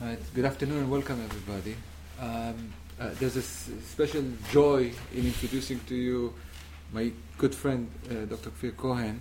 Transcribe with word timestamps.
Right. 0.00 0.18
Good 0.34 0.44
afternoon 0.44 0.78
and 0.78 0.90
welcome 0.90 1.20
everybody. 1.24 1.74
Um, 2.20 2.72
uh, 3.00 3.10
there's 3.18 3.36
a 3.36 3.40
s- 3.40 3.70
special 3.84 4.22
joy 4.52 4.92
in 5.14 5.26
introducing 5.26 5.80
to 5.88 5.94
you 5.94 6.34
my 6.92 7.10
good 7.36 7.54
friend 7.54 7.88
uh, 8.10 8.24
Dr. 8.26 8.50
Kfir 8.50 8.76
Cohen. 8.76 9.20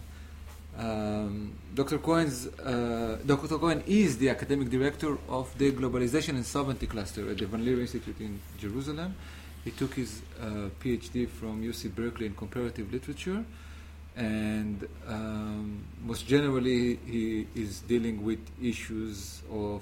Um, 0.77 1.53
Dr. 1.73 1.97
Cohen's, 1.97 2.45
uh, 2.59 3.17
Dr. 3.25 3.57
Cohen 3.57 3.83
is 3.87 4.17
the 4.19 4.29
academic 4.29 4.69
director 4.69 5.17
of 5.27 5.55
the 5.57 5.71
Globalization 5.71 6.29
and 6.35 6.45
Sovereignty 6.45 6.85
Cluster 6.85 7.29
at 7.31 7.37
the 7.39 7.47
Van 7.47 7.65
Leer 7.65 7.81
Institute 7.81 8.19
in 8.19 8.39
Jerusalem. 8.59 9.15
He 9.63 9.71
took 9.71 9.95
his 9.95 10.21
uh, 10.39 10.69
PhD 10.79 11.27
from 11.27 11.63
UC 11.63 11.93
Berkeley 11.95 12.27
in 12.27 12.35
comparative 12.35 12.93
literature, 12.93 13.43
and 14.15 14.87
um, 15.07 15.83
most 16.03 16.27
generally, 16.27 16.97
he 17.05 17.47
is 17.55 17.79
dealing 17.81 18.23
with 18.23 18.39
issues 18.61 19.41
of 19.51 19.81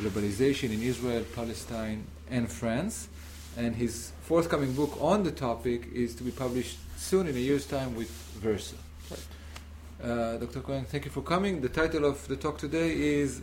globalization 0.00 0.72
in 0.72 0.82
Israel, 0.82 1.24
Palestine, 1.34 2.04
and 2.30 2.50
France. 2.50 3.08
And 3.56 3.74
his 3.74 4.12
forthcoming 4.22 4.74
book 4.74 4.98
on 5.00 5.22
the 5.22 5.32
topic 5.32 5.88
is 5.92 6.14
to 6.16 6.22
be 6.22 6.30
published 6.30 6.78
soon 6.96 7.26
in 7.26 7.36
a 7.36 7.38
year's 7.38 7.66
time 7.66 7.94
with 7.94 8.10
Verso. 8.40 8.76
Uh, 10.02 10.36
Dr. 10.36 10.60
Cohen, 10.60 10.84
thank 10.84 11.06
you 11.06 11.10
for 11.10 11.22
coming. 11.22 11.62
The 11.62 11.70
title 11.70 12.04
of 12.04 12.28
the 12.28 12.36
talk 12.36 12.58
today 12.58 12.92
is 12.92 13.40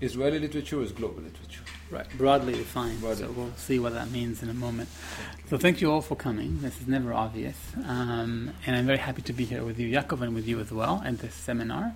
Israeli 0.00 0.38
literature 0.38 0.82
is 0.82 0.92
global 0.92 1.22
literature. 1.22 1.62
Right, 1.90 2.06
broadly 2.18 2.54
defined. 2.54 3.00
Broadly. 3.00 3.26
So 3.26 3.32
we'll 3.32 3.54
see 3.56 3.78
what 3.78 3.92
that 3.92 4.10
means 4.10 4.42
in 4.42 4.48
a 4.48 4.54
moment. 4.54 4.88
So 5.48 5.56
thank 5.56 5.80
you 5.80 5.90
all 5.92 6.02
for 6.02 6.16
coming. 6.16 6.60
This 6.60 6.80
is 6.80 6.88
never 6.88 7.12
obvious. 7.12 7.56
Um, 7.76 8.50
and 8.66 8.76
I'm 8.76 8.86
very 8.86 8.98
happy 8.98 9.22
to 9.22 9.32
be 9.32 9.44
here 9.44 9.62
with 9.62 9.78
you, 9.78 9.88
Yaakov, 9.96 10.22
and 10.22 10.34
with 10.34 10.48
you 10.48 10.58
as 10.58 10.72
well 10.72 11.02
at 11.04 11.18
this 11.18 11.34
seminar. 11.34 11.94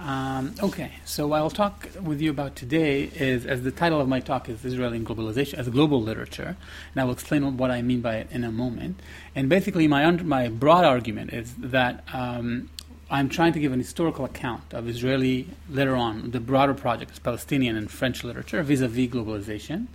Um, 0.00 0.54
okay, 0.62 0.92
so 1.04 1.26
what 1.26 1.40
I'll 1.40 1.50
talk 1.50 1.86
with 2.00 2.22
you 2.22 2.30
about 2.30 2.56
today 2.56 3.10
is, 3.14 3.44
as 3.44 3.64
the 3.64 3.70
title 3.70 4.00
of 4.00 4.08
my 4.08 4.18
talk 4.18 4.48
is 4.48 4.64
Israel 4.64 4.94
in 4.94 5.04
Globalization, 5.04 5.54
as 5.54 5.68
global 5.68 6.00
literature, 6.00 6.56
and 6.92 7.00
I 7.00 7.04
will 7.04 7.12
explain 7.12 7.58
what 7.58 7.70
I 7.70 7.82
mean 7.82 8.00
by 8.00 8.16
it 8.16 8.28
in 8.30 8.42
a 8.42 8.50
moment. 8.50 8.98
And 9.34 9.50
basically, 9.50 9.86
my, 9.88 10.06
under, 10.06 10.24
my 10.24 10.48
broad 10.48 10.86
argument 10.86 11.34
is 11.34 11.54
that 11.58 12.02
um, 12.14 12.70
I'm 13.10 13.28
trying 13.28 13.52
to 13.52 13.60
give 13.60 13.72
an 13.72 13.78
historical 13.78 14.24
account 14.24 14.72
of 14.72 14.88
Israeli, 14.88 15.48
later 15.68 15.96
on, 15.96 16.30
the 16.30 16.40
broader 16.40 16.72
project 16.72 17.10
of 17.10 17.22
Palestinian 17.22 17.76
and 17.76 17.90
French 17.90 18.24
literature 18.24 18.62
vis-a-vis 18.62 19.08
globalization. 19.08 19.88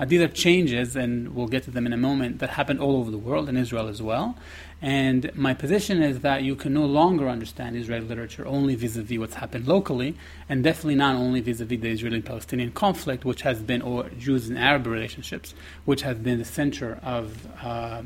Uh, 0.00 0.04
these 0.04 0.20
are 0.20 0.26
changes, 0.26 0.96
and 0.96 1.32
we'll 1.32 1.46
get 1.46 1.62
to 1.62 1.70
them 1.70 1.86
in 1.86 1.92
a 1.92 1.96
moment, 1.96 2.40
that 2.40 2.50
happened 2.50 2.80
all 2.80 2.96
over 2.96 3.12
the 3.12 3.18
world, 3.18 3.48
in 3.48 3.56
Israel 3.56 3.86
as 3.86 4.02
well. 4.02 4.36
And 4.84 5.34
my 5.34 5.54
position 5.54 6.02
is 6.02 6.20
that 6.20 6.42
you 6.42 6.54
can 6.54 6.74
no 6.74 6.84
longer 6.84 7.26
understand 7.26 7.74
Israeli 7.74 8.06
literature 8.06 8.46
only 8.46 8.74
vis-a-vis 8.74 9.18
what's 9.18 9.36
happened 9.36 9.66
locally, 9.66 10.14
and 10.46 10.62
definitely 10.62 10.96
not 10.96 11.16
only 11.16 11.40
vis-a-vis 11.40 11.80
the 11.80 11.88
Israeli-Palestinian 11.88 12.70
conflict, 12.72 13.24
which 13.24 13.40
has 13.40 13.62
been, 13.62 13.80
or 13.80 14.10
Jews 14.18 14.46
and 14.46 14.58
Arab 14.58 14.86
relationships, 14.86 15.54
which 15.86 16.02
has 16.02 16.18
been 16.18 16.36
the 16.36 16.44
center 16.44 17.00
of 17.02 17.48
uh, 17.62 18.02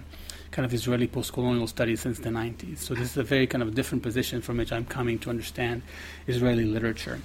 kind 0.52 0.64
of 0.64 0.72
Israeli 0.72 1.08
post-colonial 1.08 1.66
studies 1.66 2.00
since 2.00 2.20
the 2.20 2.30
90s. 2.30 2.78
So 2.78 2.94
this 2.94 3.10
is 3.10 3.16
a 3.16 3.24
very 3.24 3.48
kind 3.48 3.64
of 3.64 3.74
different 3.74 4.04
position 4.04 4.40
from 4.40 4.58
which 4.58 4.70
I'm 4.70 4.84
coming 4.84 5.18
to 5.18 5.30
understand 5.30 5.82
Israeli 6.28 6.64
literature. 6.64 7.18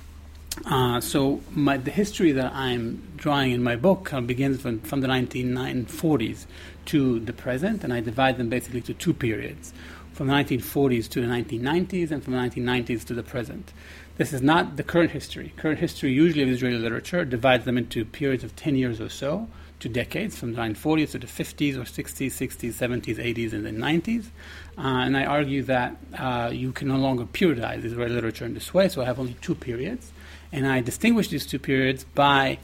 Uh, 0.66 1.02
so 1.02 1.42
my, 1.52 1.78
the 1.78 1.92
history 1.92 2.32
that 2.32 2.54
I'm 2.54 3.12
drawing 3.18 3.52
in 3.52 3.64
my 3.64 3.76
book 3.76 4.14
uh, 4.14 4.22
begins 4.22 4.62
from, 4.62 4.80
from 4.82 5.02
the 5.02 5.08
1940s 5.08 6.46
to 6.86 7.20
the 7.20 7.34
present, 7.34 7.84
and 7.84 7.92
I 7.92 8.00
divide 8.02 8.38
them 8.38 8.50
basically 8.50 8.82
to 8.82 8.94
two 8.94 9.14
periods, 9.14 9.74
from 10.14 10.28
the 10.28 10.34
1940s 10.34 11.10
to 11.10 11.22
the 11.22 11.28
1990s, 11.28 12.12
and 12.12 12.24
from 12.24 12.34
the 12.34 12.40
1990s 12.40 13.04
to 13.06 13.14
the 13.14 13.24
present. 13.24 13.74
This 14.18 14.32
is 14.32 14.44
not 14.44 14.78
the 14.78 14.84
current 14.84 15.10
history. 15.10 15.54
Current 15.58 15.80
history, 15.80 16.12
usually 16.12 16.44
of 16.44 16.50
Israeli 16.50 16.78
literature, 16.78 17.26
divides 17.26 17.66
them 17.66 17.78
into 17.78 18.06
periods 18.06 18.44
of 18.44 18.56
10 18.56 18.76
years 18.76 19.02
or 19.02 19.10
so, 19.10 19.48
to 19.80 19.90
decades, 19.90 20.38
from 20.38 20.54
the 20.54 20.62
1940s 20.62 21.12
to 21.12 21.20
the 21.20 21.28
50s 21.28 21.76
or 21.76 21.82
60s, 21.82 22.28
60s, 22.28 22.74
70s, 22.74 23.18
80s, 23.18 23.54
and 23.54 23.66
then 23.66 23.78
90s. 23.78 24.28
Uh, 24.78 24.82
and 24.82 25.18
I 25.18 25.26
argue 25.26 25.64
that 25.64 25.98
uh, 26.18 26.52
you 26.54 26.72
can 26.72 26.88
no 26.88 26.98
longer 26.98 27.26
periodize 27.26 27.84
Israeli 27.84 28.14
literature 28.14 28.46
in 28.46 28.54
this 28.54 28.74
way, 28.74 28.88
so 28.88 29.02
I 29.02 29.06
have 29.06 29.20
only 29.20 29.36
two 29.42 29.56
periods. 29.56 30.12
And 30.54 30.68
I 30.68 30.82
distinguish 30.82 31.30
these 31.30 31.48
two 31.48 31.58
periods 31.60 32.06
by, 32.06 32.60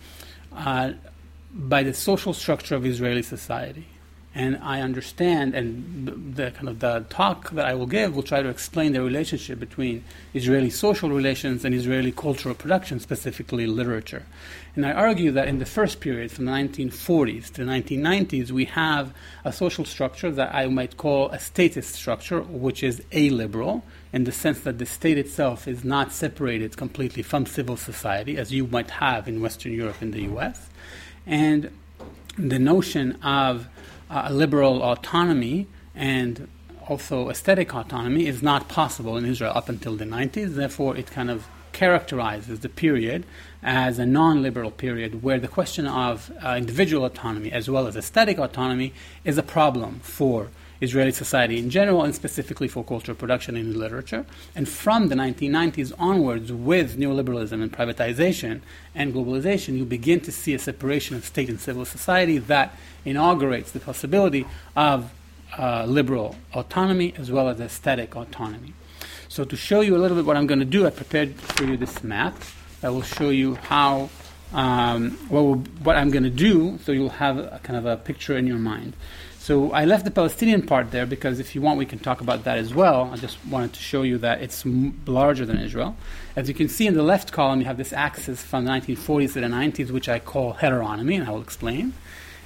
uh, 0.55 0.91
by 1.51 1.81
the 1.81 1.93
social 1.93 2.33
structure 2.33 2.75
of 2.75 2.85
Israeli 2.85 3.23
society. 3.23 3.87
And 4.35 4.59
I 4.61 4.81
understand, 4.81 5.55
and 5.55 6.35
the, 6.35 6.51
kind 6.51 6.69
of 6.69 6.79
the 6.79 7.03
talk 7.09 7.49
that 7.49 7.65
I 7.65 7.73
will 7.73 7.87
give 7.87 8.15
will 8.15 8.21
try 8.21 8.43
to 8.43 8.47
explain 8.47 8.93
the 8.93 9.01
relationship 9.01 9.59
between 9.59 10.03
Israeli 10.35 10.69
social 10.69 11.09
relations 11.09 11.65
and 11.65 11.73
Israeli 11.73 12.11
cultural 12.11 12.53
production, 12.53 12.99
specifically 12.99 13.65
literature. 13.65 14.27
And 14.75 14.85
I 14.85 14.91
argue 14.91 15.31
that 15.31 15.47
in 15.47 15.57
the 15.57 15.65
first 15.65 15.99
period, 15.99 16.31
from 16.31 16.45
the 16.45 16.51
1940s 16.51 17.51
to 17.53 17.65
the 17.65 17.71
1990s, 17.71 18.51
we 18.51 18.65
have 18.65 19.15
a 19.43 19.51
social 19.51 19.83
structure 19.83 20.29
that 20.29 20.53
I 20.53 20.67
might 20.67 20.95
call 20.95 21.31
a 21.31 21.39
statist 21.39 21.95
structure, 21.95 22.41
which 22.41 22.83
is 22.83 23.01
a-liberal, 23.11 23.83
in 24.11 24.23
the 24.23 24.31
sense 24.31 24.61
that 24.61 24.77
the 24.79 24.85
state 24.85 25.17
itself 25.17 25.67
is 25.67 25.83
not 25.83 26.11
separated 26.11 26.75
completely 26.77 27.21
from 27.21 27.45
civil 27.45 27.77
society, 27.77 28.37
as 28.37 28.51
you 28.51 28.67
might 28.67 28.91
have 28.91 29.27
in 29.27 29.41
Western 29.41 29.71
Europe 29.71 30.01
and 30.01 30.13
the 30.13 30.23
US. 30.33 30.69
And 31.25 31.69
the 32.37 32.59
notion 32.59 33.21
of 33.21 33.67
uh, 34.09 34.29
liberal 34.31 34.81
autonomy 34.81 35.67
and 35.93 36.47
also 36.87 37.29
aesthetic 37.29 37.75
autonomy 37.75 38.25
is 38.25 38.41
not 38.41 38.67
possible 38.67 39.15
in 39.17 39.25
Israel 39.25 39.51
up 39.55 39.69
until 39.69 39.95
the 39.95 40.05
90s. 40.05 40.55
Therefore, 40.55 40.97
it 40.97 41.11
kind 41.11 41.29
of 41.29 41.47
characterizes 41.71 42.61
the 42.61 42.69
period 42.69 43.25
as 43.61 43.99
a 43.99 44.05
non 44.05 44.41
liberal 44.41 44.71
period 44.71 45.21
where 45.21 45.39
the 45.39 45.47
question 45.47 45.85
of 45.85 46.31
uh, 46.43 46.55
individual 46.57 47.05
autonomy 47.05 47.51
as 47.51 47.69
well 47.69 47.85
as 47.85 47.95
aesthetic 47.95 48.39
autonomy 48.39 48.93
is 49.23 49.37
a 49.37 49.43
problem 49.43 49.99
for 50.01 50.49
Israeli 50.81 51.11
society 51.11 51.57
in 51.57 51.69
general 51.69 52.03
and 52.03 52.15
specifically 52.15 52.67
for 52.67 52.83
cultural 52.83 53.15
production 53.15 53.57
in 53.57 53.77
literature. 53.77 54.25
And 54.55 54.67
from 54.67 55.09
the 55.09 55.15
1990s 55.15 55.93
onwards, 55.99 56.51
with 56.51 56.97
neoliberalism 56.97 57.61
and 57.61 57.71
privatization 57.71 58.61
and 58.95 59.13
globalization, 59.13 59.77
you 59.77 59.85
begin 59.85 60.21
to 60.21 60.31
see 60.31 60.53
a 60.53 60.59
separation 60.59 61.15
of 61.15 61.25
state 61.25 61.49
and 61.49 61.59
civil 61.59 61.85
society 61.85 62.37
that 62.37 62.73
inaugurates 63.05 63.71
the 63.71 63.79
possibility 63.79 64.45
of 64.75 65.11
uh, 65.57 65.85
liberal 65.85 66.35
autonomy 66.53 67.13
as 67.17 67.31
well 67.31 67.49
as 67.49 67.59
aesthetic 67.59 68.15
autonomy. 68.15 68.73
So, 69.27 69.43
to 69.43 69.55
show 69.55 69.81
you 69.81 69.95
a 69.95 69.99
little 69.99 70.17
bit 70.17 70.25
what 70.25 70.37
I'm 70.37 70.47
going 70.47 70.59
to 70.59 70.65
do, 70.65 70.87
I 70.87 70.89
prepared 70.89 71.35
for 71.35 71.63
you 71.63 71.77
this 71.77 72.03
map 72.03 72.35
that 72.81 72.93
will 72.93 73.03
show 73.03 73.29
you 73.29 73.55
how 73.55 74.09
um, 74.53 75.11
what, 75.29 75.41
what 75.83 75.95
I'm 75.95 76.09
going 76.09 76.23
to 76.23 76.29
do, 76.29 76.79
so 76.83 76.91
you'll 76.91 77.09
have 77.09 77.37
a, 77.37 77.59
kind 77.63 77.77
of 77.77 77.85
a 77.85 77.97
picture 77.97 78.37
in 78.37 78.47
your 78.47 78.57
mind. 78.57 78.93
So 79.49 79.71
I 79.71 79.85
left 79.85 80.05
the 80.05 80.11
Palestinian 80.11 80.61
part 80.61 80.91
there 80.91 81.07
because 81.07 81.39
if 81.39 81.55
you 81.55 81.61
want, 81.63 81.79
we 81.79 81.85
can 81.87 81.97
talk 81.97 82.21
about 82.21 82.43
that 82.43 82.59
as 82.59 82.71
well. 82.71 83.09
I 83.11 83.15
just 83.15 83.43
wanted 83.47 83.73
to 83.73 83.79
show 83.79 84.03
you 84.03 84.19
that 84.19 84.43
it's 84.43 84.63
m- 84.63 85.01
larger 85.07 85.43
than 85.43 85.57
Israel. 85.57 85.97
As 86.35 86.47
you 86.47 86.53
can 86.53 86.69
see 86.69 86.85
in 86.85 86.93
the 86.93 87.01
left 87.01 87.31
column, 87.31 87.59
you 87.59 87.65
have 87.65 87.77
this 87.77 87.91
axis 87.91 88.43
from 88.43 88.65
the 88.65 88.69
1940s 88.69 89.33
to 89.33 89.41
the 89.41 89.47
90s, 89.47 89.89
which 89.89 90.07
I 90.07 90.19
call 90.19 90.53
heteronomy, 90.53 91.15
and 91.15 91.27
I 91.27 91.31
will 91.31 91.41
explain. 91.41 91.93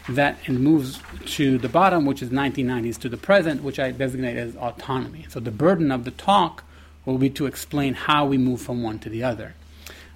That 0.07 0.37
and 0.45 0.61
moves 0.61 1.01
to 1.35 1.57
the 1.57 1.67
bottom, 1.67 2.05
which 2.05 2.21
is 2.21 2.29
1990s 2.29 2.97
to 2.99 3.09
the 3.09 3.17
present, 3.17 3.63
which 3.63 3.81
I 3.81 3.91
designate 3.91 4.37
as 4.37 4.55
autonomy. 4.55 5.25
So 5.27 5.41
the 5.41 5.51
burden 5.51 5.91
of 5.91 6.05
the 6.05 6.11
talk 6.11 6.63
will 7.03 7.17
be 7.17 7.29
to 7.31 7.47
explain 7.47 7.95
how 7.95 8.25
we 8.25 8.37
move 8.37 8.61
from 8.61 8.81
one 8.81 8.99
to 8.99 9.09
the 9.09 9.25
other. 9.25 9.55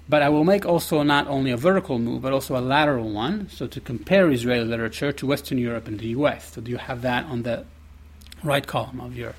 But 0.08 0.22
I 0.22 0.30
will 0.30 0.44
make 0.44 0.64
also 0.64 1.02
not 1.02 1.26
only 1.28 1.50
a 1.50 1.56
vertical 1.56 1.98
move, 1.98 2.22
but 2.22 2.32
also 2.32 2.56
a 2.56 2.60
lateral 2.60 3.10
one, 3.10 3.48
so 3.50 3.66
to 3.66 3.80
compare 3.80 4.30
Israeli 4.30 4.64
literature 4.64 5.12
to 5.12 5.26
Western 5.26 5.58
Europe 5.58 5.86
and 5.86 5.98
the 5.98 6.08
US. 6.08 6.52
So 6.52 6.62
do 6.62 6.70
you 6.70 6.78
have 6.78 7.02
that 7.02 7.26
on 7.26 7.42
the 7.42 7.66
right 8.42 8.66
column 8.66 9.00
of 9.00 9.16
your 9.16 9.34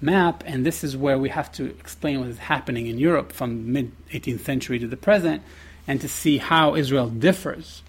map, 0.00 0.42
and 0.46 0.66
this 0.66 0.84
is 0.84 0.96
where 0.96 1.18
we 1.18 1.28
have 1.30 1.50
to 1.52 1.66
explain 1.66 2.20
what 2.20 2.28
is 2.28 2.38
happening 2.38 2.86
in 2.86 2.98
Europe 2.98 3.32
from 3.32 3.72
mid 3.72 3.92
18th 4.10 4.40
century 4.40 4.78
to 4.78 4.86
the 4.86 4.96
present, 4.96 5.42
and 5.86 6.00
to 6.00 6.08
see 6.08 6.38
how 6.38 6.74
Israel 6.74 7.08
differs 7.08 7.82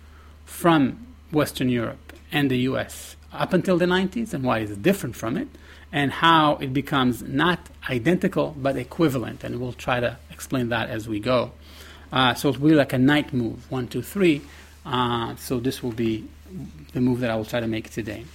from 0.45 1.06
Western 1.31 1.69
Europe 1.69 2.13
and 2.31 2.50
the 2.50 2.59
US 2.59 3.15
up 3.33 3.53
until 3.53 3.77
the 3.77 3.85
90s, 3.85 4.33
and 4.33 4.44
why 4.44 4.59
it 4.59 4.69
is 4.69 4.77
different 4.77 5.15
from 5.15 5.38
it, 5.38 5.47
and 5.91 6.11
how 6.11 6.56
it 6.57 6.73
becomes 6.73 7.21
not 7.21 7.59
identical 7.89 8.56
but 8.57 8.77
equivalent, 8.77 9.44
and 9.44 9.59
we'll 9.59 9.73
try 9.73 10.00
to 10.00 10.17
explain 10.29 10.69
that 10.69 10.89
as 10.89 11.07
we 11.07 11.19
go. 11.19 11.51
Uh, 12.11 12.33
so 12.33 12.49
it 12.49 12.59
will 12.59 12.69
be 12.69 12.75
like 12.75 12.93
a 12.93 12.97
knight 12.97 13.33
move, 13.33 13.69
one, 13.71 13.87
two, 13.87 14.01
three. 14.01 14.41
Uh, 14.85 15.35
so 15.35 15.59
this 15.59 15.81
will 15.81 15.91
be 15.91 16.27
the 16.93 17.01
move 17.01 17.19
that 17.19 17.29
I 17.29 17.35
will 17.35 17.45
try 17.45 17.59
to 17.59 17.67
make 17.67 17.89
today. 17.89 18.25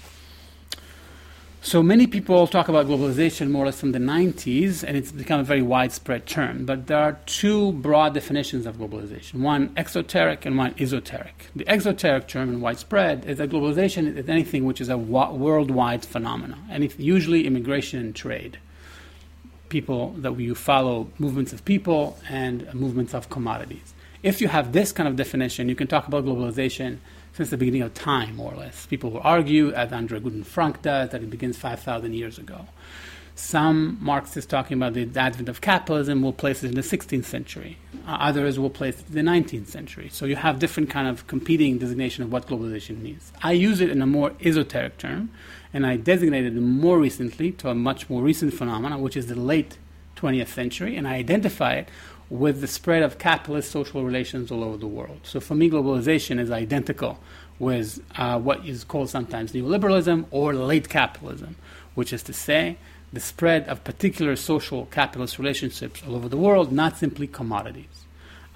So 1.67 1.82
many 1.82 2.06
people 2.06 2.46
talk 2.46 2.69
about 2.69 2.87
globalization 2.87 3.50
more 3.50 3.64
or 3.64 3.67
less 3.67 3.81
from 3.81 3.90
the 3.90 3.99
90s, 3.99 4.84
and 4.84 4.96
it's 4.96 5.11
become 5.11 5.40
a 5.40 5.43
very 5.43 5.62
widespread 5.62 6.25
term. 6.25 6.64
But 6.64 6.87
there 6.87 6.99
are 6.99 7.19
two 7.26 7.73
broad 7.73 8.14
definitions 8.14 8.67
of 8.67 8.76
globalization 8.76 9.40
one 9.40 9.73
exoteric 9.76 10.46
and 10.46 10.56
one 10.56 10.76
esoteric. 10.78 11.50
The 11.56 11.67
exoteric 11.67 12.28
term 12.28 12.50
and 12.50 12.62
widespread 12.62 13.25
is 13.25 13.38
that 13.38 13.50
globalization 13.50 14.17
is 14.17 14.28
anything 14.28 14.64
which 14.64 14.81
is 14.81 14.88
a 14.88 14.96
worldwide 14.96 16.05
phenomenon, 16.05 16.64
and 16.70 16.84
it's 16.84 16.96
usually 17.00 17.49
immigration 17.49 17.99
and 17.99 18.14
trade. 18.14 18.58
People 19.69 20.13
that 20.19 20.39
you 20.39 20.55
follow 20.55 21.09
movements 21.19 21.53
of 21.53 21.65
people 21.65 22.19
and 22.29 22.73
movements 22.73 23.15
of 23.15 23.29
commodities. 23.29 23.95
If 24.23 24.41
you 24.41 24.49
have 24.49 24.73
this 24.73 24.93
kind 24.93 25.09
of 25.09 25.17
definition, 25.17 25.69
you 25.69 25.75
can 25.75 25.87
talk 25.87 26.07
about 26.09 26.25
globalization 26.25 26.99
since 27.33 27.51
the 27.51 27.57
beginning 27.57 27.83
of 27.83 27.93
time, 27.93 28.37
more 28.37 28.53
or 28.53 28.57
less. 28.57 28.87
People 28.87 29.11
will 29.11 29.21
argue, 29.23 29.73
as 29.73 29.93
Andre 29.93 30.21
Gunder 30.21 30.45
Frank 30.45 30.83
does, 30.83 31.11
that 31.11 31.23
it 31.23 31.31
begins 31.31 31.59
5,000 31.59 32.15
years 32.15 32.39
ago. 32.39 32.67
Some 33.38 33.99
Marxists 34.00 34.50
talking 34.50 34.79
about 34.79 34.94
the 34.94 35.06
advent 35.15 35.50
of 35.50 35.61
capitalism 35.61 36.23
will 36.23 36.33
place 36.33 36.65
it 36.65 36.69
in 36.69 36.75
the 36.75 36.81
16th 36.81 37.27
century. 37.27 37.77
Uh, 38.09 38.17
others 38.19 38.59
will 38.59 38.71
place 38.71 38.99
it 38.99 39.09
in 39.09 39.15
the 39.15 39.31
19th 39.31 39.67
century. 39.67 40.09
So 40.11 40.25
you 40.25 40.37
have 40.37 40.59
different 40.59 40.88
kind 40.88 41.06
of 41.06 41.27
competing 41.27 41.77
designation 41.77 42.25
of 42.25 42.33
what 42.33 42.47
globalization 42.47 43.03
means. 43.03 43.33
I 43.43 43.53
use 43.53 43.83
it 43.83 43.91
in 43.91 44.00
a 44.00 44.06
more 44.06 44.33
esoteric 44.41 44.97
term, 44.97 45.29
and 45.75 45.87
I 45.87 45.97
designated 45.99 46.56
it 46.56 46.61
more 46.61 46.99
recently 46.99 47.53
to 47.53 47.69
a 47.69 47.75
much 47.75 48.09
more 48.09 48.23
recent 48.23 48.55
phenomenon, 48.55 49.03
which 49.03 49.19
is 49.19 49.27
the 49.27 49.35
late 49.35 49.77
20th 50.17 50.49
century, 50.49 50.97
and 50.97 51.06
I 51.06 51.17
identify 51.17 51.75
it 51.75 51.91
with 52.31 52.62
the 52.62 52.67
spread 52.67 53.03
of 53.03 53.19
capitalist 53.19 53.71
social 53.71 54.03
relations 54.03 54.50
all 54.50 54.65
over 54.65 54.79
the 54.79 54.87
world. 54.87 55.21
So 55.25 55.41
for 55.41 55.55
me, 55.55 55.69
globalization 55.69 56.41
is 56.41 56.50
identical 56.50 57.19
with 57.59 58.03
uh, 58.17 58.41
what 58.41 58.65
is 58.67 58.83
called 58.83 59.11
sometimes 59.11 59.53
neoliberalism 59.53 60.25
or 60.31 60.55
late 60.55 60.88
capitalism, 60.88 61.56
which 61.94 62.15
is 62.15 62.23
to 62.23 62.33
say, 62.33 62.79
the 63.12 63.20
spread 63.20 63.69
of 63.69 63.85
particular 63.85 64.37
social 64.37 64.87
capitalist 64.87 65.38
relationships 65.38 66.03
all 66.06 66.17
over 66.17 66.29
the 66.29 66.37
world, 66.37 66.73
not 66.73 66.99
simply 66.99 67.26
commodities. 67.26 68.05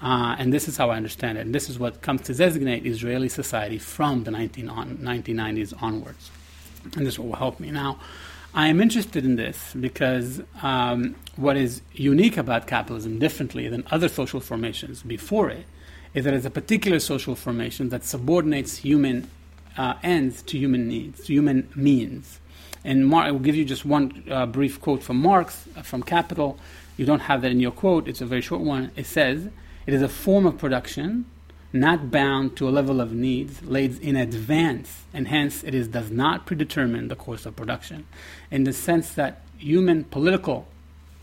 Uh, 0.01 0.35
and 0.39 0.51
this 0.51 0.67
is 0.67 0.77
how 0.77 0.89
I 0.89 0.97
understand 0.97 1.37
it. 1.37 1.41
And 1.41 1.53
this 1.53 1.69
is 1.69 1.77
what 1.77 2.01
comes 2.01 2.21
to 2.23 2.33
designate 2.33 2.85
Israeli 2.85 3.29
society 3.29 3.77
from 3.77 4.23
the 4.23 4.31
19 4.31 4.69
on, 4.69 4.97
1990s 4.97 5.73
onwards. 5.81 6.31
And 6.95 7.05
this 7.05 7.19
will 7.19 7.35
help 7.35 7.59
me. 7.59 7.69
Now, 7.69 7.99
I 8.53 8.67
am 8.67 8.81
interested 8.81 9.23
in 9.23 9.37
this 9.37 9.73
because 9.79 10.41
um, 10.61 11.15
what 11.37 11.55
is 11.55 11.81
unique 11.93 12.35
about 12.35 12.67
capitalism, 12.67 13.19
differently 13.19 13.69
than 13.69 13.85
other 13.91 14.09
social 14.09 14.41
formations 14.41 15.03
before 15.03 15.49
it, 15.49 15.65
is 16.13 16.25
that 16.25 16.33
it's 16.33 16.45
a 16.45 16.51
particular 16.51 16.99
social 16.99 17.35
formation 17.35 17.89
that 17.89 18.03
subordinates 18.03 18.77
human 18.77 19.29
uh, 19.77 19.93
ends 20.03 20.41
to 20.43 20.57
human 20.57 20.87
needs, 20.87 21.23
to 21.25 21.33
human 21.33 21.69
means. 21.75 22.40
And 22.83 23.07
Mar- 23.07 23.23
I 23.23 23.31
will 23.31 23.39
give 23.39 23.55
you 23.55 23.65
just 23.65 23.85
one 23.85 24.23
uh, 24.29 24.45
brief 24.45 24.81
quote 24.81 25.03
from 25.03 25.17
Marx 25.17 25.65
uh, 25.75 25.81
from 25.81 26.03
Capital. 26.03 26.57
You 26.97 27.05
don't 27.05 27.21
have 27.21 27.41
that 27.41 27.51
in 27.51 27.59
your 27.59 27.71
quote, 27.71 28.07
it's 28.07 28.21
a 28.21 28.25
very 28.25 28.41
short 28.41 28.61
one. 28.61 28.91
It 28.95 29.05
says, 29.05 29.49
It 29.85 29.93
is 29.93 30.01
a 30.01 30.09
form 30.09 30.45
of 30.45 30.57
production 30.57 31.25
not 31.73 32.11
bound 32.11 32.57
to 32.57 32.67
a 32.67 32.71
level 32.71 32.99
of 32.99 33.13
needs 33.13 33.63
laid 33.63 33.97
in 33.99 34.15
advance, 34.15 35.03
and 35.13 35.29
hence 35.29 35.63
it 35.63 35.73
is, 35.73 35.87
does 35.87 36.11
not 36.11 36.45
predetermine 36.45 37.07
the 37.07 37.15
course 37.15 37.45
of 37.45 37.55
production. 37.55 38.05
In 38.49 38.65
the 38.65 38.73
sense 38.73 39.13
that 39.13 39.41
human 39.57 40.03
political 40.03 40.67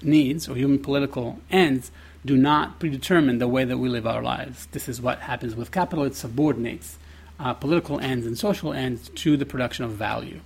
needs 0.01 0.49
or 0.49 0.55
human 0.55 0.79
political 0.79 1.39
ends 1.51 1.91
do 2.25 2.37
not 2.37 2.79
predetermine 2.81 3.39
the 3.39 3.49
way 3.49 3.65
that 3.65 3.79
we 3.79 3.89
live 3.89 4.07
our 4.07 4.23
lives. 4.23 4.67
This 4.73 4.89
is 4.89 5.03
what 5.03 5.21
happens 5.21 5.55
with 5.55 5.71
capital, 5.71 6.05
it 6.05 6.15
subordinates 6.15 6.99
uh, 7.39 7.55
political 7.55 8.01
ends 8.01 8.27
and 8.27 8.37
social 8.37 8.73
ends 8.73 9.11
to 9.11 9.37
the 9.37 9.47
production 9.47 9.85
of 9.85 9.93
value 9.93 10.41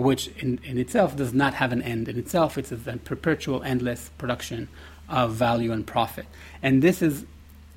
which 0.00 0.28
in, 0.38 0.58
in 0.64 0.78
itself 0.78 1.16
does 1.16 1.32
not 1.32 1.54
have 1.54 1.72
an 1.72 1.82
end 1.82 2.08
in 2.08 2.18
itself. 2.18 2.58
It's 2.58 2.72
a, 2.72 2.76
perpetual, 2.76 3.62
endless 3.62 4.10
production 4.18 4.68
of 5.08 5.32
value 5.32 5.72
and 5.72 5.86
profit. 5.86 6.26
And 6.62 6.82
this 6.82 7.02
is, 7.02 7.24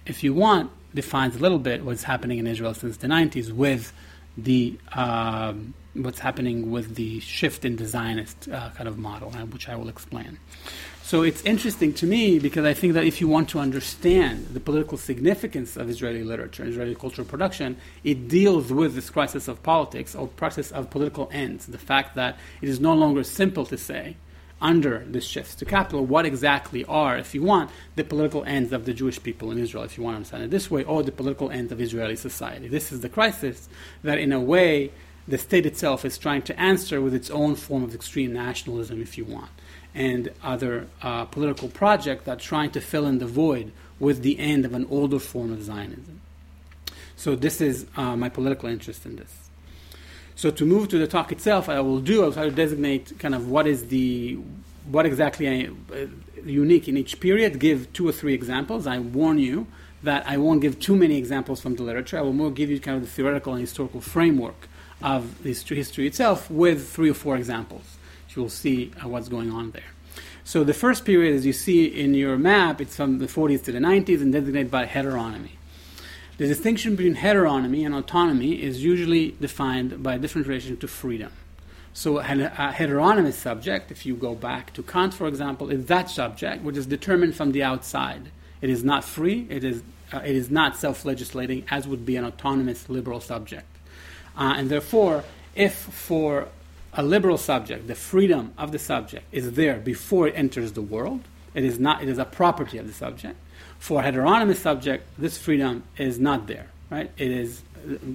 if 0.06 0.24
you 0.24 0.34
want, 0.34 0.72
defines 0.94 1.36
a 1.36 1.40
little 1.40 1.60
bit 1.60 1.84
what's 1.84 2.04
happening 2.04 2.38
in 2.38 2.48
Israel 2.48 2.74
since 2.74 2.98
the 2.98 3.08
90s 3.08 3.52
with 3.52 3.94
the 4.38 4.78
um, 4.94 5.74
what's 5.94 6.20
happening 6.20 6.72
with 6.72 6.96
the 6.96 7.20
shift 7.20 7.66
in 7.66 7.76
the 7.76 7.86
Zionist 7.86 8.50
uh, 8.50 8.70
kind 8.72 8.88
of 8.88 8.98
model, 8.98 9.32
uh, 9.36 9.46
which 9.46 9.70
I 9.70 9.76
will 9.76 9.90
explain. 9.90 10.40
So 11.04 11.22
it's 11.22 11.44
interesting 11.44 11.92
to 11.96 12.08
me 12.08 12.40
because 12.40 12.64
I 12.64 12.74
think 12.74 12.94
that 12.94 13.04
if 13.04 13.20
you 13.20 13.28
want 13.28 13.50
to 13.50 13.60
understand 13.60 14.48
the 14.54 14.62
political 14.62 14.98
significance 14.98 15.76
of 15.76 15.90
Israeli 15.90 16.24
literature, 16.24 16.64
Israeli 16.64 16.96
cultural 16.96 17.28
production, 17.28 17.76
it 18.06 18.30
deals 18.30 18.72
with 18.72 18.96
this 18.96 19.10
crisis 19.10 19.50
of 19.50 19.62
politics 19.64 20.16
or 20.16 20.30
crisis 20.30 20.72
of 20.72 20.90
political 20.90 21.30
ends. 21.34 21.66
The 21.66 21.78
fact 21.78 22.16
that 22.16 22.38
it 22.62 22.70
is 22.70 22.80
no 22.80 22.94
longer 22.94 23.26
simple 23.26 23.66
to 23.66 23.78
say, 23.78 24.16
under 24.62 25.00
this 25.00 25.26
shift 25.26 25.60
to 25.60 25.66
capital, 25.66 26.06
what 26.06 26.26
exactly 26.26 26.86
are, 26.86 27.18
if 27.18 27.36
you 27.36 27.44
want, 27.44 27.70
the 27.98 28.06
political 28.06 28.46
ends 28.46 28.72
of 28.72 28.86
the 28.86 28.94
Jewish 28.94 29.22
people 29.22 29.52
in 29.52 29.60
Israel, 29.60 29.84
if 29.84 29.98
you 29.98 30.06
want 30.06 30.14
to 30.14 30.18
understand 30.20 30.44
it 30.44 30.52
this 30.52 30.72
way, 30.72 30.86
or 30.86 31.04
the 31.04 31.12
political 31.12 31.52
ends 31.52 31.74
of 31.74 31.82
Israeli 31.82 32.16
society. 32.16 32.70
This 32.70 32.94
is 32.94 33.02
the 33.02 33.10
crisis 33.10 33.68
that, 34.04 34.20
in 34.20 34.32
a 34.32 34.40
way, 34.40 34.94
the 35.28 35.38
state 35.38 35.66
itself 35.66 36.06
is 36.06 36.18
trying 36.18 36.44
to 36.44 36.58
answer 36.58 37.02
with 37.02 37.14
its 37.14 37.30
own 37.30 37.56
form 37.56 37.84
of 37.84 37.94
extreme 37.94 38.32
nationalism, 38.32 39.02
if 39.02 39.18
you 39.18 39.26
want 39.26 39.50
and 39.96 40.32
other 40.44 40.88
uh, 41.02 41.26
political 41.26 41.70
projects 41.70 42.26
that 42.26 42.38
are 42.38 42.42
trying 42.42 42.72
to 42.72 42.82
fill 42.82 43.06
in 43.06 43.20
the 43.20 43.28
void 43.28 43.72
with 44.00 44.22
the 44.22 44.40
end 44.40 44.66
of 44.66 44.74
an 44.74 44.88
older 44.90 45.20
form 45.20 45.54
of 45.54 45.64
Zionism. 45.64 46.22
So 47.16 47.36
this 47.36 47.62
is 47.62 47.86
uh, 47.96 48.16
my 48.16 48.30
political 48.30 48.70
interest 48.70 49.06
in 49.06 49.16
this. 49.16 49.32
So 50.36 50.50
to 50.52 50.66
move 50.66 50.90
to 50.90 50.98
the 50.98 51.08
talk 51.08 51.32
itself, 51.32 51.70
I 51.70 51.80
will 51.80 52.00
do. 52.00 52.24
I'll 52.24 52.34
try 52.34 52.46
to 52.46 52.52
designate 52.52 53.18
kind 53.20 53.36
of 53.36 53.50
what 53.50 53.68
is 53.68 53.88
the 53.88 54.40
what 54.90 55.06
exactly 55.06 55.48
I, 55.48 55.70
uh, 55.96 56.08
unique 56.44 56.90
in 56.90 56.98
each 56.98 57.20
period. 57.20 57.60
Give 57.60 57.92
two 57.94 58.10
or 58.10 58.12
three 58.12 58.34
examples. 58.34 58.88
I 58.88 59.00
warn 59.00 59.38
you 59.38 59.68
that 60.02 60.28
I 60.28 60.38
won't 60.38 60.62
give 60.62 60.80
too 60.80 60.98
many 60.98 61.18
examples 61.18 61.62
from 61.62 61.76
the 61.76 61.84
literature. 61.84 62.18
I 62.18 62.22
will 62.22 62.34
more 62.34 62.52
give 62.52 62.70
you 62.70 62.80
kind 62.80 62.98
of 62.98 63.04
the 63.04 63.10
theoretical 63.10 63.54
and 63.54 63.62
historical 63.62 64.02
framework 64.02 64.68
of 65.02 65.44
the 65.44 65.54
history 65.54 66.08
itself 66.08 66.50
with 66.50 66.90
three 66.90 67.12
or 67.12 67.14
four 67.14 67.38
examples 67.38 67.93
you'll 68.36 68.50
see 68.50 68.92
uh, 69.04 69.08
what's 69.08 69.30
going 69.30 69.52
on 69.52 69.72
there. 69.72 69.84
So 70.44 70.64
the 70.64 70.74
first 70.74 71.06
period, 71.06 71.36
as 71.36 71.46
you 71.46 71.54
see 71.54 71.86
in 71.86 72.14
your 72.14 72.38
map, 72.38 72.82
it's 72.82 72.96
from 72.96 73.20
the 73.20 73.28
40s 73.28 73.64
to 73.66 73.72
the 73.72 73.80
90s 73.80 74.22
and 74.22 74.34
designated 74.34 74.70
by 74.70 74.86
heteronomy. 74.86 75.52
The 76.38 76.48
distinction 76.48 76.96
between 76.96 77.16
heteronomy 77.16 77.86
and 77.86 77.96
autonomy 77.96 78.62
is 78.62 78.84
usually 78.84 79.32
defined 79.40 80.04
by 80.04 80.16
a 80.16 80.20
different 80.20 80.48
relation 80.48 80.78
to 80.78 80.88
freedom. 80.88 81.32
So 81.94 82.18
a 82.18 82.24
heteronomous 82.24 83.38
subject, 83.38 83.92
if 83.92 84.06
you 84.06 84.16
go 84.16 84.34
back 84.34 84.74
to 84.74 84.82
Kant, 84.82 85.14
for 85.14 85.28
example, 85.28 85.70
is 85.70 85.86
that 85.86 86.10
subject 86.10 86.64
which 86.64 86.76
is 86.76 86.88
determined 86.88 87.36
from 87.36 87.52
the 87.52 87.62
outside. 87.62 88.32
It 88.62 88.72
is 88.72 88.84
not 88.84 89.04
free. 89.04 89.46
It 89.50 89.64
is 89.64 89.84
uh, 90.12 90.22
it 90.26 90.36
is 90.36 90.52
not 90.52 90.76
self-legislating, 90.76 91.66
as 91.72 91.88
would 91.88 92.06
be 92.06 92.18
an 92.18 92.26
autonomous 92.26 92.88
liberal 92.88 93.20
subject. 93.20 93.66
Uh, 94.38 94.56
and 94.58 94.70
therefore, 94.70 95.24
if 95.56 95.76
for 95.76 96.48
a 96.96 97.04
liberal 97.04 97.38
subject, 97.38 97.88
the 97.88 97.96
freedom 97.96 98.54
of 98.58 98.72
the 98.72 98.80
subject 98.80 99.26
is 99.32 99.54
there 99.54 99.80
before 99.80 100.28
it 100.28 100.34
enters 100.36 100.74
the 100.74 100.82
world. 100.82 101.22
It 101.54 101.64
is 101.64 101.80
not. 101.80 102.02
It 102.02 102.10
is 102.10 102.18
a 102.18 102.26
property 102.26 102.78
of 102.78 102.88
the 102.88 102.94
subject. 102.94 103.36
For 103.80 104.00
a 104.00 104.04
heteronomous 104.04 104.60
subject, 104.60 105.06
this 105.18 105.38
freedom 105.38 105.84
is 105.98 106.20
not 106.20 106.48
there. 106.48 106.68
Right? 106.90 107.12
It 107.18 107.32
is. 107.32 107.64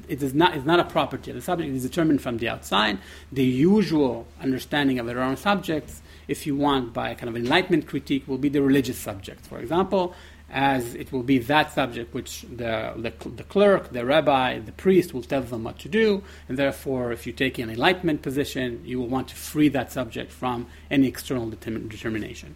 It 0.09 0.23
is 0.23 0.35
not. 0.35 0.57
It's 0.57 0.65
not 0.65 0.81
a 0.81 0.85
property 0.85 1.31
of 1.31 1.37
the 1.37 1.43
subject. 1.43 1.71
It 1.71 1.77
is 1.77 1.83
determined 1.83 2.23
from 2.23 2.39
the 2.39 2.49
outside. 2.49 2.99
The 3.33 3.45
usual 3.45 4.27
understanding 4.41 4.99
of 4.99 5.07
heteronomous 5.07 5.41
subjects, 5.41 6.01
if 6.27 6.47
you 6.47 6.57
want, 6.57 6.93
by 6.93 7.15
kind 7.15 7.29
of 7.29 7.37
enlightenment 7.37 7.87
critique, 7.87 8.27
will 8.27 8.39
be 8.39 8.49
the 8.49 8.63
religious 8.63 8.99
subject. 8.99 9.47
For 9.47 9.59
example, 9.59 10.15
as 10.51 10.95
it 10.95 11.13
will 11.13 11.23
be 11.23 11.39
that 11.39 11.73
subject 11.73 12.15
which 12.15 12.43
the, 12.43 12.95
the, 12.97 13.29
the, 13.29 13.45
clerk, 13.45 13.93
the 13.93 14.05
rabbi, 14.05 14.59
the 14.59 14.73
priest 14.73 15.13
will 15.13 15.23
tell 15.23 15.43
them 15.43 15.65
what 15.65 15.79
to 15.81 15.89
do, 15.89 16.23
and 16.49 16.59
therefore, 16.59 17.13
if 17.13 17.27
you 17.27 17.33
take 17.33 17.59
an 17.59 17.69
enlightenment 17.69 18.23
position, 18.23 18.83
you 18.85 18.99
will 18.99 19.09
want 19.09 19.29
to 19.29 19.35
free 19.35 19.69
that 19.69 19.93
subject 19.93 20.33
from 20.33 20.67
any 20.91 21.07
external 21.07 21.47
determin- 21.51 21.89
determination. 21.89 22.55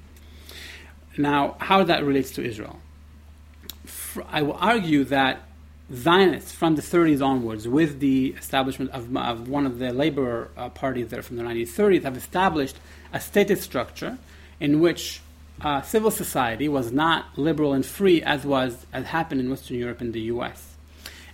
Now, 1.19 1.57
how 1.59 1.85
that 1.85 2.03
relates 2.03 2.31
to 2.33 2.45
Israel? 2.45 2.81
I 4.29 4.43
will 4.43 4.57
argue 4.59 5.05
that 5.05 5.43
Zionists 5.93 6.53
from 6.53 6.77
the 6.77 6.83
30s 6.83 7.23
onwards, 7.23 7.69
with 7.69 8.01
the 8.01 8.29
establishment 8.39 8.91
of, 8.93 9.15
of 9.15 9.49
one 9.49 9.67
of 9.67 9.79
the 9.79 9.93
labor 9.93 10.49
uh, 10.57 10.71
parties 10.71 11.09
there 11.09 11.21
from 11.21 11.37
the 11.37 11.43
1930s, 11.43 12.05
have 12.05 12.17
established 12.17 12.77
a 13.13 13.21
statist 13.21 13.63
structure 13.63 14.17
in 14.59 14.81
which 14.81 15.21
uh, 15.61 15.83
civil 15.83 16.11
society 16.11 16.69
was 16.69 16.91
not 16.91 17.39
liberal 17.39 17.73
and 17.73 17.85
free 17.85 18.23
as 18.23 18.45
was 18.45 18.87
as 18.93 19.07
happened 19.07 19.41
in 19.41 19.51
Western 19.51 19.79
Europe 19.79 20.01
and 20.01 20.13
the 20.13 20.23
U.S. 20.23 20.75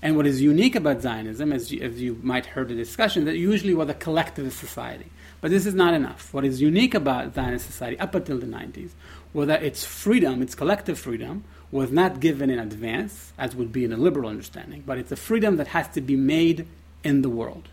And 0.02 0.16
what 0.16 0.26
is 0.26 0.40
unique 0.40 0.74
about 0.74 1.02
Zionism, 1.02 1.52
as 1.52 1.72
you, 1.72 1.80
as 1.82 2.00
you 2.00 2.18
might 2.22 2.46
heard 2.46 2.68
the 2.68 2.74
discussion, 2.74 3.24
that 3.24 3.36
usually 3.36 3.74
was 3.74 3.88
a 3.88 3.94
collectivist 3.94 4.58
society. 4.58 5.06
But 5.40 5.50
this 5.50 5.66
is 5.66 5.74
not 5.74 5.94
enough. 5.94 6.32
What 6.34 6.44
is 6.44 6.60
unique 6.60 6.94
about 6.94 7.34
Zionist 7.34 7.66
society 7.66 7.98
up 7.98 8.14
until 8.14 8.38
the 8.38 8.46
90s 8.46 8.90
was 9.32 9.46
that 9.48 9.62
its 9.62 9.84
freedom, 9.84 10.42
its 10.42 10.54
collective 10.54 10.98
freedom, 10.98 11.44
was 11.70 11.90
not 11.90 12.20
given 12.20 12.50
in 12.50 12.58
advance, 12.58 13.32
as 13.38 13.54
would 13.54 13.72
be 13.72 13.84
in 13.84 13.92
a 13.92 13.96
liberal 13.96 14.28
understanding, 14.28 14.82
but 14.86 14.98
it's 14.98 15.12
a 15.12 15.16
freedom 15.16 15.56
that 15.56 15.68
has 15.68 15.86
to 15.88 16.00
be 16.00 16.16
made 16.16 16.66
in 17.04 17.22
the 17.22 17.28
world. 17.28 17.68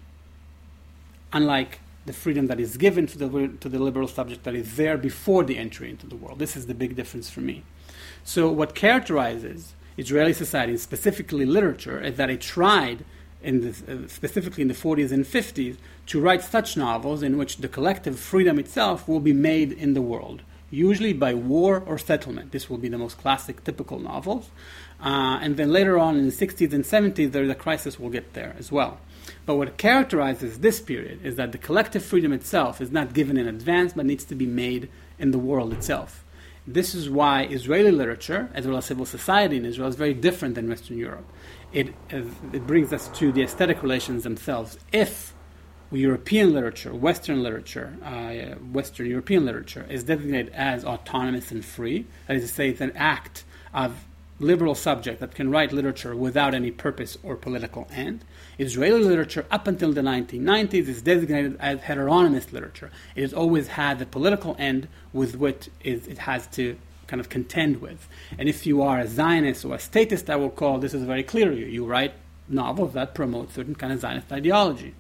Unlike 1.32 1.80
the 2.06 2.14
freedom 2.14 2.48
that 2.48 2.60
is 2.60 2.78
given 2.78 3.08
to 3.08 3.18
the, 3.18 3.48
to 3.60 3.70
the 3.70 3.80
liberal 3.80 4.08
subject 4.08 4.44
that 4.44 4.56
is 4.56 4.76
there 4.76 4.98
before 4.98 5.44
the 5.44 5.58
entry 5.58 5.90
into 5.90 6.06
the 6.08 6.16
world. 6.16 6.40
This 6.40 6.56
is 6.56 6.68
the 6.68 6.74
big 6.74 6.96
difference 6.96 7.30
for 7.30 7.42
me. 7.42 7.64
So, 8.24 8.52
what 8.52 8.76
characterizes 8.76 9.74
Israeli 9.98 10.34
society, 10.34 10.78
specifically 10.78 11.46
literature, 11.46 12.02
is 12.02 12.18
that 12.18 12.30
it 12.30 12.42
tried, 12.42 13.06
in 13.42 13.62
the, 13.62 13.70
uh, 13.70 14.08
specifically 14.08 14.62
in 14.62 14.68
the 14.68 14.74
40s 14.74 15.12
and 15.12 15.26
50s, 15.26 15.78
to 16.08 16.20
write 16.20 16.44
such 16.44 16.78
novels 16.78 17.24
in 17.24 17.38
which 17.38 17.58
the 17.58 17.68
collective 17.68 18.20
freedom 18.20 18.60
itself 18.60 19.08
will 19.08 19.20
be 19.20 19.34
made 19.34 19.72
in 19.72 19.94
the 19.94 20.02
world. 20.02 20.42
usually 20.72 21.14
by 21.14 21.34
war 21.34 21.84
or 21.86 21.98
settlement. 21.98 22.52
This 22.52 22.70
will 22.70 22.78
be 22.78 22.90
the 22.90 22.98
most 22.98 23.18
classic, 23.18 23.64
typical 23.64 24.00
novels. 24.00 24.50
Uh, 25.00 25.40
and 25.42 25.58
then 25.58 25.72
later 25.72 25.98
on 25.98 26.18
in 26.18 26.26
the 26.26 26.32
60s 26.32 26.74
and 26.74 26.84
70s, 26.84 27.32
there's 27.32 27.50
a 27.50 27.56
crisis, 27.56 28.00
we'll 28.00 28.10
get 28.10 28.34
there 28.34 28.56
as 28.58 28.72
well. 28.72 29.00
But 29.46 29.56
what 29.56 29.78
characterizes 29.78 30.60
this 30.60 30.80
period 30.80 31.20
is 31.24 31.36
that 31.36 31.52
the 31.52 31.58
collective 31.58 32.04
freedom 32.04 32.34
itself 32.34 32.82
is 32.82 32.92
not 32.92 33.14
given 33.14 33.38
in 33.38 33.48
advance, 33.48 33.94
but 33.94 34.06
needs 34.06 34.26
to 34.26 34.36
be 34.36 34.46
made 34.46 34.90
in 35.20 35.32
the 35.32 35.38
world 35.38 35.72
itself. 35.72 36.24
This 36.68 36.96
is 36.96 37.10
why 37.10 37.44
Israeli 37.44 37.92
literature, 37.92 38.50
as 38.56 38.66
well 38.66 38.78
as 38.78 38.86
civil 38.86 39.06
society 39.06 39.58
in 39.58 39.66
Israel, 39.66 39.88
is 39.88 39.96
very 39.96 40.16
different 40.16 40.56
than 40.56 40.68
Western 40.68 40.98
Europe. 40.98 41.26
It, 41.72 41.94
it 42.10 42.66
brings 42.66 42.92
us 42.92 43.08
to 43.20 43.32
the 43.32 43.44
aesthetic 43.44 43.84
relations 43.84 44.24
themselves. 44.24 44.80
If 44.92 45.36
European 45.92 46.54
literature, 46.54 46.94
Western 46.94 47.44
literature, 47.44 47.96
uh, 48.04 48.56
Western 48.72 49.06
European 49.06 49.46
literature 49.46 49.86
is 49.90 50.04
designated 50.04 50.52
as 50.54 50.84
autonomous 50.84 51.52
and 51.52 51.64
free, 51.64 52.08
that 52.28 52.38
is 52.38 52.44
to 52.44 52.48
say, 52.48 52.70
it's 52.70 52.82
an 52.82 52.94
act 52.96 53.44
of 53.74 54.06
liberal 54.40 54.76
subject 54.76 55.20
that 55.20 55.36
can 55.36 55.52
write 55.52 55.72
literature 55.72 56.16
without 56.16 56.54
any 56.54 56.72
purpose 56.72 57.18
or 57.24 57.36
political 57.36 57.88
end. 57.92 58.26
Israeli 58.58 59.04
literature, 59.04 59.46
up 59.52 59.68
until 59.68 59.92
the 59.92 60.02
1990s, 60.02 60.88
is 60.88 61.02
designated 61.02 61.58
as 61.60 61.82
heteronomous 61.82 62.54
literature. 62.54 62.92
It 63.16 63.22
has 63.22 63.34
always 63.34 63.68
had 63.68 64.00
the 64.00 64.06
political 64.06 64.56
end 64.58 64.88
with 65.14 65.36
which 65.38 65.70
it 65.82 66.18
has 66.20 66.48
to 66.48 66.78
kind 67.08 67.20
of 67.20 67.30
contend 67.30 67.82
with. 67.82 68.08
And 68.38 68.50
if 68.50 68.66
you 68.66 68.82
are 68.82 69.00
a 69.00 69.08
Zionist 69.08 69.64
or 69.66 69.76
a 69.76 69.80
statist, 69.80 70.30
I 70.30 70.38
will 70.38 70.50
call 70.50 70.80
this 70.80 70.94
is 70.94 71.04
very 71.04 71.24
clear 71.24 71.52
you. 71.52 71.66
You 71.66 71.86
write 71.86 72.14
novels 72.48 72.94
that 72.94 73.14
promote 73.14 73.52
certain 73.54 73.76
kind 73.76 73.94
of 73.94 74.00
Zionist 74.00 74.32
ideology. 74.32 74.96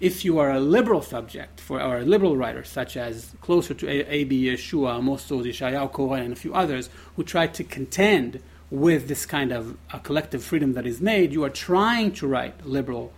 If 0.00 0.24
you 0.24 0.38
are 0.38 0.52
a 0.52 0.60
liberal 0.60 1.02
subject 1.02 1.60
for 1.60 1.82
or 1.82 1.98
a 1.98 2.04
liberal 2.04 2.36
writer, 2.36 2.62
such 2.62 2.96
as 2.96 3.34
closer 3.40 3.74
to 3.74 3.88
A.B. 3.88 4.44
Yehoshua, 4.44 4.98
Amos 4.98 5.30
Oz, 5.30 5.44
Yeshayahu 5.44 5.92
Cohen, 5.92 6.22
and 6.22 6.32
a 6.32 6.36
few 6.36 6.54
others, 6.54 6.88
who 7.16 7.24
try 7.24 7.48
to 7.48 7.64
contend 7.64 8.40
with 8.70 9.08
this 9.08 9.24
kind 9.24 9.52
of 9.52 9.76
a 9.92 9.98
collective 9.98 10.44
freedom 10.44 10.74
that 10.74 10.86
is 10.86 11.00
made, 11.00 11.32
you 11.32 11.44
are 11.44 11.50
trying 11.50 12.12
to 12.12 12.26
write 12.26 12.66
liberal 12.66 13.12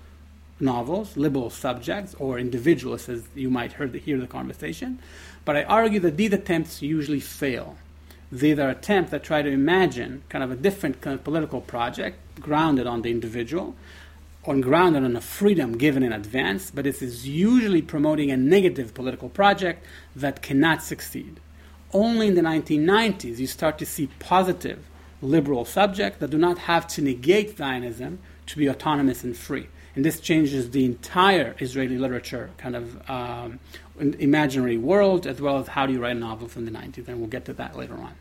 novels, 0.61 1.17
liberal 1.17 1.51
subjects, 1.51 2.15
or 2.19 2.39
individualists, 2.39 3.09
as 3.09 3.25
you 3.35 3.51
might 3.51 3.73
heard, 3.73 3.95
hear 3.95 4.19
the 4.19 4.27
conversation. 4.27 4.99
But 5.45 5.57
I 5.57 5.65
argue 5.65 6.01
that 6.01 6.17
these 6.17 6.33
attempts 6.33 6.83
usually 6.83 7.21
fail. 7.21 7.77
These 8.31 8.59
are 8.59 8.69
attempts 8.69 9.11
that 9.11 9.25
try 9.25 9.43
to 9.43 9.51
imagine 9.51 10.23
kind 10.29 10.45
of 10.45 10.51
a 10.51 10.57
different 10.57 11.01
kind 11.01 11.15
of 11.15 11.25
political 11.25 11.61
project 11.61 12.19
grounded 12.41 12.87
on 12.87 13.03
the 13.03 13.11
individual, 13.11 13.75
on 14.45 14.61
grounded 14.61 15.03
on 15.03 15.17
a 15.17 15.21
freedom 15.21 15.77
given 15.77 16.03
in 16.03 16.13
advance, 16.13 16.71
but 16.71 16.85
this 16.85 17.03
is 17.03 17.27
usually 17.27 17.83
promoting 17.83 18.31
a 18.31 18.37
negative 18.37 18.95
political 18.95 19.29
project 19.29 19.85
that 20.15 20.43
cannot 20.43 20.83
succeed. 20.83 21.41
Only 21.93 22.29
in 22.29 22.35
the 22.35 22.43
1990s 22.43 23.39
you 23.39 23.49
start 23.49 23.79
to 23.79 23.87
see 23.87 24.09
positive 24.21 24.85
liberal 25.23 25.65
subjects 25.65 26.19
that 26.21 26.31
do 26.31 26.39
not 26.39 26.59
have 26.59 26.87
to 26.89 27.03
negate 27.03 27.57
Zionism 27.57 28.19
to 28.47 28.57
be 28.57 28.69
autonomous 28.69 29.23
and 29.25 29.37
free. 29.37 29.69
And 29.95 30.05
this 30.05 30.21
changes 30.21 30.71
the 30.71 30.85
entire 30.85 31.55
Israeli 31.59 31.99
literature 31.99 32.51
kind 32.59 32.77
of 32.77 33.11
um, 33.11 33.59
imaginary 33.99 34.77
world, 34.77 35.27
as 35.27 35.41
well 35.41 35.59
as 35.59 35.69
how 35.69 35.87
do 35.87 35.93
you 35.93 36.01
write 36.01 36.17
a 36.17 36.21
novel 36.21 36.49
from 36.49 36.65
the 36.65 36.71
90s, 36.71 37.09
and 37.09 37.19
we'll 37.19 37.29
get 37.29 37.45
to 37.47 37.53
that 37.55 37.77
later 37.77 37.95
on. 37.95 38.15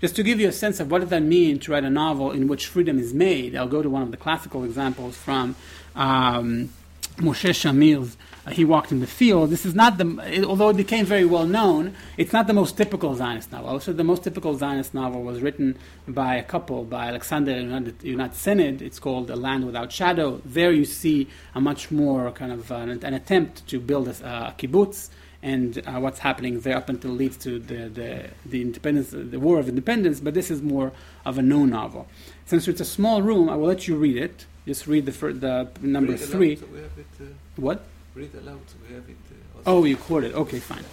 Just 0.00 0.16
to 0.16 0.22
give 0.22 0.40
you 0.40 0.48
a 0.48 0.52
sense 0.52 0.80
of 0.80 0.90
what 0.90 1.00
does 1.00 1.10
that 1.10 1.22
mean 1.22 1.58
to 1.60 1.72
write 1.72 1.84
a 1.84 1.90
novel 1.90 2.30
in 2.30 2.48
which 2.48 2.66
freedom 2.66 2.98
is 2.98 3.12
made, 3.12 3.56
I'll 3.56 3.68
go 3.68 3.82
to 3.82 3.90
one 3.90 4.02
of 4.02 4.10
the 4.10 4.16
classical 4.16 4.64
examples 4.64 5.16
from 5.16 5.56
um, 5.94 6.70
Moshe 7.16 7.50
Shamir's 7.50 8.16
He 8.52 8.64
Walked 8.64 8.92
in 8.92 9.00
the 9.00 9.06
Field. 9.06 9.50
This 9.50 9.64
is 9.64 9.74
not 9.74 9.98
the, 9.98 10.44
although 10.46 10.70
it 10.70 10.76
became 10.76 11.04
very 11.04 11.24
well 11.24 11.46
known, 11.46 11.94
it's 12.16 12.32
not 12.32 12.46
the 12.46 12.52
most 12.52 12.76
typical 12.76 13.14
Zionist 13.14 13.52
novel. 13.52 13.70
Also, 13.70 13.92
the 13.92 14.04
most 14.04 14.24
typical 14.24 14.54
Zionist 14.56 14.94
novel 14.94 15.22
was 15.22 15.40
written 15.40 15.78
by 16.06 16.36
a 16.36 16.42
couple, 16.42 16.84
by 16.84 17.08
Alexander 17.08 17.52
Yonat 17.52 18.34
Sened. 18.34 18.82
It's 18.82 18.98
called 18.98 19.30
A 19.30 19.36
Land 19.36 19.66
Without 19.66 19.92
Shadow. 19.92 20.40
There 20.44 20.72
you 20.72 20.84
see 20.84 21.28
a 21.54 21.60
much 21.60 21.90
more 21.90 22.30
kind 22.32 22.52
of 22.52 22.70
uh, 22.70 22.76
an, 22.76 22.90
an, 22.90 23.14
attempt 23.14 23.66
to 23.68 23.80
build 23.80 24.08
a, 24.08 24.10
a 24.10 24.54
kibbutz 24.58 25.10
and 25.42 25.82
uh, 25.86 25.98
what's 25.98 26.18
happening 26.18 26.60
there 26.60 26.76
up 26.76 26.88
until 26.88 27.10
leads 27.12 27.36
to 27.38 27.58
the, 27.58 27.88
the, 27.88 28.30
the 28.44 28.60
independence, 28.60 29.10
the 29.10 29.40
War 29.40 29.58
of 29.58 29.68
Independence, 29.68 30.20
but 30.20 30.34
this 30.34 30.50
is 30.50 30.60
more 30.60 30.92
of 31.24 31.38
a 31.38 31.42
no 31.42 31.64
novel. 31.64 32.06
Since 32.44 32.68
it's 32.68 32.80
a 32.80 32.84
small 32.84 33.22
room, 33.22 33.48
I 33.48 33.56
will 33.56 33.68
let 33.68 33.88
you 33.88 33.96
read 33.96 34.16
it. 34.16 34.46
Just 34.66 34.86
read 34.86 35.06
the, 35.06 35.12
fir- 35.12 35.32
the 35.32 35.68
number 35.80 36.12
Read 36.12 36.20
three. 36.20 36.56
aloud, 36.56 36.58
so 36.58 36.66
we 36.72 36.80
have 36.80 36.98
it, 36.98 37.06
uh, 37.20 37.24
What? 37.56 37.84
Read 38.20 38.34
aloud, 38.34 38.60
we 38.86 38.94
have 38.94 39.08
it. 39.08 39.16
Uh. 39.30 39.62
Oh, 39.66 39.84
you 39.84 39.96
quoted. 39.96 40.34
Okay, 40.34 40.60
fine. 40.60 40.84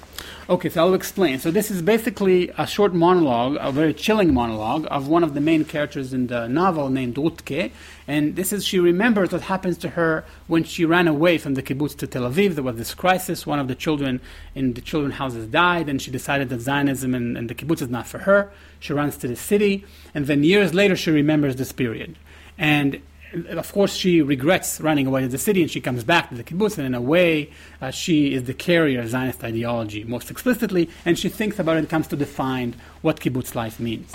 Okay, 0.50 0.70
so 0.70 0.82
I'll 0.82 0.94
explain. 0.94 1.40
So 1.40 1.52
this 1.52 1.70
is 1.70 1.82
basically 1.82 2.50
a 2.58 2.66
short 2.66 2.94
monologue, 2.94 3.58
a 3.60 3.70
very 3.72 3.94
chilling 3.94 4.34
monologue 4.34 4.88
of 4.90 5.10
one 5.10 5.24
of 5.24 5.34
the 5.34 5.42
main 5.42 5.66
characters 5.66 6.14
in 6.14 6.28
the 6.28 6.48
novel 6.48 6.90
named 6.90 7.16
Rutke. 7.16 7.72
And 8.08 8.38
this 8.38 8.54
is, 8.54 8.66
she 8.66 8.80
remembers 8.80 9.34
what 9.34 9.42
happens 9.42 9.78
to 9.80 9.90
her 9.90 10.24
when 10.48 10.64
she 10.64 10.86
ran 10.86 11.08
away 11.08 11.38
from 11.38 11.56
the 11.56 11.62
kibbutz 11.62 11.98
to 11.98 12.08
Tel 12.08 12.24
Aviv. 12.24 12.56
There 12.56 12.64
was 12.64 12.78
this 12.78 12.94
crisis. 12.94 13.46
One 13.46 13.60
of 13.60 13.68
the 13.68 13.76
children 13.76 14.22
in 14.56 14.74
the 14.74 14.82
children 14.82 15.12
houses 15.12 15.48
died, 15.48 15.90
and 15.90 16.02
she 16.02 16.12
decided 16.12 16.48
that 16.50 16.62
Zionism 16.62 17.14
and, 17.14 17.38
and 17.38 17.50
the 17.50 17.56
kibbutz 17.56 17.82
is 17.82 17.90
not 17.90 18.08
for 18.08 18.20
her. 18.20 18.50
She 18.80 18.94
runs 18.94 19.18
to 19.18 19.28
the 19.28 19.36
city, 19.36 19.84
and 20.14 20.28
then 20.28 20.44
years 20.44 20.74
later 20.74 20.96
she 20.96 21.12
remembers 21.12 21.58
this 21.58 21.74
period. 21.74 22.16
And 22.58 23.02
of 23.34 23.72
course, 23.74 23.96
she 23.96 24.22
regrets 24.22 24.80
running 24.80 25.08
away 25.08 25.22
to 25.22 25.28
the 25.28 25.38
city 25.38 25.62
and 25.62 25.70
she 25.70 25.82
comes 25.82 26.04
back 26.04 26.30
to 26.30 26.36
the 26.36 26.44
kibbutz, 26.44 26.78
and 26.78 26.88
in 26.88 26.96
a 26.96 27.02
way, 27.02 27.52
uh, 27.82 27.92
she 27.92 28.34
is 28.34 28.46
the 28.46 28.54
carrier 28.54 29.02
of 29.02 29.10
Zionist 29.10 29.44
ideology 29.44 30.04
most 30.04 30.32
explicitly, 30.32 30.90
and 31.06 31.18
she 31.18 31.30
thinks 31.30 31.60
about 31.60 31.76
it 31.76 31.80
and 31.80 31.90
comes 31.90 32.08
to 32.08 32.16
define 32.16 32.76
what 33.02 33.20
kibbutz 33.20 33.56
life 33.56 33.80
means. 33.80 34.12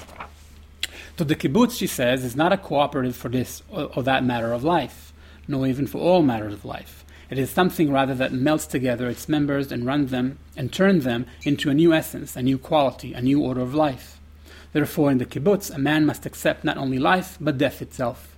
So, 1.19 1.25
the 1.25 1.37
kibbutz, 1.37 1.77
she 1.77 1.87
says, 1.87 2.25
is 2.25 2.35
not 2.35 2.53
a 2.53 2.57
cooperative 2.57 3.15
for 3.15 3.29
this 3.29 3.63
or, 3.71 3.91
or 3.95 4.03
that 4.03 4.25
matter 4.25 4.53
of 4.53 4.65
life, 4.65 5.13
nor 5.47 5.67
even 5.67 5.87
for 5.87 5.99
all 5.99 6.23
matters 6.23 6.55
of 6.55 6.65
life. 6.65 7.05
It 7.29 7.39
is 7.39 7.51
something 7.51 7.91
rather 7.91 8.15
that 8.15 8.33
melts 8.33 8.67
together 8.67 9.09
its 9.09 9.29
members 9.29 9.73
and 9.73 9.87
runs 9.87 10.11
them 10.11 10.39
and 10.57 10.73
turns 10.73 11.05
them 11.05 11.27
into 11.45 11.71
a 11.71 11.75
new 11.75 11.93
essence, 11.93 12.37
a 12.37 12.43
new 12.43 12.59
quality, 12.59 13.13
a 13.13 13.23
new 13.23 13.43
order 13.43 13.61
of 13.61 13.75
life. 13.75 14.21
Therefore, 14.73 15.11
in 15.11 15.19
the 15.19 15.27
kibbutz, 15.27 15.75
a 15.75 15.79
man 15.79 16.07
must 16.07 16.27
accept 16.27 16.65
not 16.65 16.79
only 16.79 16.99
life, 16.99 17.37
but 17.41 17.59
death 17.59 17.83
itself. 17.83 18.32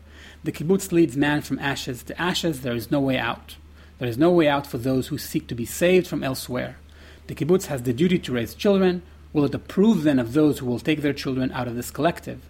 The 0.45 0.53
kibbutz 0.53 0.93
leads 0.93 1.17
man 1.17 1.41
from 1.41 1.59
ashes 1.59 2.03
to 2.03 2.21
ashes. 2.21 2.61
There 2.61 2.75
is 2.75 2.91
no 2.91 3.01
way 3.01 3.17
out. 3.17 3.57
There 3.99 4.09
is 4.09 4.19
no 4.19 4.31
way 4.31 4.47
out 4.47 4.67
for 4.67 4.77
those 4.77 5.09
who 5.09 5.17
seek 5.17 5.47
to 5.47 5.55
be 5.55 5.65
saved 5.65 6.07
from 6.07 6.23
elsewhere. 6.23 6.77
The 7.29 7.35
kibbutz 7.35 7.67
has 7.67 7.85
the 7.85 7.95
duty 7.95 8.19
to 8.19 8.33
raise 8.35 8.55
children. 8.55 9.01
Will 9.33 9.47
it 9.47 9.55
approve 9.55 10.03
then 10.03 10.19
of 10.19 10.35
those 10.35 10.59
who 10.59 10.67
will 10.67 10.79
take 10.79 11.01
their 11.01 11.15
children 11.15 11.51
out 11.53 11.67
of 11.67 11.77
this 11.77 11.91
collective? 11.91 12.43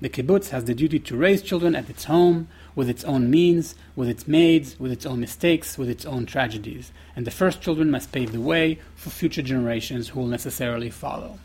The 0.00 0.08
kibbutz 0.08 0.48
has 0.48 0.64
the 0.64 0.74
duty 0.74 0.98
to 1.00 1.16
raise 1.18 1.42
children 1.42 1.76
at 1.76 1.90
its 1.90 2.04
home, 2.04 2.48
with 2.74 2.88
its 2.88 3.04
own 3.04 3.30
means, 3.30 3.74
with 3.94 4.08
its 4.08 4.26
maids, 4.26 4.80
with 4.80 4.90
its 4.90 5.04
own 5.04 5.20
mistakes, 5.20 5.76
with 5.76 5.90
its 5.90 6.06
own 6.06 6.24
tragedies. 6.24 6.92
And 7.14 7.26
the 7.26 7.30
first 7.30 7.60
children 7.60 7.90
must 7.90 8.10
pave 8.10 8.32
the 8.32 8.40
way 8.40 8.78
for 8.96 9.10
future 9.10 9.42
generations 9.42 10.08
who 10.08 10.20
will 10.20 10.28
necessarily 10.28 10.88
follow. 10.88 11.38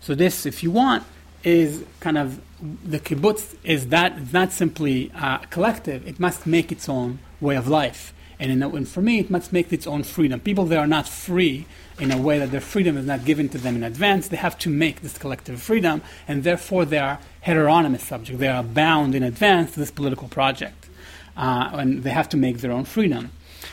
So, 0.00 0.14
this, 0.14 0.44
if 0.44 0.62
you 0.62 0.70
want, 0.70 1.04
is 1.48 1.84
kind 2.00 2.18
of 2.18 2.40
the 2.84 2.98
kibbutz 2.98 3.56
is 3.64 3.88
that 3.88 4.18
it's 4.18 4.32
not 4.32 4.52
simply 4.52 5.10
uh, 5.14 5.38
collective; 5.50 6.06
it 6.06 6.18
must 6.20 6.46
make 6.46 6.70
its 6.70 6.88
own 6.88 7.18
way 7.40 7.56
of 7.56 7.68
life, 7.68 8.12
and, 8.38 8.50
in, 8.50 8.62
and 8.62 8.88
for 8.88 9.00
me, 9.00 9.18
it 9.18 9.30
must 9.30 9.52
make 9.52 9.72
its 9.72 9.86
own 9.86 10.02
freedom. 10.02 10.40
People 10.40 10.66
that 10.66 10.78
are 10.78 10.86
not 10.86 11.08
free 11.08 11.66
in 11.98 12.10
a 12.12 12.18
way 12.18 12.38
that 12.38 12.50
their 12.50 12.60
freedom 12.60 12.96
is 12.96 13.06
not 13.06 13.24
given 13.24 13.48
to 13.48 13.58
them 13.58 13.76
in 13.76 13.82
advance. 13.82 14.28
They 14.28 14.36
have 14.36 14.58
to 14.58 14.70
make 14.70 15.00
this 15.00 15.16
collective 15.18 15.60
freedom, 15.60 16.02
and 16.26 16.44
therefore 16.44 16.84
they 16.84 16.98
are 16.98 17.18
heteronomous 17.40 18.02
subjects. 18.02 18.38
They 18.38 18.48
are 18.48 18.62
bound 18.62 19.14
in 19.14 19.22
advance 19.22 19.72
to 19.72 19.80
this 19.80 19.90
political 19.90 20.28
project, 20.28 20.88
uh, 21.36 21.70
and 21.72 22.02
they 22.02 22.10
have 22.10 22.28
to 22.30 22.36
make 22.36 22.58
their 22.58 22.72
own 22.72 22.84
freedom. 22.84 23.30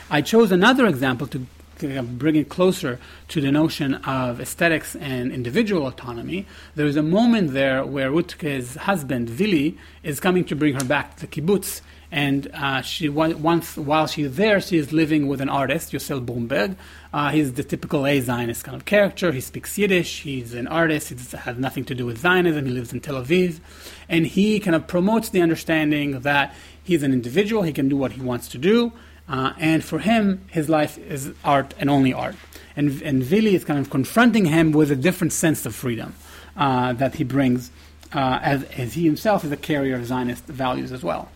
I 0.10 0.22
chose 0.22 0.51
another 0.51 0.86
example 0.88 1.27
to 1.27 1.46
bring 1.79 2.36
it 2.36 2.50
closer 2.50 3.00
to 3.29 3.41
the 3.41 3.51
notion 3.51 3.96
of 3.96 4.39
aesthetics 4.39 4.96
and 4.96 5.32
individual 5.32 5.88
autonomy, 5.88 6.46
there 6.75 6.86
is 6.86 6.96
a 6.96 7.03
moment 7.03 7.53
there 7.53 7.86
where 7.86 8.12
Rutke's 8.12 8.75
husband, 8.75 9.29
Vili, 9.29 9.77
is 10.03 10.20
coming 10.20 10.46
to 10.46 10.55
bring 10.55 10.74
her 10.75 10.86
back 10.86 11.15
to 11.17 11.27
the 11.27 11.27
kibbutz. 11.27 11.82
And 12.12 12.50
uh, 12.53 12.82
she 12.82 13.10
once, 13.10 13.75
while 13.75 14.08
she's 14.08 14.36
there, 14.38 14.62
she 14.62 14.77
is 14.77 14.94
living 14.94 15.27
with 15.27 15.41
an 15.41 15.50
artist, 15.50 15.91
Yosel 15.91 16.25
Brumberg. 16.25 16.77
Uh, 17.12 17.29
he's 17.32 17.53
the 17.53 17.63
typical 17.63 18.05
A 18.08 18.22
Zionist 18.22 18.63
kind 18.63 18.75
of 18.75 18.86
character. 18.86 19.32
He 19.32 19.41
speaks 19.41 19.77
Yiddish. 19.77 20.22
He's 20.22 20.53
an 20.53 20.67
artist. 20.67 21.10
He 21.10 21.38
has 21.38 21.58
nothing 21.58 21.84
to 21.86 21.96
do 21.96 22.05
with 22.05 22.20
Zionism. 22.20 22.65
He 22.65 22.72
lives 22.72 22.94
in 22.94 23.01
Tel 23.01 23.15
Aviv, 23.15 23.60
and 24.08 24.25
he 24.25 24.60
kind 24.62 24.75
of 24.75 24.88
promotes 24.88 25.29
the 25.29 25.41
understanding 25.41 26.22
that 26.22 26.55
he's 26.84 27.03
an 27.03 27.12
individual. 27.12 27.63
He 27.63 27.74
can 27.74 27.89
do 27.89 27.98
what 27.98 28.13
he 28.13 28.22
wants 28.22 28.48
to 28.50 28.58
do, 28.58 28.94
uh, 29.27 29.53
and 29.58 29.84
for 29.84 30.00
him, 30.00 30.46
his 30.51 30.70
life 30.70 30.98
is 30.98 31.34
art 31.44 31.74
and 31.79 31.89
only 31.89 32.13
art. 32.13 32.36
And, 32.75 33.01
and 33.01 33.24
Vili 33.24 33.55
is 33.55 33.63
kind 33.63 33.79
of 33.79 33.89
confronting 33.89 34.46
him 34.46 34.72
with 34.72 34.91
a 34.91 34.96
different 34.96 35.34
sense 35.34 35.65
of 35.65 35.74
freedom 35.74 36.15
uh, 36.55 36.94
that 36.94 37.15
he 37.15 37.24
brings, 37.24 37.72
uh, 38.13 38.39
as, 38.41 38.63
as 38.63 38.94
he 38.94 39.05
himself 39.05 39.44
is 39.44 39.51
a 39.51 39.58
carrier 39.58 39.96
of 39.96 40.05
Zionist 40.05 40.46
values 40.46 40.91
as 40.91 41.03
well. 41.03 41.29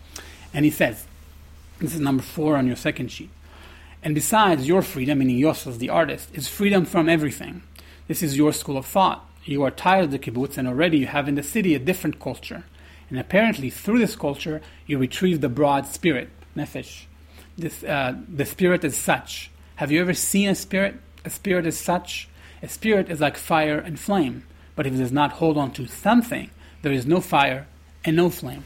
And 0.52 0.64
he 0.64 0.70
says, 0.70 1.06
this 1.78 1.94
is 1.94 2.00
number 2.00 2.22
four 2.22 2.56
on 2.56 2.66
your 2.66 2.76
second 2.76 3.10
sheet. 3.10 3.30
And 4.02 4.14
besides, 4.14 4.68
your 4.68 4.82
freedom, 4.82 5.18
meaning 5.18 5.38
Yosef, 5.38 5.78
the 5.78 5.88
artist, 5.88 6.28
is 6.32 6.48
freedom 6.48 6.84
from 6.84 7.08
everything. 7.08 7.62
This 8.06 8.22
is 8.22 8.36
your 8.36 8.52
school 8.52 8.76
of 8.76 8.86
thought. 8.86 9.26
you 9.44 9.62
are 9.62 9.70
tired 9.70 10.04
of 10.04 10.10
the 10.10 10.18
kibbutz, 10.18 10.58
and 10.58 10.68
already 10.68 10.98
you 10.98 11.06
have 11.06 11.28
in 11.28 11.34
the 11.34 11.42
city 11.42 11.74
a 11.74 11.78
different 11.78 12.20
culture. 12.20 12.64
And 13.08 13.18
apparently, 13.18 13.70
through 13.70 13.98
this 13.98 14.16
culture, 14.16 14.60
you 14.86 14.98
retrieve 14.98 15.40
the 15.40 15.48
broad 15.48 15.86
spirit, 15.86 16.28
nefesh. 16.56 17.06
This, 17.60 17.84
uh, 17.84 18.14
the 18.26 18.46
spirit 18.46 18.84
is 18.84 18.96
such. 18.96 19.50
Have 19.76 19.92
you 19.92 20.00
ever 20.00 20.14
seen 20.14 20.48
a 20.48 20.54
spirit? 20.54 20.94
A 21.26 21.30
spirit 21.30 21.66
is 21.66 21.78
such. 21.78 22.26
A 22.62 22.68
spirit 22.68 23.10
is 23.10 23.20
like 23.20 23.36
fire 23.36 23.78
and 23.78 24.00
flame. 24.00 24.44
But 24.76 24.86
if 24.86 24.94
it 24.94 24.96
does 24.96 25.12
not 25.12 25.32
hold 25.32 25.58
on 25.58 25.70
to 25.72 25.86
something, 25.86 26.48
there 26.80 26.92
is 26.92 27.04
no 27.04 27.20
fire 27.20 27.66
and 28.02 28.16
no 28.16 28.30
flame. 28.30 28.64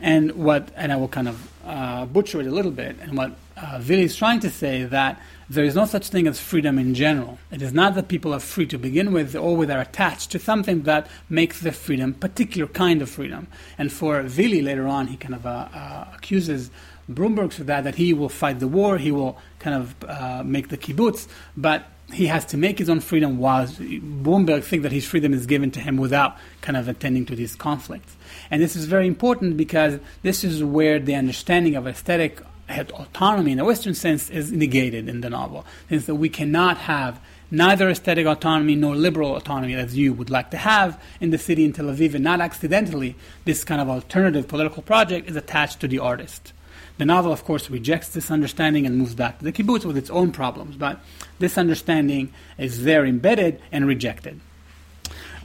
And 0.00 0.32
what, 0.32 0.70
and 0.74 0.90
I 0.90 0.96
will 0.96 1.08
kind 1.08 1.28
of 1.28 1.52
uh, 1.64 2.06
butcher 2.06 2.40
it 2.40 2.46
a 2.46 2.50
little 2.50 2.72
bit, 2.72 2.96
and 3.00 3.16
what 3.16 3.36
uh, 3.56 3.78
Vili 3.80 4.04
is 4.04 4.16
trying 4.16 4.40
to 4.40 4.50
say 4.50 4.84
that 4.84 5.20
there 5.50 5.64
is 5.64 5.74
no 5.74 5.84
such 5.84 6.08
thing 6.08 6.26
as 6.26 6.40
freedom 6.40 6.78
in 6.78 6.94
general. 6.94 7.38
It 7.50 7.60
is 7.60 7.72
not 7.72 7.94
that 7.96 8.08
people 8.08 8.32
are 8.32 8.40
free 8.40 8.66
to 8.68 8.78
begin 8.78 9.12
with, 9.12 9.36
or 9.36 9.40
always 9.40 9.68
are 9.68 9.80
attached 9.80 10.30
to 10.30 10.38
something 10.38 10.84
that 10.84 11.06
makes 11.28 11.60
the 11.60 11.70
freedom 11.70 12.14
particular 12.14 12.66
kind 12.66 13.02
of 13.02 13.10
freedom. 13.10 13.46
And 13.76 13.92
for 13.92 14.22
Vili 14.22 14.62
later 14.62 14.86
on, 14.88 15.08
he 15.08 15.16
kind 15.16 15.34
of 15.34 15.44
uh, 15.44 15.68
uh, 15.74 16.06
accuses 16.14 16.70
Bloomberg 17.10 17.52
for 17.52 17.64
that, 17.64 17.84
that 17.84 17.96
he 17.96 18.12
will 18.12 18.28
fight 18.28 18.60
the 18.60 18.68
war, 18.68 18.98
he 18.98 19.10
will 19.10 19.38
kind 19.58 19.76
of 19.76 20.04
uh, 20.08 20.42
make 20.44 20.68
the 20.68 20.76
kibbutz, 20.76 21.28
but 21.56 21.86
he 22.12 22.26
has 22.26 22.44
to 22.46 22.56
make 22.56 22.78
his 22.78 22.88
own 22.88 23.00
freedom 23.00 23.38
while 23.38 23.66
Bloomberg 23.66 24.64
thinks 24.64 24.82
that 24.82 24.92
his 24.92 25.06
freedom 25.06 25.32
is 25.32 25.46
given 25.46 25.70
to 25.72 25.80
him 25.80 25.96
without 25.96 26.36
kind 26.60 26.76
of 26.76 26.88
attending 26.88 27.24
to 27.26 27.36
these 27.36 27.54
conflicts. 27.54 28.16
And 28.50 28.60
this 28.60 28.74
is 28.74 28.86
very 28.86 29.06
important 29.06 29.56
because 29.56 30.00
this 30.22 30.42
is 30.42 30.62
where 30.62 30.98
the 30.98 31.14
understanding 31.14 31.76
of 31.76 31.86
aesthetic 31.86 32.40
autonomy 32.68 33.52
in 33.52 33.58
a 33.58 33.64
Western 33.64 33.94
sense 33.94 34.30
is 34.30 34.52
negated 34.52 35.08
in 35.08 35.20
the 35.20 35.30
novel, 35.30 35.64
since 35.88 36.06
that 36.06 36.14
we 36.16 36.28
cannot 36.28 36.78
have 36.78 37.20
neither 37.50 37.88
aesthetic 37.88 38.26
autonomy 38.26 38.76
nor 38.76 38.94
liberal 38.94 39.36
autonomy 39.36 39.74
as 39.74 39.96
you 39.96 40.12
would 40.12 40.30
like 40.30 40.50
to 40.52 40.56
have 40.56 41.02
in 41.20 41.30
the 41.30 41.38
city 41.38 41.64
in 41.64 41.72
Tel 41.72 41.86
Aviv, 41.86 42.14
and 42.14 42.22
not 42.22 42.40
accidentally, 42.40 43.16
this 43.44 43.64
kind 43.64 43.80
of 43.80 43.88
alternative 43.88 44.46
political 44.46 44.82
project 44.82 45.28
is 45.28 45.36
attached 45.36 45.80
to 45.80 45.88
the 45.88 45.98
artist. 45.98 46.52
The 46.98 47.04
novel, 47.04 47.32
of 47.32 47.44
course, 47.44 47.70
rejects 47.70 48.08
this 48.08 48.30
understanding 48.30 48.86
and 48.86 48.96
moves 48.96 49.14
back 49.14 49.38
to 49.38 49.44
the 49.44 49.52
kibbutz 49.52 49.84
with 49.84 49.96
its 49.96 50.10
own 50.10 50.32
problems, 50.32 50.76
but 50.76 51.00
this 51.38 51.56
understanding 51.56 52.32
is 52.58 52.84
there 52.84 53.06
embedded 53.06 53.60
and 53.72 53.86
rejected. 53.86 54.40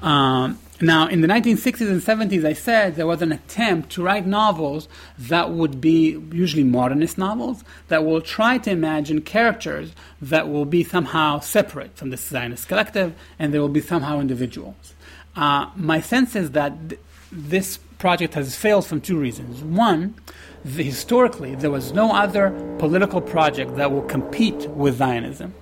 Um, 0.01 0.59
now, 0.81 1.07
in 1.07 1.21
the 1.21 1.27
1960s 1.27 1.89
and 1.89 2.01
70s, 2.01 2.45
I 2.45 2.51
said 2.51 2.95
there 2.95 3.07
was 3.07 3.21
an 3.21 3.31
attempt 3.31 3.91
to 3.91 4.03
write 4.03 4.25
novels 4.25 4.89
that 5.17 5.51
would 5.51 5.79
be 5.79 6.21
usually 6.33 6.65
modernist 6.65 7.17
novels 7.17 7.63
that 7.87 8.03
will 8.03 8.19
try 8.19 8.57
to 8.57 8.71
imagine 8.71 9.21
characters 9.21 9.93
that 10.21 10.49
will 10.49 10.65
be 10.65 10.83
somehow 10.83 11.39
separate 11.39 11.95
from 11.95 12.09
the 12.09 12.17
Zionist 12.17 12.67
collective 12.67 13.15
and 13.39 13.53
they 13.53 13.59
will 13.59 13.69
be 13.69 13.79
somehow 13.79 14.19
individuals. 14.19 14.95
Uh, 15.35 15.69
my 15.77 16.01
sense 16.01 16.35
is 16.35 16.51
that 16.51 16.89
th- 16.89 17.01
this 17.31 17.77
project 17.97 18.33
has 18.33 18.55
failed 18.55 18.85
from 18.85 18.99
two 18.99 19.17
reasons. 19.17 19.63
One, 19.63 20.15
the, 20.65 20.83
historically, 20.83 21.53
there 21.53 21.69
was 21.69 21.93
no 21.93 22.11
other 22.13 22.49
political 22.79 23.21
project 23.21 23.75
that 23.75 23.91
will 23.91 24.01
compete 24.01 24.67
with 24.71 24.97
Zionism. 24.97 25.53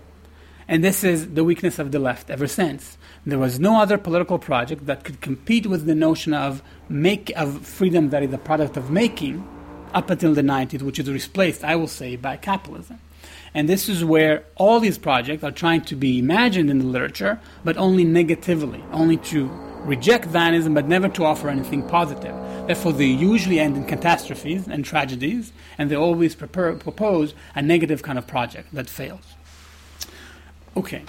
And 0.66 0.82
this 0.82 1.04
is 1.04 1.34
the 1.34 1.44
weakness 1.44 1.78
of 1.78 1.92
the 1.92 2.00
left 2.00 2.30
ever 2.30 2.48
since. 2.48 2.98
There 3.26 3.38
was 3.38 3.60
no 3.60 3.82
other 3.82 3.98
political 3.98 4.40
project 4.40 4.86
that 4.86 5.04
could 5.04 5.20
compete 5.20 5.66
with 5.66 5.86
the 5.86 5.94
notion 5.94 6.34
of 6.34 6.64
make 6.88 7.34
of 7.36 7.66
freedom 7.66 8.12
that 8.12 8.24
is 8.24 8.32
a 8.32 8.38
product 8.38 8.78
of 8.78 8.90
making 8.90 9.46
up 9.94 10.10
until 10.10 10.34
the 10.34 10.42
90s, 10.42 10.82
which 10.82 11.00
is 11.00 11.12
replaced, 11.12 11.66
I 11.66 11.76
will 11.76 11.88
say, 11.88 12.16
by 12.16 12.38
capitalism. 12.38 13.00
And 13.54 13.68
this 13.68 13.90
is 13.90 14.06
where 14.06 14.46
all 14.56 14.80
these 14.80 14.98
projects 14.98 15.44
are 15.44 15.52
trying 15.52 15.82
to 15.82 15.96
be 15.96 16.18
imagined 16.18 16.70
in 16.70 16.80
the 16.80 16.86
literature, 16.86 17.42
but 17.66 17.76
only 17.76 18.06
negatively, 18.06 18.84
only 18.94 19.18
to 19.18 19.52
reject 19.84 20.32
Zionism, 20.32 20.74
but 20.74 20.88
never 20.88 21.10
to 21.10 21.25
offer 21.25 21.50
anything 21.50 21.88
positive. 21.88 22.36
Therefore, 22.68 22.94
they 22.94 23.06
usually 23.06 23.60
end 23.60 23.75
in 23.75 23.86
catastrophes 23.86 24.68
and 24.68 24.86
tragedies, 24.86 25.52
and 25.78 25.92
they 25.92 25.96
always 25.96 26.36
propose 26.36 27.34
a 27.56 27.62
negative 27.62 28.02
kind 28.02 28.17
of 28.17 28.26
project 28.26 28.74
that 28.74 28.89
fails. 28.89 29.36
Okay, 30.76 31.04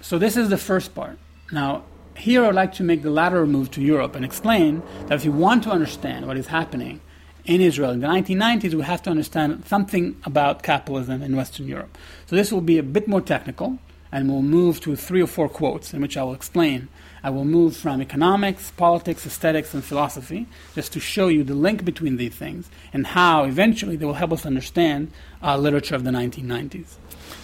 so 0.00 0.18
this 0.18 0.36
is 0.36 0.48
the 0.48 0.58
first 0.58 0.94
part. 0.94 1.18
Now, 1.52 1.84
here 2.16 2.44
I'd 2.44 2.54
like 2.54 2.74
to 2.74 2.82
make 2.82 3.02
the 3.02 3.10
lateral 3.10 3.46
move 3.46 3.70
to 3.72 3.80
Europe 3.80 4.14
and 4.14 4.24
explain 4.24 4.82
that 5.06 5.14
if 5.14 5.24
you 5.24 5.32
want 5.32 5.62
to 5.64 5.70
understand 5.70 6.26
what 6.26 6.36
is 6.36 6.48
happening 6.48 7.00
in 7.46 7.60
Israel 7.62 7.90
in 7.92 8.00
the 8.00 8.06
1990s, 8.06 8.74
we 8.74 8.82
have 8.82 9.02
to 9.02 9.10
understand 9.10 9.64
something 9.66 10.16
about 10.24 10.62
capitalism 10.62 11.22
in 11.22 11.34
Western 11.34 11.66
Europe. 11.66 11.96
So 12.26 12.36
this 12.36 12.52
will 12.52 12.60
be 12.60 12.76
a 12.76 12.82
bit 12.82 13.08
more 13.08 13.22
technical, 13.22 13.78
and 14.12 14.28
we'll 14.28 14.42
move 14.42 14.80
to 14.82 14.94
three 14.96 15.22
or 15.22 15.26
four 15.26 15.48
quotes 15.48 15.94
in 15.94 16.02
which 16.02 16.16
I 16.16 16.22
will 16.22 16.34
explain. 16.34 16.88
I 17.22 17.30
will 17.30 17.44
move 17.44 17.76
from 17.76 18.00
economics, 18.00 18.70
politics, 18.72 19.26
aesthetics, 19.26 19.74
and 19.74 19.84
philosophy, 19.84 20.46
just 20.74 20.92
to 20.92 21.00
show 21.00 21.28
you 21.28 21.44
the 21.44 21.54
link 21.54 21.84
between 21.84 22.16
these 22.16 22.34
things 22.34 22.70
and 22.92 23.06
how 23.06 23.44
eventually 23.44 23.96
they 23.96 24.04
will 24.04 24.14
help 24.14 24.32
us 24.32 24.46
understand 24.46 25.10
uh, 25.42 25.56
literature 25.56 25.94
of 25.94 26.04
the 26.04 26.10
1990s. 26.10 26.94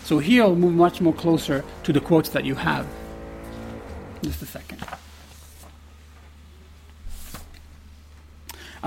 So 0.04 0.18
here 0.18 0.42
I'll 0.42 0.54
move 0.54 0.74
much 0.74 1.00
more 1.00 1.14
closer 1.14 1.64
to 1.84 1.92
the 1.92 2.00
quotes 2.00 2.30
that 2.30 2.44
you 2.44 2.54
have. 2.54 2.86
Just 4.22 4.42
a 4.42 4.46
second. 4.46 4.82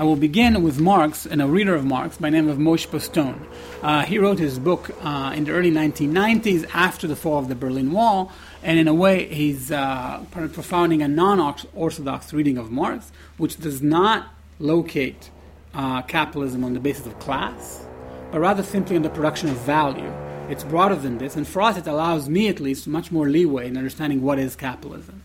I 0.00 0.04
will 0.04 0.16
begin 0.16 0.62
with 0.62 0.80
Marx 0.80 1.26
and 1.26 1.42
a 1.42 1.46
reader 1.46 1.74
of 1.74 1.84
Marx 1.84 2.16
by 2.16 2.30
name 2.30 2.48
of 2.48 2.56
Moishe 2.56 2.90
Postone. 2.90 3.46
Uh, 3.82 4.02
he 4.02 4.18
wrote 4.18 4.38
his 4.38 4.58
book 4.58 4.90
uh, 5.02 5.34
in 5.36 5.44
the 5.44 5.50
early 5.50 5.70
1990s 5.70 6.66
after 6.72 7.06
the 7.06 7.14
fall 7.14 7.38
of 7.38 7.48
the 7.48 7.54
Berlin 7.54 7.92
Wall, 7.92 8.32
and 8.62 8.78
in 8.78 8.88
a 8.88 8.94
way, 8.94 9.26
he's 9.26 9.70
uh, 9.70 10.24
propounding 10.30 11.02
a 11.02 11.08
non-orthodox 11.08 12.32
reading 12.32 12.56
of 12.56 12.70
Marx, 12.70 13.12
which 13.36 13.60
does 13.60 13.82
not 13.82 14.28
locate 14.58 15.28
uh, 15.74 16.00
capitalism 16.00 16.64
on 16.64 16.72
the 16.72 16.80
basis 16.80 17.04
of 17.04 17.18
class, 17.18 17.84
but 18.32 18.40
rather 18.40 18.62
simply 18.62 18.96
on 18.96 19.02
the 19.02 19.10
production 19.10 19.50
of 19.50 19.56
value. 19.58 20.10
It's 20.48 20.64
broader 20.64 20.96
than 20.96 21.18
this, 21.18 21.36
and 21.36 21.46
for 21.46 21.60
us, 21.60 21.76
it 21.76 21.86
allows 21.86 22.26
me 22.26 22.48
at 22.48 22.58
least 22.58 22.86
much 22.86 23.12
more 23.12 23.28
leeway 23.28 23.68
in 23.68 23.76
understanding 23.76 24.22
what 24.22 24.38
is 24.38 24.56
capitalism. 24.56 25.24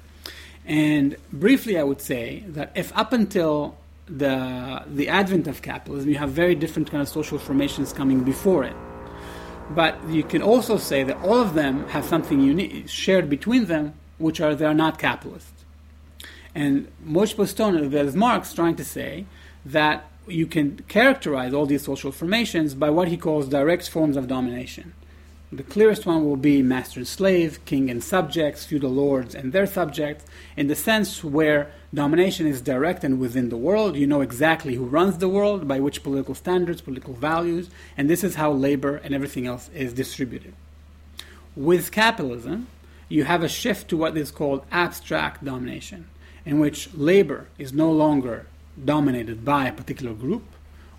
And 0.66 1.16
briefly, 1.32 1.80
I 1.80 1.84
would 1.84 2.02
say 2.02 2.44
that 2.48 2.74
if 2.76 2.92
up 2.98 3.14
until 3.14 3.78
the 4.08 4.84
the 4.88 5.10
advent 5.10 5.48
of 5.48 5.62
capitalism, 5.62 6.10
you 6.10 6.18
have 6.18 6.30
very 6.30 6.56
different 6.56 6.92
kind 6.92 7.02
of 7.02 7.10
social 7.10 7.38
formations 7.38 7.94
coming 7.94 8.24
before 8.24 8.64
it. 8.64 8.76
But 9.72 9.98
you 10.10 10.24
can 10.24 10.42
also 10.42 10.78
say 10.78 11.04
that 11.04 11.18
all 11.18 11.42
of 11.42 11.56
them 11.56 11.88
have 11.88 12.06
something 12.06 12.40
unique, 12.40 12.88
shared 12.88 13.30
between 13.30 13.66
them, 13.66 13.94
which 14.18 14.40
are 14.40 14.54
they 14.54 14.66
are 14.66 14.76
not 14.76 15.00
capitalist. 15.00 15.54
And 16.54 16.88
Moishe 17.06 17.36
Postone, 17.36 17.94
as 17.94 18.16
Marx, 18.16 18.54
trying 18.54 18.76
to 18.76 18.86
say 18.86 19.26
that 19.66 20.06
you 20.28 20.48
can 20.48 20.78
characterize 20.88 21.54
all 21.54 21.66
these 21.66 21.84
social 21.84 22.12
formations 22.12 22.74
by 22.74 22.90
what 22.90 23.08
he 23.08 23.18
calls 23.18 23.48
direct 23.48 23.90
forms 23.90 24.18
of 24.18 24.28
domination. 24.28 24.94
The 25.52 25.64
clearest 25.64 26.08
one 26.08 26.26
will 26.26 26.38
be 26.38 26.64
master 26.64 27.00
and 27.00 27.08
slave, 27.08 27.64
king 27.66 27.90
and 27.90 28.04
subjects, 28.04 28.66
feudal 28.66 28.92
lords 28.92 29.36
and 29.36 29.54
their 29.54 29.68
subjects, 29.68 30.26
in 30.58 30.68
the 30.68 30.76
sense 30.76 31.24
where 31.24 31.72
domination 31.94 32.48
is 32.48 32.62
direct 32.62 33.04
and 33.04 33.20
within 33.20 33.50
the 33.50 33.58
world. 33.58 33.96
You 33.96 34.08
know 34.08 34.22
exactly 34.22 34.74
who 34.74 34.86
runs 34.86 35.20
the 35.20 35.30
world, 35.30 35.68
by 35.68 35.80
which 35.80 36.02
political 36.02 36.34
standards, 36.34 36.82
political 36.82 37.14
values, 37.14 37.70
and 37.96 38.10
this 38.10 38.24
is 38.24 38.36
how 38.36 38.52
labor 38.52 38.98
and 38.98 39.14
everything 39.14 39.46
else 39.46 39.70
is 39.74 39.94
distributed. 39.94 40.54
With 41.56 41.92
capitalism, 41.92 42.68
you 43.08 43.24
have 43.26 43.44
a 43.44 43.48
shift 43.48 43.88
to 43.90 43.98
what 43.98 44.18
is 44.18 44.32
called 44.32 44.66
abstract 44.72 45.46
domination, 45.46 46.08
in 46.44 46.60
which 46.60 46.92
labor 46.96 47.48
is 47.60 47.72
no 47.72 47.92
longer 47.92 48.48
dominated 48.84 49.46
by 49.46 49.68
a 49.68 49.74
particular 49.74 50.14
group, 50.14 50.44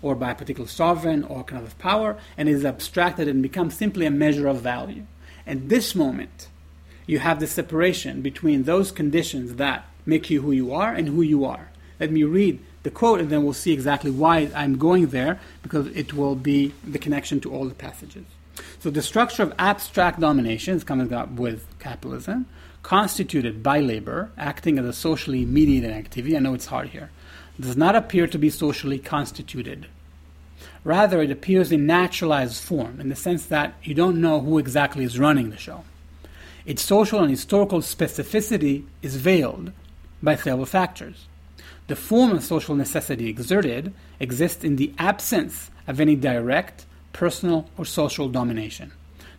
or 0.07 0.15
by 0.15 0.31
a 0.31 0.35
particular 0.35 0.69
sovereign 0.69 1.21
or 1.25 1.43
kind 1.43 1.61
of 1.61 1.77
power 1.79 2.17
and 2.37 2.47
is 2.47 2.63
abstracted 2.63 3.27
and 3.27 3.43
becomes 3.43 3.75
simply 3.75 4.05
a 4.05 4.11
measure 4.11 4.47
of 4.47 4.61
value. 4.61 5.03
At 5.45 5.67
this 5.67 5.95
moment, 5.95 6.47
you 7.05 7.19
have 7.19 7.41
the 7.41 7.47
separation 7.47 8.21
between 8.21 8.63
those 8.63 8.89
conditions 8.91 9.55
that 9.55 9.85
make 10.05 10.29
you 10.29 10.41
who 10.41 10.53
you 10.53 10.73
are 10.73 10.93
and 10.93 11.09
who 11.09 11.21
you 11.21 11.43
are. 11.43 11.71
Let 11.99 12.11
me 12.11 12.23
read 12.23 12.59
the 12.83 12.89
quote 12.89 13.19
and 13.19 13.29
then 13.29 13.43
we'll 13.43 13.51
see 13.51 13.73
exactly 13.73 14.11
why 14.11 14.49
I'm 14.55 14.77
going 14.77 15.07
there 15.07 15.41
because 15.61 15.87
it 15.87 16.13
will 16.13 16.35
be 16.35 16.73
the 16.85 16.99
connection 16.99 17.41
to 17.41 17.53
all 17.53 17.65
the 17.65 17.75
passages. 17.75 18.25
So 18.79 18.89
the 18.89 19.01
structure 19.01 19.43
of 19.43 19.53
abstract 19.59 20.21
domination 20.21 20.73
is 20.73 20.85
coming 20.85 21.11
up 21.11 21.31
with 21.31 21.65
capitalism, 21.79 22.45
constituted 22.81 23.61
by 23.61 23.81
labor, 23.81 24.31
acting 24.37 24.79
as 24.79 24.85
a 24.85 24.93
socially 24.93 25.43
mediated 25.43 25.91
activity. 25.91 26.37
I 26.37 26.39
know 26.39 26.53
it's 26.53 26.67
hard 26.67 26.89
here 26.89 27.09
does 27.59 27.77
not 27.77 27.95
appear 27.95 28.27
to 28.27 28.37
be 28.37 28.49
socially 28.49 28.99
constituted. 28.99 29.87
Rather, 30.83 31.21
it 31.21 31.31
appears 31.31 31.71
in 31.71 31.85
naturalized 31.85 32.61
form, 32.61 32.99
in 32.99 33.09
the 33.09 33.15
sense 33.15 33.45
that 33.47 33.75
you 33.83 33.93
don't 33.93 34.21
know 34.21 34.39
who 34.39 34.57
exactly 34.57 35.03
is 35.03 35.19
running 35.19 35.49
the 35.49 35.57
show. 35.57 35.83
Its 36.65 36.81
social 36.81 37.21
and 37.21 37.29
historical 37.29 37.79
specificity 37.79 38.85
is 39.01 39.15
veiled 39.15 39.71
by 40.21 40.35
several 40.35 40.65
factors. 40.65 41.27
The 41.87 41.95
form 41.95 42.31
of 42.31 42.43
social 42.43 42.75
necessity 42.75 43.29
exerted 43.29 43.93
exists 44.19 44.63
in 44.63 44.75
the 44.75 44.93
absence 44.97 45.71
of 45.87 46.01
any 46.01 46.15
direct, 46.15 46.85
personal, 47.13 47.69
or 47.77 47.85
social 47.85 48.27
domination. 48.27 48.91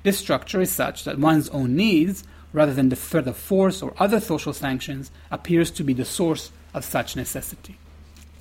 This 0.03 0.19
structure 0.19 0.61
is 0.61 0.71
such 0.71 1.05
that 1.05 1.19
one's 1.19 1.51
own 1.51 1.77
needs 1.77 2.25
rather 2.53 2.73
than 2.73 2.89
the 2.89 2.97
threat 2.97 3.29
of 3.29 3.37
force 3.37 3.83
or 3.83 3.95
other 3.99 4.21
social 4.21 4.53
sanctions, 4.53 5.11
appears 5.31 5.71
to 5.73 5.85
be 5.85 5.93
the 5.93 6.05
source 6.05 6.51
of 6.75 6.85
such 6.85 7.17
necessity. 7.17 7.77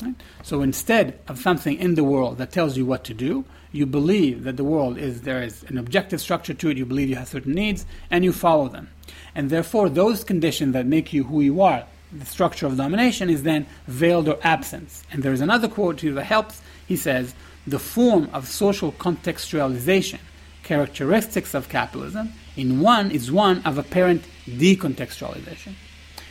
Right? 0.01 0.15
So 0.43 0.61
instead 0.61 1.19
of 1.27 1.39
something 1.39 1.77
in 1.77 1.95
the 1.95 2.03
world 2.03 2.37
that 2.37 2.51
tells 2.51 2.77
you 2.77 2.85
what 2.85 3.03
to 3.05 3.13
do, 3.13 3.45
you 3.71 3.85
believe 3.85 4.43
that 4.43 4.57
the 4.57 4.63
world 4.63 4.97
is 4.97 5.21
there 5.21 5.41
is 5.41 5.63
an 5.63 5.77
objective 5.77 6.21
structure 6.21 6.53
to 6.53 6.69
it, 6.69 6.77
you 6.77 6.85
believe 6.85 7.09
you 7.09 7.15
have 7.15 7.27
certain 7.27 7.53
needs, 7.53 7.85
and 8.09 8.23
you 8.23 8.31
follow 8.31 8.69
them. 8.69 8.89
And 9.35 9.49
therefore, 9.49 9.89
those 9.89 10.23
conditions 10.23 10.73
that 10.73 10.85
make 10.85 11.13
you 11.13 11.23
who 11.25 11.41
you 11.41 11.61
are, 11.61 11.85
the 12.11 12.25
structure 12.25 12.65
of 12.65 12.77
domination, 12.77 13.29
is 13.29 13.43
then 13.43 13.65
veiled 13.87 14.29
or 14.29 14.39
absent. 14.43 15.03
And 15.11 15.23
there 15.23 15.33
is 15.33 15.41
another 15.41 15.67
quote 15.67 16.01
here 16.01 16.13
that 16.13 16.23
helps. 16.23 16.61
He 16.87 16.95
says, 16.95 17.35
The 17.65 17.79
form 17.79 18.29
of 18.33 18.47
social 18.47 18.91
contextualization, 18.93 20.19
characteristics 20.63 21.53
of 21.53 21.69
capitalism, 21.69 22.33
in 22.55 22.79
one 22.81 23.11
is 23.11 23.31
one 23.31 23.61
of 23.63 23.77
apparent 23.77 24.23
decontextualization, 24.47 25.73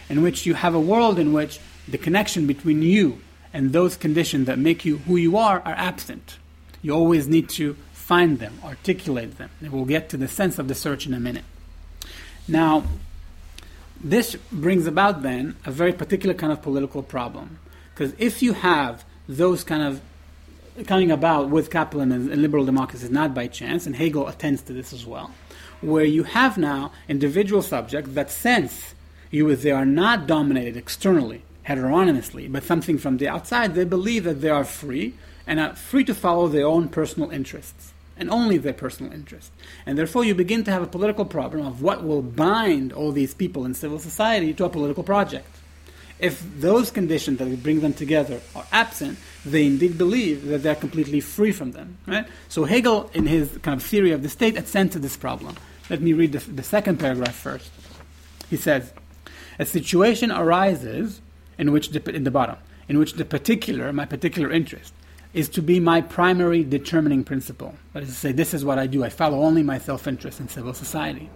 in 0.09 0.23
which 0.23 0.47
you 0.47 0.55
have 0.55 0.75
a 0.75 0.81
world 0.81 1.19
in 1.19 1.33
which 1.33 1.61
the 1.89 1.99
connection 1.99 2.47
between 2.47 2.83
you 2.83 3.21
and 3.57 3.73
those 3.73 3.97
conditions 3.97 4.47
that 4.47 4.59
make 4.59 4.85
you 4.85 4.99
who 4.99 5.17
you 5.17 5.39
are 5.39 5.61
are 5.61 5.75
absent. 5.79 6.37
You 6.83 6.93
always 6.93 7.27
need 7.27 7.49
to 7.61 7.73
find 7.95 8.39
them, 8.39 8.61
articulate 8.63 9.39
them. 9.39 9.49
And 9.63 9.73
we'll 9.73 9.87
get 9.87 10.11
to 10.11 10.19
the 10.19 10.29
sense 10.29 10.59
of 10.59 10.69
the 10.69 10.75
search 10.75 11.07
in 11.07 11.15
a 11.15 11.19
minute. 11.19 11.45
Now, 12.47 12.85
this 13.99 14.37
brings 14.53 14.87
about 14.87 15.23
then 15.23 15.57
a 15.65 15.71
very 15.71 15.95
particular 15.95 16.35
kind 16.35 16.53
of 16.53 16.61
political 16.61 17.03
problem. 17.03 17.59
Because 17.95 18.13
if 18.19 18.43
you 18.43 18.53
have 18.53 19.07
those 19.27 19.65
kind 19.65 19.83
of 19.83 20.03
coming 20.87 21.11
about 21.11 21.49
with 21.49 21.71
capitalism 21.71 22.31
and 22.31 22.43
liberal 22.43 22.67
democracy, 22.67 23.09
not 23.09 23.33
by 23.33 23.47
chance, 23.47 23.87
and 23.87 23.97
Hegel 23.97 24.29
attends 24.29 24.61
to 24.65 24.75
this 24.75 24.93
as 24.93 25.07
well, 25.07 25.31
where 25.81 26.05
you 26.05 26.25
have 26.25 26.59
now 26.59 26.93
individual 27.09 27.63
subjects 27.63 28.11
that 28.13 28.31
sense 28.31 28.95
you 29.31 29.57
they 29.57 29.71
are 29.71 29.87
not 29.87 30.27
dominated 30.27 30.77
externally, 30.77 31.41
heteronomously, 31.67 32.47
but 32.47 32.63
something 32.63 32.97
from 32.97 33.17
the 33.17 33.27
outside, 33.27 33.75
they 33.75 33.85
believe 33.85 34.23
that 34.23 34.41
they 34.41 34.49
are 34.49 34.65
free 34.65 35.15
and 35.49 35.59
are 35.59 35.75
free 35.75 36.05
to 36.05 36.15
follow 36.15 36.47
their 36.47 36.65
own 36.65 36.89
personal 36.89 37.29
interests 37.31 37.93
and 38.17 38.31
only 38.31 38.57
their 38.57 38.73
personal 38.73 39.13
interests. 39.13 39.51
And 39.85 39.99
therefore, 39.99 40.25
you 40.25 40.33
begin 40.33 40.63
to 40.63 40.71
have 40.71 40.85
a 40.85 40.87
political 40.87 41.25
problem 41.25 41.67
of 41.67 41.83
what 41.83 42.05
will 42.05 42.23
bind 42.23 42.93
all 42.93 43.11
these 43.11 43.35
people 43.35 43.65
in 43.65 43.75
civil 43.75 43.99
society 43.99 44.55
to 44.55 44.65
a 44.65 44.69
political 44.69 45.03
project. 45.03 45.49
If 46.21 46.41
those 46.61 46.93
conditions 46.93 47.41
that 47.41 47.63
bring 47.65 47.81
them 47.81 47.95
together 47.95 48.41
are 48.55 48.65
absent, 48.71 49.19
they 49.45 49.67
indeed 49.67 49.99
believe 49.99 50.47
that 50.47 50.63
they're 50.63 50.77
completely 50.77 51.21
free 51.21 51.51
from 51.51 51.73
them. 51.73 51.99
Right? 52.07 52.27
So 52.49 52.63
Hegel, 52.65 53.11
in 53.13 53.27
his 53.27 53.59
kind 53.63 53.81
of 53.81 53.85
theory 53.85 54.13
of 54.13 54.23
the 54.23 54.29
state, 54.29 54.57
attends 54.57 54.93
to 54.93 55.01
this 55.01 55.17
problem. 55.17 55.57
Let 55.91 56.01
me 56.01 56.13
read 56.13 56.31
the, 56.31 56.39
the 56.49 56.63
second 56.63 57.01
paragraph 57.01 57.35
first. 57.35 57.71
He 58.49 58.57
says, 58.57 58.93
"A 59.59 59.67
situation 59.67 60.31
arises 60.31 61.21
in 61.59 61.73
which 61.73 61.91
the, 61.91 62.11
in 62.15 62.25
the 62.25 62.31
bottom, 62.31 62.57
in 62.89 62.99
which 62.99 63.15
the 63.15 63.25
particular, 63.25 63.93
my 63.93 64.05
particular 64.05 64.51
interest, 64.53 64.93
is 65.33 65.49
to 65.51 65.63
be 65.63 65.81
my 65.81 66.01
primary 66.01 66.65
determining 66.65 67.23
principle. 67.23 67.75
That 67.93 68.03
is 68.03 68.09
to 68.09 68.15
say, 68.15 68.33
this 68.33 68.55
is 68.55 68.65
what 68.65 68.79
I 68.79 68.87
do. 68.87 69.05
I 69.05 69.09
follow 69.09 69.43
only 69.43 69.63
my 69.63 69.79
self 69.79 70.07
interest 70.07 70.41
in 70.41 70.49
civil 70.49 70.75
society. 70.75 71.29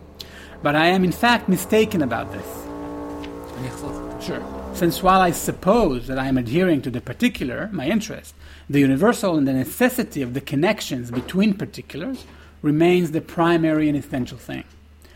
But 0.62 0.76
I 0.76 0.86
am 0.86 1.04
in 1.04 1.12
fact 1.12 1.48
mistaken 1.48 2.02
about 2.02 2.32
this. 2.32 2.46
Sure. 4.22 4.42
Since 4.74 5.02
while 5.02 5.20
I 5.20 5.32
suppose 5.32 6.06
that 6.06 6.18
I 6.18 6.28
am 6.28 6.38
adhering 6.38 6.82
to 6.82 6.90
the 6.90 7.00
particular, 7.00 7.68
my 7.72 7.86
interest, 7.86 8.34
the 8.68 8.80
universal 8.80 9.36
and 9.36 9.46
the 9.46 9.52
necessity 9.52 10.22
of 10.22 10.32
the 10.32 10.40
connections 10.40 11.10
between 11.10 11.54
particulars 11.54 12.24
remains 12.62 13.10
the 13.10 13.20
primary 13.20 13.88
and 13.88 13.96
essential 13.98 14.38
thing. 14.38 14.64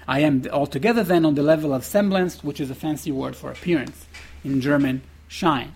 I 0.06 0.20
am 0.20 0.42
altogether 0.50 1.02
then 1.02 1.24
on 1.24 1.34
the 1.34 1.42
level 1.42 1.72
of 1.72 1.84
semblance, 1.84 2.44
which 2.44 2.60
is 2.60 2.70
a 2.70 2.74
fancy 2.74 3.10
word 3.10 3.36
for 3.36 3.50
appearance, 3.50 4.06
in 4.44 4.60
German, 4.60 5.02
Schein. 5.28 5.74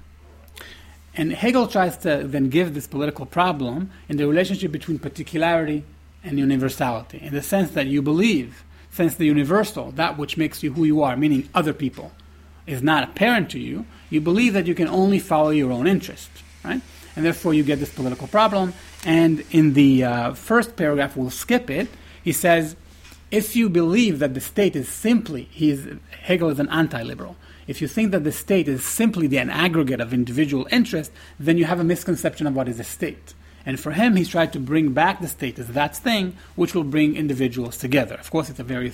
And 1.15 1.33
Hegel 1.33 1.67
tries 1.67 1.97
to 1.99 2.23
then 2.25 2.49
give 2.49 2.75
this 2.75 2.87
political 2.87 3.27
problem 3.27 3.91
in 4.09 4.19
the 4.19 4.29
relationship 4.29 4.71
between 4.71 4.99
particularity 4.99 5.85
and 6.23 6.39
universality, 6.39 7.19
in 7.21 7.35
the 7.35 7.43
sense 7.43 7.73
that 7.73 7.87
you 7.87 8.03
believe, 8.03 8.65
since 8.91 9.17
the 9.17 9.27
universal, 9.27 9.91
that 9.93 10.17
which 10.17 10.37
makes 10.37 10.63
you 10.63 10.73
who 10.75 10.85
you 10.85 11.03
are, 11.03 11.17
meaning 11.17 11.49
other 11.55 11.73
people, 11.73 12.13
is 12.67 12.83
not 12.83 13.03
apparent 13.03 13.51
to 13.51 13.59
you, 13.59 13.85
you 14.11 14.21
believe 14.21 14.53
that 14.53 14.67
you 14.67 14.75
can 14.75 14.89
only 14.89 15.19
follow 15.19 15.51
your 15.51 15.73
own 15.73 15.87
interest, 15.87 16.31
right? 16.65 16.81
And 17.17 17.25
therefore 17.25 17.55
you 17.55 17.65
get 17.65 17.81
this 17.81 17.93
political 17.93 18.29
problem. 18.29 18.75
And 19.05 19.45
in 19.51 19.73
the 19.73 20.05
uh, 20.05 20.35
first 20.35 20.77
paragraph, 20.77 21.17
we'll 21.17 21.31
skip 21.31 21.71
it, 21.71 21.89
he 22.23 22.33
says, 22.33 22.77
if 23.31 23.57
you 23.57 23.69
believe 23.69 24.19
that 24.21 24.35
the 24.35 24.41
state 24.41 24.77
is 24.77 24.89
simply, 24.89 25.49
he 25.51 25.71
is, 25.71 25.89
Hegel 26.23 26.51
is 26.51 26.59
an 26.59 26.69
anti-liberal, 26.69 27.37
if 27.69 27.81
you 27.81 27.87
think 27.87 28.11
that 28.11 28.25
the 28.25 28.33
state 28.33 28.67
is 28.67 28.85
simply 28.85 29.29
the, 29.29 29.39
an 29.39 29.51
aggregate 29.51 30.01
of 30.01 30.13
individual 30.13 30.67
interest, 30.73 31.13
then 31.39 31.59
you 31.59 31.67
have 31.67 31.79
a 31.79 31.85
misconception 31.85 32.47
of 32.47 32.57
what 32.57 32.67
is 32.67 32.81
a 32.81 32.85
state. 32.85 33.35
And 33.67 33.79
for 33.79 33.93
him, 33.93 34.17
he's 34.17 34.31
tried 34.31 34.55
to 34.55 34.59
bring 34.59 34.93
back 34.95 35.21
the 35.21 35.29
state 35.29 35.59
as 35.59 35.69
that 35.69 35.95
thing 35.95 36.37
which 36.57 36.75
will 36.75 36.85
bring 36.85 37.15
individuals 37.15 37.77
together. 37.77 38.15
Of 38.15 38.31
course, 38.31 38.49
it's 38.49 38.59
a 38.59 38.65
very 38.65 38.91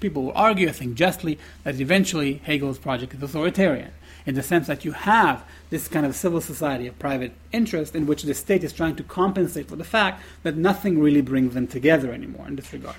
people 0.00 0.24
will 0.24 0.32
argue, 0.34 0.68
I 0.68 0.72
think 0.72 0.94
justly, 0.94 1.38
that 1.64 1.78
eventually 1.78 2.40
Hegel's 2.44 2.78
project 2.78 3.12
is 3.12 3.22
authoritarian 3.22 3.92
in 4.24 4.34
the 4.34 4.42
sense 4.42 4.66
that 4.66 4.84
you 4.84 4.92
have 4.92 5.44
this 5.70 5.86
kind 5.86 6.06
of 6.06 6.16
civil 6.16 6.40
society 6.40 6.86
of 6.86 6.98
private 6.98 7.32
interest 7.52 7.94
in 7.94 8.06
which 8.06 8.22
the 8.22 8.34
state 8.34 8.64
is 8.64 8.72
trying 8.72 8.96
to 8.96 9.02
compensate 9.02 9.68
for 9.68 9.76
the 9.76 9.84
fact 9.84 10.22
that 10.42 10.56
nothing 10.56 10.98
really 10.98 11.20
brings 11.20 11.54
them 11.54 11.66
together 11.66 12.12
anymore 12.12 12.48
in 12.48 12.56
this 12.56 12.72
regard. 12.72 12.96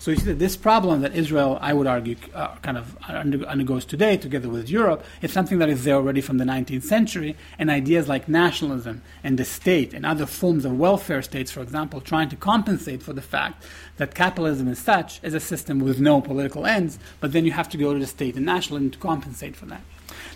So 0.00 0.10
you 0.10 0.16
see 0.16 0.24
that 0.24 0.38
this 0.38 0.56
problem 0.56 1.02
that 1.02 1.14
Israel, 1.14 1.58
I 1.60 1.74
would 1.74 1.86
argue, 1.86 2.16
uh, 2.34 2.56
kind 2.62 2.78
of 2.78 2.96
undergoes 3.06 3.84
today, 3.84 4.16
together 4.16 4.48
with 4.48 4.70
Europe, 4.70 5.04
is 5.20 5.30
something 5.30 5.58
that 5.58 5.68
is 5.68 5.84
there 5.84 5.96
already 5.96 6.22
from 6.22 6.38
the 6.38 6.44
19th 6.46 6.84
century, 6.84 7.36
and 7.58 7.68
ideas 7.68 8.08
like 8.08 8.26
nationalism 8.26 9.02
and 9.22 9.38
the 9.38 9.44
state 9.44 9.92
and 9.92 10.06
other 10.06 10.24
forms 10.24 10.64
of 10.64 10.78
welfare 10.78 11.20
states, 11.20 11.50
for 11.50 11.60
example, 11.60 12.00
trying 12.00 12.30
to 12.30 12.36
compensate 12.36 13.02
for 13.02 13.12
the 13.12 13.20
fact 13.20 13.62
that 13.98 14.14
capitalism 14.14 14.68
as 14.68 14.78
such 14.78 15.22
is 15.22 15.34
a 15.34 15.40
system 15.40 15.80
with 15.80 16.00
no 16.00 16.22
political 16.22 16.64
ends, 16.64 16.98
but 17.20 17.32
then 17.32 17.44
you 17.44 17.52
have 17.52 17.68
to 17.68 17.76
go 17.76 17.92
to 17.92 18.00
the 18.00 18.06
state 18.06 18.36
and 18.36 18.46
nationalism 18.46 18.90
to 18.90 18.98
compensate 18.98 19.54
for 19.54 19.66
that. 19.66 19.82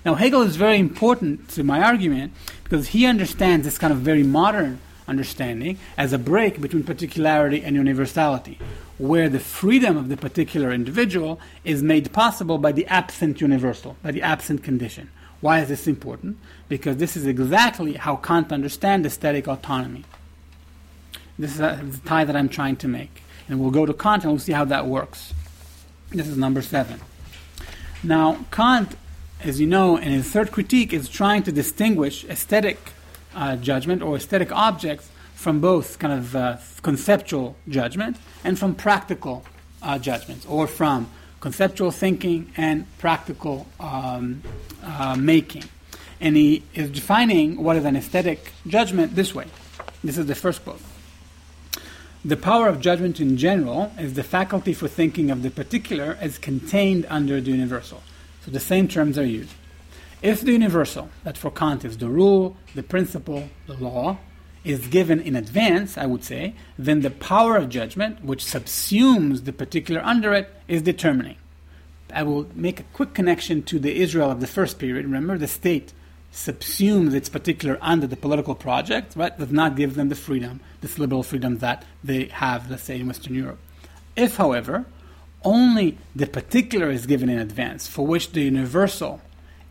Now, 0.05 0.15
Hegel 0.15 0.43
is 0.43 0.57
very 0.57 0.77
important 0.79 1.49
to 1.53 1.65
my 1.65 1.81
argument 1.81 2.35
because 2.65 2.89
he 2.89 3.07
understands 3.07 3.65
this 3.65 3.79
kind 3.79 3.95
of 3.95 4.01
very 4.01 4.25
modern 4.25 4.79
understanding 5.07 5.79
as 5.97 6.13
a 6.13 6.19
break 6.19 6.61
between 6.61 6.83
particularity 6.83 7.63
and 7.63 7.77
universality, 7.77 8.59
where 8.99 9.29
the 9.29 9.41
freedom 9.41 9.97
of 9.97 10.09
the 10.09 10.17
particular 10.17 10.73
individual 10.73 11.41
is 11.65 11.83
made 11.83 12.13
possible 12.13 12.59
by 12.59 12.73
the 12.73 12.87
absent 12.87 13.41
universal, 13.41 13.97
by 14.03 14.11
the 14.11 14.23
absent 14.23 14.63
condition. 14.63 15.11
Why 15.41 15.61
is 15.61 15.69
this 15.69 15.87
important? 15.87 16.39
Because 16.69 16.97
this 16.97 17.17
is 17.17 17.27
exactly 17.27 17.95
how 17.95 18.17
Kant 18.17 18.53
understands 18.53 19.07
aesthetic 19.07 19.47
autonomy. 19.47 20.05
This 21.39 21.53
is 21.53 21.59
the 21.59 22.01
tie 22.07 22.25
that 22.25 22.37
I'm 22.37 22.49
trying 22.49 22.77
to 22.77 22.89
make. 22.89 23.23
And 23.49 23.61
we'll 23.61 23.71
go 23.71 23.85
to 23.85 23.93
Kant 23.93 24.23
and 24.23 24.33
we'll 24.33 24.41
see 24.41 24.53
how 24.53 24.65
that 24.65 24.87
works. 24.87 25.35
This 26.11 26.29
is 26.29 26.39
number 26.39 26.63
seven. 26.63 27.01
Now, 28.03 28.47
Kant, 28.51 28.97
as 29.43 29.61
you 29.61 29.67
know, 29.67 29.97
in 29.97 30.13
his 30.13 30.31
third 30.31 30.51
critique, 30.53 30.93
is 30.93 31.09
trying 31.09 31.43
to 31.43 31.53
distinguish 31.53 32.25
aesthetic 32.25 32.79
uh, 33.35 33.57
judgment 33.57 34.03
or 34.03 34.17
aesthetic 34.17 34.53
objects 34.53 35.11
from 35.35 35.61
both 35.61 35.99
kind 35.99 36.13
of 36.13 36.37
uh, 36.37 36.57
conceptual 36.83 37.57
judgment 37.69 38.17
and 38.45 38.59
from 38.59 38.75
practical 38.75 39.45
uh, 39.83 39.99
judgments, 39.99 40.47
or 40.47 40.67
from 40.67 41.11
conceptual 41.41 41.91
thinking 41.91 42.51
and 42.57 42.87
practical 42.99 43.67
um, 43.79 44.43
uh, 44.83 45.15
making. 45.15 45.65
And 46.21 46.37
he 46.37 46.63
is 46.75 46.91
defining 46.91 47.63
what 47.63 47.77
is 47.77 47.85
an 47.85 47.97
aesthetic 47.97 48.53
judgment 48.67 49.15
this 49.15 49.35
way. 49.35 49.47
This 50.03 50.17
is 50.17 50.27
the 50.27 50.35
first 50.35 50.65
quote. 50.65 50.81
The 52.25 52.39
power 52.39 52.69
of 52.69 52.81
judgment 52.81 53.21
in 53.21 53.37
general 53.37 53.93
is 53.99 54.15
the 54.15 54.23
faculty 54.23 54.73
for 54.73 54.89
thinking 54.89 55.31
of 55.31 55.43
the 55.43 55.51
particular 55.51 56.17
as 56.21 56.39
contained 56.39 57.05
under 57.11 57.39
the 57.43 57.51
universal. 57.51 58.03
So 58.45 58.51
the 58.51 58.61
same 58.61 58.89
terms 58.89 59.19
are 59.19 59.27
used. 59.27 59.53
If 60.25 60.41
the 60.41 60.53
universal, 60.53 61.11
that 61.23 61.37
for 61.37 61.51
Kant 61.51 61.85
is 61.85 61.99
the 61.99 62.09
rule, 62.09 62.57
the 62.75 62.83
principle, 62.83 63.51
the 63.67 63.75
law, 63.75 64.17
is 64.65 64.87
given 64.87 65.21
in 65.21 65.37
advance, 65.37 65.99
I 65.99 66.07
would 66.07 66.25
say, 66.25 66.55
then 66.79 67.03
the 67.03 67.11
power 67.11 67.57
of 67.57 67.69
judgment, 67.69 68.25
which 68.25 68.43
subsumes 68.43 69.45
the 69.45 69.53
particular 69.53 70.01
under 70.03 70.33
it, 70.33 70.49
is 70.67 70.81
determining. 70.81 71.37
I 72.11 72.23
will 72.23 72.47
make 72.55 72.81
a 72.81 72.85
quick 72.95 73.13
connection 73.13 73.65
to 73.65 73.79
the 73.79 74.01
Israel 74.01 74.31
of 74.31 74.41
the 74.41 74.47
first 74.47 74.79
period. 74.79 75.05
Remember, 75.05 75.37
the 75.37 75.47
state 75.47 75.93
subsumes 76.33 77.13
its 77.13 77.29
particular 77.29 77.77
under 77.83 78.07
the 78.07 78.17
political 78.17 78.55
project, 78.55 79.17
right? 79.17 79.39
Does 79.39 79.53
not 79.53 79.77
give 79.77 79.95
them 79.95 80.09
the 80.09 80.15
freedom, 80.15 80.61
this 80.81 80.99
liberal 80.99 81.23
freedom 81.23 81.59
that 81.59 81.85
they 82.03 82.29
have, 82.29 82.71
let's 82.71 82.85
say, 82.85 82.99
in 82.99 83.09
Western 83.09 83.35
Europe. 83.35 83.59
If, 84.17 84.39
however, 84.39 84.87
only 85.45 85.99
the 86.17 86.27
particular 86.27 86.89
is 86.89 87.05
given 87.05 87.29
in 87.29 87.39
advance, 87.39 87.87
for 87.87 88.07
which 88.07 88.33
the 88.33 88.41
universal 88.41 89.21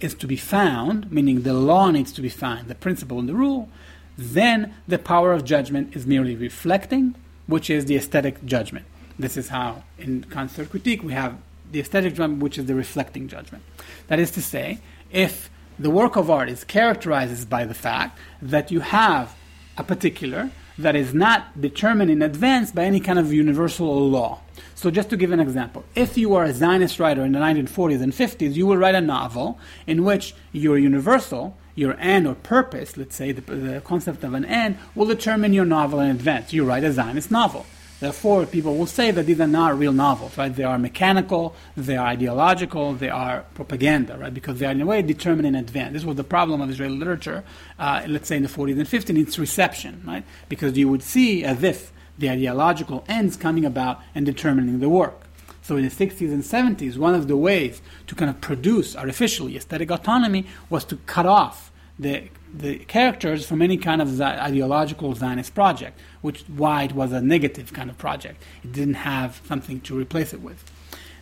is 0.04 0.14
to 0.16 0.28
be 0.28 0.36
found, 0.36 1.12
meaning 1.12 1.42
the 1.42 1.54
law 1.54 1.90
needs 1.90 2.12
to 2.12 2.22
be 2.22 2.30
found, 2.30 2.68
the 2.68 2.76
principle 2.76 3.20
and 3.20 3.30
the 3.30 3.34
rule, 3.34 3.70
then 4.18 4.74
the 4.88 5.00
power 5.00 5.32
of 5.32 5.44
judgment 5.46 5.96
is 5.96 6.06
merely 6.06 6.36
reflecting, 6.36 7.16
which 7.48 7.70
is 7.70 7.86
the 7.86 7.96
aesthetic 7.96 8.44
judgment. 8.46 8.86
This 9.18 9.38
is 9.38 9.50
how, 9.50 9.84
in 9.98 10.26
Kant's 10.26 10.60
critique, 10.70 11.04
we 11.04 11.14
have 11.14 11.38
the 11.72 11.80
aesthetic 11.80 12.14
judgment, 12.14 12.44
which 12.44 12.58
is 12.58 12.66
the 12.66 12.76
reflecting 12.76 13.28
judgment. 13.28 13.64
That 14.08 14.20
is 14.20 14.30
to 14.32 14.42
say, 14.42 14.80
if 15.12 15.50
the 15.80 15.90
work 15.90 16.16
of 16.16 16.30
art 16.30 16.50
is 16.50 16.64
characterized 16.64 17.50
by 17.50 17.66
the 17.66 17.74
fact 17.74 18.20
that 18.42 18.72
you 18.72 18.82
have 18.82 19.36
a 19.78 19.84
particular 19.84 20.52
that 20.78 20.96
is 20.96 21.14
not 21.14 21.60
determined 21.60 22.10
in 22.10 22.22
advance 22.22 22.72
by 22.72 22.84
any 22.84 23.00
kind 23.00 23.20
of 23.20 23.32
universal 23.32 24.10
law. 24.10 24.42
So, 24.76 24.92
just 24.92 25.10
to 25.12 25.18
give 25.18 25.32
an 25.32 25.40
example, 25.40 25.84
if 25.96 26.18
you 26.18 26.36
are 26.36 26.44
a 26.44 26.54
Zionist 26.54 27.00
writer 27.00 27.24
in 27.24 27.32
the 27.32 27.40
1940s 27.40 28.02
and 28.02 28.12
50s, 28.12 28.54
you 28.56 28.66
will 28.66 28.78
write 28.78 28.96
a 28.96 29.02
novel 29.02 29.60
in 29.88 30.04
which 30.04 30.36
your 30.52 30.78
universal, 30.78 31.58
your 31.76 31.96
end 32.00 32.28
or 32.28 32.36
purpose, 32.36 32.98
let's 32.98 33.16
say 33.16 33.32
the, 33.32 33.42
the 33.42 33.82
concept 33.82 34.24
of 34.24 34.34
an 34.34 34.46
end, 34.46 34.78
will 34.96 35.06
determine 35.06 35.54
your 35.54 35.66
novel 35.66 36.00
in 36.00 36.10
advance. 36.10 36.54
You 36.54 36.66
write 36.66 36.84
a 36.84 36.92
Zionist 36.92 37.32
novel. 37.32 37.66
Therefore, 38.04 38.46
people 38.46 38.76
will 38.76 38.86
say 38.86 39.12
that 39.12 39.26
these 39.26 39.40
are 39.40 39.48
not 39.48 39.80
real 39.80 39.94
novels, 39.94 40.38
right? 40.38 40.54
They 40.54 40.66
are 40.66 40.78
mechanical, 40.78 41.56
they 41.78 41.96
are 41.96 42.08
ideological, 42.08 42.96
they 42.96 43.08
are 43.08 43.46
propaganda, 43.54 44.18
right? 44.18 44.34
Because 44.34 44.60
they 44.60 44.66
are 44.66 44.74
in 44.74 44.82
a 44.82 44.86
way 44.86 45.02
determined 45.02 45.48
in 45.48 45.56
advance. 45.56 45.94
This 45.94 46.04
was 46.04 46.18
the 46.18 46.24
problem 46.26 46.60
of 46.60 46.70
Israeli 46.70 46.98
literature, 46.98 47.46
uh, 47.80 48.04
let's 48.10 48.28
say 48.28 48.36
in 48.36 48.44
the 48.44 48.50
40s 48.50 48.74
and 48.74 48.86
50s, 48.86 49.18
its 49.18 49.40
reception, 49.40 50.04
right? 50.06 50.26
Because 50.50 50.78
you 50.78 50.90
would 50.90 51.02
see 51.02 51.46
as 51.46 51.64
if 51.64 51.94
the 52.18 52.30
ideological 52.30 53.06
ends 53.08 53.38
coming 53.38 53.64
about 53.64 54.02
and 54.14 54.26
determining 54.26 54.82
the 54.82 54.90
work. 54.90 55.22
So 55.62 55.78
in 55.78 55.86
the 55.86 55.90
60s 55.90 56.30
and 56.30 56.44
70s, 56.44 56.98
one 56.98 57.16
of 57.16 57.30
the 57.30 57.38
ways 57.38 57.82
to 58.08 58.16
kind 58.16 58.30
of 58.30 58.42
produce 58.42 58.98
artificially 58.98 59.56
aesthetic 59.56 59.90
autonomy 59.90 60.46
was 60.70 60.84
to 60.86 60.98
cut 61.06 61.26
off 61.26 61.72
the 61.98 62.28
the 62.54 62.78
characters 62.80 63.46
from 63.46 63.62
any 63.62 63.78
kind 63.78 64.02
of 64.02 64.22
ideological 64.22 65.16
Zionist 65.16 65.56
project, 65.56 66.00
which 66.22 66.44
why 66.44 66.84
it 66.84 66.94
was 66.94 67.12
a 67.12 67.20
negative 67.20 67.74
kind 67.74 67.90
of 67.90 67.98
project. 67.98 68.42
It 68.64 68.72
didn't 68.72 68.94
have 68.96 69.42
something 69.46 69.82
to 69.82 69.98
replace 69.98 70.34
it 70.34 70.42
with. 70.42 70.64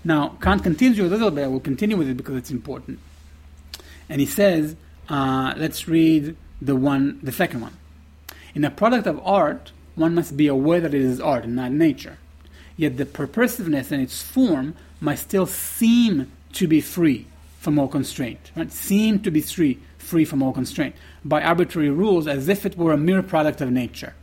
Now, 0.03 0.37
Kant 0.41 0.63
continues 0.63 0.99
a 0.99 1.03
little 1.03 1.31
bit. 1.31 1.45
I 1.45 1.47
will 1.47 1.59
continue 1.59 1.95
with 1.95 2.09
it 2.09 2.17
because 2.17 2.35
it's 2.35 2.51
important. 2.51 2.99
And 4.09 4.19
he 4.19 4.27
says, 4.27 4.75
uh, 5.09 5.53
let's 5.55 5.87
read 5.87 6.35
the 6.61 6.75
one, 6.75 7.19
the 7.23 7.31
second 7.31 7.61
one. 7.61 7.77
In 8.53 8.65
a 8.65 8.71
product 8.71 9.07
of 9.07 9.19
art, 9.25 9.71
one 9.95 10.13
must 10.13 10.35
be 10.35 10.47
aware 10.47 10.81
that 10.81 10.93
it 10.93 11.01
is 11.01 11.21
art 11.21 11.45
and 11.45 11.55
not 11.55 11.71
nature. 11.71 12.17
Yet 12.75 12.97
the 12.97 13.05
purposiveness 13.05 13.91
and 13.91 14.01
its 14.01 14.21
form 14.21 14.75
must 14.99 15.23
still 15.23 15.45
seem 15.45 16.31
to 16.53 16.67
be 16.67 16.81
free 16.81 17.27
from 17.59 17.79
all 17.79 17.87
constraint. 17.87 18.51
Right? 18.55 18.71
Seem 18.71 19.19
to 19.19 19.31
be 19.31 19.41
free, 19.41 19.79
free 19.97 20.25
from 20.25 20.41
all 20.41 20.51
constraint 20.51 20.95
by 21.23 21.41
arbitrary 21.41 21.89
rules 21.89 22.27
as 22.27 22.47
if 22.47 22.65
it 22.65 22.77
were 22.77 22.93
a 22.93 22.97
mere 22.97 23.21
product 23.21 23.61
of 23.61 23.71
nature. 23.71 24.13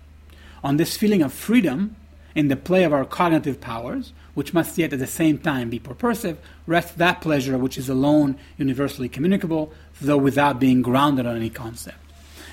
On 0.65 0.77
this 0.77 0.97
feeling 0.97 1.23
of 1.23 1.33
freedom 1.33 1.97
in 2.35 2.49
the 2.49 2.57
play 2.57 2.85
of 2.85 2.93
our 2.93 3.05
cognitive 3.05 3.61
powers, 3.61 4.13
which 4.35 4.55
must 4.55 4.79
yet 4.79 4.93
at 4.93 4.99
the 4.99 5.07
same 5.07 5.39
time 5.39 5.71
be 5.71 5.79
purposive, 5.79 6.39
rests 6.67 6.93
that 6.93 7.21
pleasure 7.21 7.59
which 7.59 7.79
is 7.79 7.89
alone 7.89 8.37
universally 8.57 9.09
communicable, 9.09 9.73
though 10.01 10.17
without 10.17 10.61
being 10.61 10.83
grounded 10.83 11.27
on 11.27 11.37
any 11.37 11.51
concept. 11.51 11.99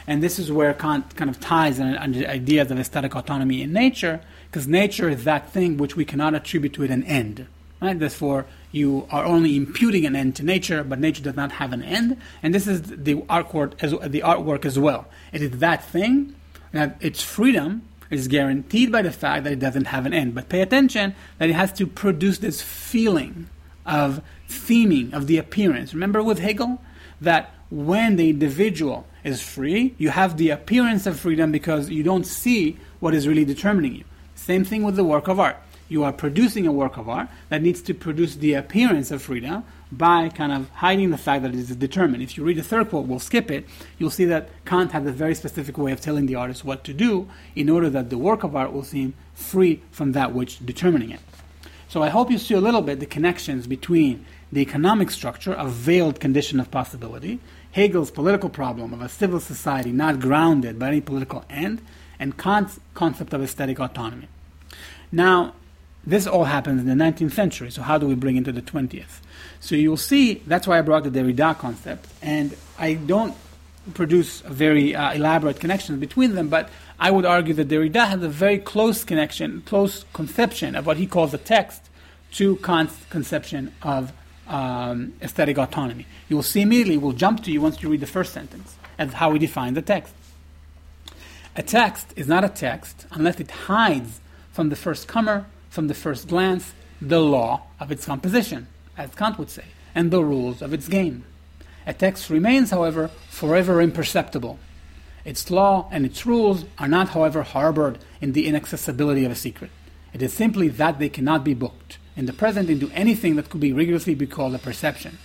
And 0.08 0.21
this 0.21 0.38
is 0.38 0.51
where 0.51 0.73
Kant 0.73 1.15
kind 1.15 1.29
of 1.29 1.39
ties 1.39 1.77
the 1.77 2.29
ideas 2.29 2.69
of 2.69 2.79
aesthetic 2.79 3.15
autonomy 3.15 3.62
in 3.62 3.73
nature, 3.73 4.21
because 4.49 4.67
nature 4.67 5.10
is 5.10 5.23
that 5.23 5.51
thing 5.51 5.77
which 5.77 5.95
we 5.95 6.05
cannot 6.05 6.36
attribute 6.36 6.73
to 6.73 6.84
it 6.84 6.91
an 6.91 7.03
end. 7.03 7.47
Right? 7.86 8.00
Therefore, 8.00 8.48
you 8.71 9.08
are 9.12 9.24
only 9.24 9.56
imputing 9.56 10.06
an 10.06 10.15
end 10.15 10.36
to 10.38 10.43
nature, 10.43 10.84
but 10.84 11.00
nature 11.00 11.21
does 11.21 11.36
not 11.36 11.52
have 11.54 11.71
an 11.71 11.84
end. 11.84 12.17
And 12.41 12.54
this 12.54 12.65
is 12.65 12.82
the 12.82 13.15
artwork 13.15 13.74
as 13.82 13.91
the 13.91 14.21
artwork 14.21 14.65
as 14.65 14.80
well. 14.80 15.06
It 15.32 15.43
is 15.43 15.52
that 15.60 15.86
thing 15.86 16.36
that 16.71 16.98
its 17.00 17.21
freedom 17.21 17.84
is 18.10 18.28
guaranteed 18.28 18.91
by 18.91 19.04
the 19.04 19.12
fact 19.12 19.43
that 19.43 19.54
it 19.54 19.60
doesn't 19.60 19.86
have 19.86 20.08
an 20.08 20.13
end. 20.13 20.34
But 20.34 20.50
pay 20.50 20.62
attention 20.62 21.13
that 21.38 21.50
it 21.50 21.54
has 21.54 21.71
to 21.74 21.86
produce 21.86 22.39
this 22.39 22.60
feeling 22.62 23.50
of 23.86 24.24
theming 24.50 25.13
of 25.13 25.28
the 25.28 25.38
appearance. 25.38 25.93
Remember 25.93 26.24
with 26.24 26.39
Hegel 26.39 26.82
that 27.21 27.54
when 27.69 28.15
the 28.15 28.32
individual 28.32 29.06
is 29.24 29.41
free, 29.41 29.93
you 30.00 30.10
have 30.10 30.38
the 30.38 30.50
appearance 30.50 31.06
of 31.06 31.19
freedom 31.19 31.52
because 31.52 31.89
you 31.91 32.02
don't 32.02 32.26
see 32.26 32.78
what 33.00 33.13
is 33.13 33.28
really 33.28 33.45
determining 33.45 33.95
you. 33.95 34.06
Same 34.34 34.65
thing 34.65 34.84
with 34.84 34.95
the 34.95 35.04
work 35.04 35.28
of 35.28 35.39
art 35.39 35.58
you 35.88 36.04
are 36.04 36.12
producing 36.12 36.65
a 36.65 36.71
work 36.71 36.98
of 36.98 37.08
art 37.08 37.30
that 37.50 37.62
needs 37.62 37.82
to 37.84 37.93
produce 37.93 38.36
the 38.36 38.54
appearance 38.54 39.12
of 39.12 39.21
freedom 39.21 39.63
by 39.91 40.30
kind 40.30 40.52
of 40.52 40.69
hiding 40.69 41.12
the 41.12 41.17
fact 41.17 41.43
that 41.43 41.54
it 41.54 41.60
is 41.60 41.76
determined. 41.76 42.24
If 42.24 42.38
you 42.38 42.43
read 42.43 42.58
the 42.58 42.63
third 42.63 42.89
quote, 42.89 43.06
we'll 43.06 43.19
skip 43.19 43.52
it, 43.52 43.65
you'll 43.98 44.10
see 44.10 44.26
that 44.26 44.50
Kant 44.65 44.91
had 44.91 45.06
a 45.06 45.12
very 45.12 45.36
specific 45.36 45.78
way 45.78 45.91
of 45.91 46.02
telling 46.02 46.26
the 46.26 46.36
artist 46.36 46.65
what 46.65 46.84
to 46.86 46.93
do 46.93 47.30
in 47.56 47.69
order 47.69 47.89
that 47.89 48.10
the 48.10 48.17
work 48.17 48.43
of 48.43 48.56
art 48.56 48.74
will 48.74 48.84
seem 48.84 49.13
free 49.34 49.82
from 49.91 50.13
that 50.13 50.34
which 50.34 50.65
determining 50.65 51.12
it. 51.12 51.19
So 51.88 52.02
I 52.02 52.10
hope 52.10 52.32
you 52.32 52.39
see 52.39 52.56
a 52.56 52.60
little 52.60 52.82
bit 52.82 53.00
the 53.00 53.06
connections 53.06 53.67
between 53.67 54.26
the 54.52 54.62
economic 54.62 55.12
structure, 55.12 55.54
a 55.54 55.67
veiled 55.67 56.19
condition 56.19 56.60
of 56.60 56.71
possibility, 56.71 57.39
Hegel's 57.71 58.12
political 58.12 58.50
problem 58.50 58.93
of 58.93 59.02
a 59.02 59.10
civil 59.10 59.39
society 59.39 59.91
not 59.91 60.19
grounded 60.19 60.80
by 60.80 60.88
any 60.88 61.02
political 61.02 61.43
end, 61.50 61.82
and 62.19 62.38
Kant's 62.38 62.80
concept 62.93 63.34
of 63.34 63.43
aesthetic 63.43 63.80
autonomy. 63.80 64.30
Now, 65.12 65.54
this 66.08 66.28
all 66.28 66.44
happens 66.44 66.82
in 66.82 66.88
the 66.88 67.04
19th 67.04 67.32
century, 67.32 67.72
so 67.72 67.82
how 67.82 67.98
do 67.98 68.08
we 68.08 68.15
bring 68.15 68.36
into 68.36 68.52
the 68.52 68.62
20th? 68.62 69.20
So 69.60 69.76
you'll 69.76 69.98
see, 69.98 70.36
that's 70.46 70.68
why 70.68 70.78
I 70.78 70.82
brought 70.82 71.04
the 71.04 71.10
Derrida 71.10 71.58
concept, 71.58 72.08
and 72.22 72.56
I 72.78 72.94
don't 72.94 73.36
produce 73.94 74.41
a 74.41 74.50
very 74.50 74.96
uh, 74.96 75.13
elaborate 75.13 75.60
connection 75.60 76.00
between 76.00 76.36
them, 76.36 76.50
but 76.50 76.70
I 77.00 77.12
would 77.12 77.26
argue 77.26 77.54
that 77.56 77.68
Derrida 77.68 78.08
has 78.08 78.22
a 78.22 78.30
very 78.30 78.60
close 78.60 79.04
connection, 79.04 79.62
close 79.65 80.06
conception 80.13 80.76
of 80.76 80.86
what 80.86 80.98
he 80.98 81.08
calls 81.08 81.34
a 81.34 81.38
text 81.38 81.82
to 82.34 82.58
Kant's 82.58 82.98
conception 83.10 83.74
of 83.82 84.13
um, 84.48 85.13
aesthetic 85.22 85.58
autonomy. 85.58 86.06
You 86.30 86.36
will 86.36 86.44
see 86.44 86.62
immediately, 86.62 86.98
we'll 86.98 87.13
jump 87.13 87.44
to 87.44 87.52
you 87.52 87.62
once 87.62 87.82
you 87.82 87.89
read 87.89 88.02
the 88.02 88.08
first 88.08 88.34
sentence, 88.34 88.76
as 88.98 89.13
how 89.13 89.32
we 89.32 89.39
define 89.39 89.74
the 89.74 89.82
text. 89.82 90.13
A 91.56 91.63
text 91.63 92.13
is 92.15 92.28
not 92.28 92.44
a 92.44 92.50
text 92.50 93.06
unless 93.12 93.39
it 93.39 93.50
hides 93.50 94.20
from 94.52 94.70
the 94.70 94.76
first 94.76 95.08
comer 95.08 95.46
from 95.75 95.88
the 95.88 95.93
first 95.93 96.29
glance 96.29 96.73
the 97.01 97.19
law 97.19 97.63
of 97.79 97.91
its 97.91 98.05
composition, 98.05 98.67
as 98.97 99.13
Kant 99.13 99.38
would 99.38 99.49
say, 99.49 99.65
and 99.93 100.09
the 100.09 100.23
rules 100.23 100.61
of 100.61 100.73
its 100.73 100.88
game. 100.88 101.25
A 101.85 101.93
text 101.93 102.29
remains, 102.29 102.71
however, 102.71 103.09
forever 103.29 103.81
imperceptible. 103.81 104.57
Its 105.25 105.51
law 105.51 105.88
and 105.91 106.05
its 106.05 106.25
rules 106.25 106.65
are 106.79 106.88
not, 106.88 107.09
however, 107.09 107.43
harbored 107.43 107.99
in 108.21 108.31
the 108.31 108.47
inaccessibility 108.47 109.25
of 109.25 109.31
a 109.31 109.35
secret. 109.35 109.69
It 110.13 110.21
is 110.21 110.33
simply 110.33 110.69
that 110.69 110.97
they 110.97 111.09
cannot 111.09 111.43
be 111.43 111.53
booked 111.53 111.97
in 112.15 112.25
the 112.25 112.33
present 112.33 112.69
into 112.69 112.89
anything 112.91 113.35
that 113.35 113.49
could 113.49 113.59
be 113.59 113.73
rigorously 113.73 114.15
be 114.15 114.25
called 114.25 114.55
a 114.55 114.59
perception, 114.59 115.17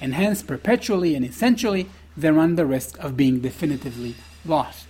and 0.00 0.14
hence 0.14 0.42
perpetually 0.42 1.14
and 1.14 1.24
essentially 1.24 1.88
they 2.16 2.30
run 2.30 2.56
the 2.56 2.64
risk 2.64 2.98
of 2.98 3.16
being 3.16 3.40
definitively 3.40 4.14
lost. 4.46 4.86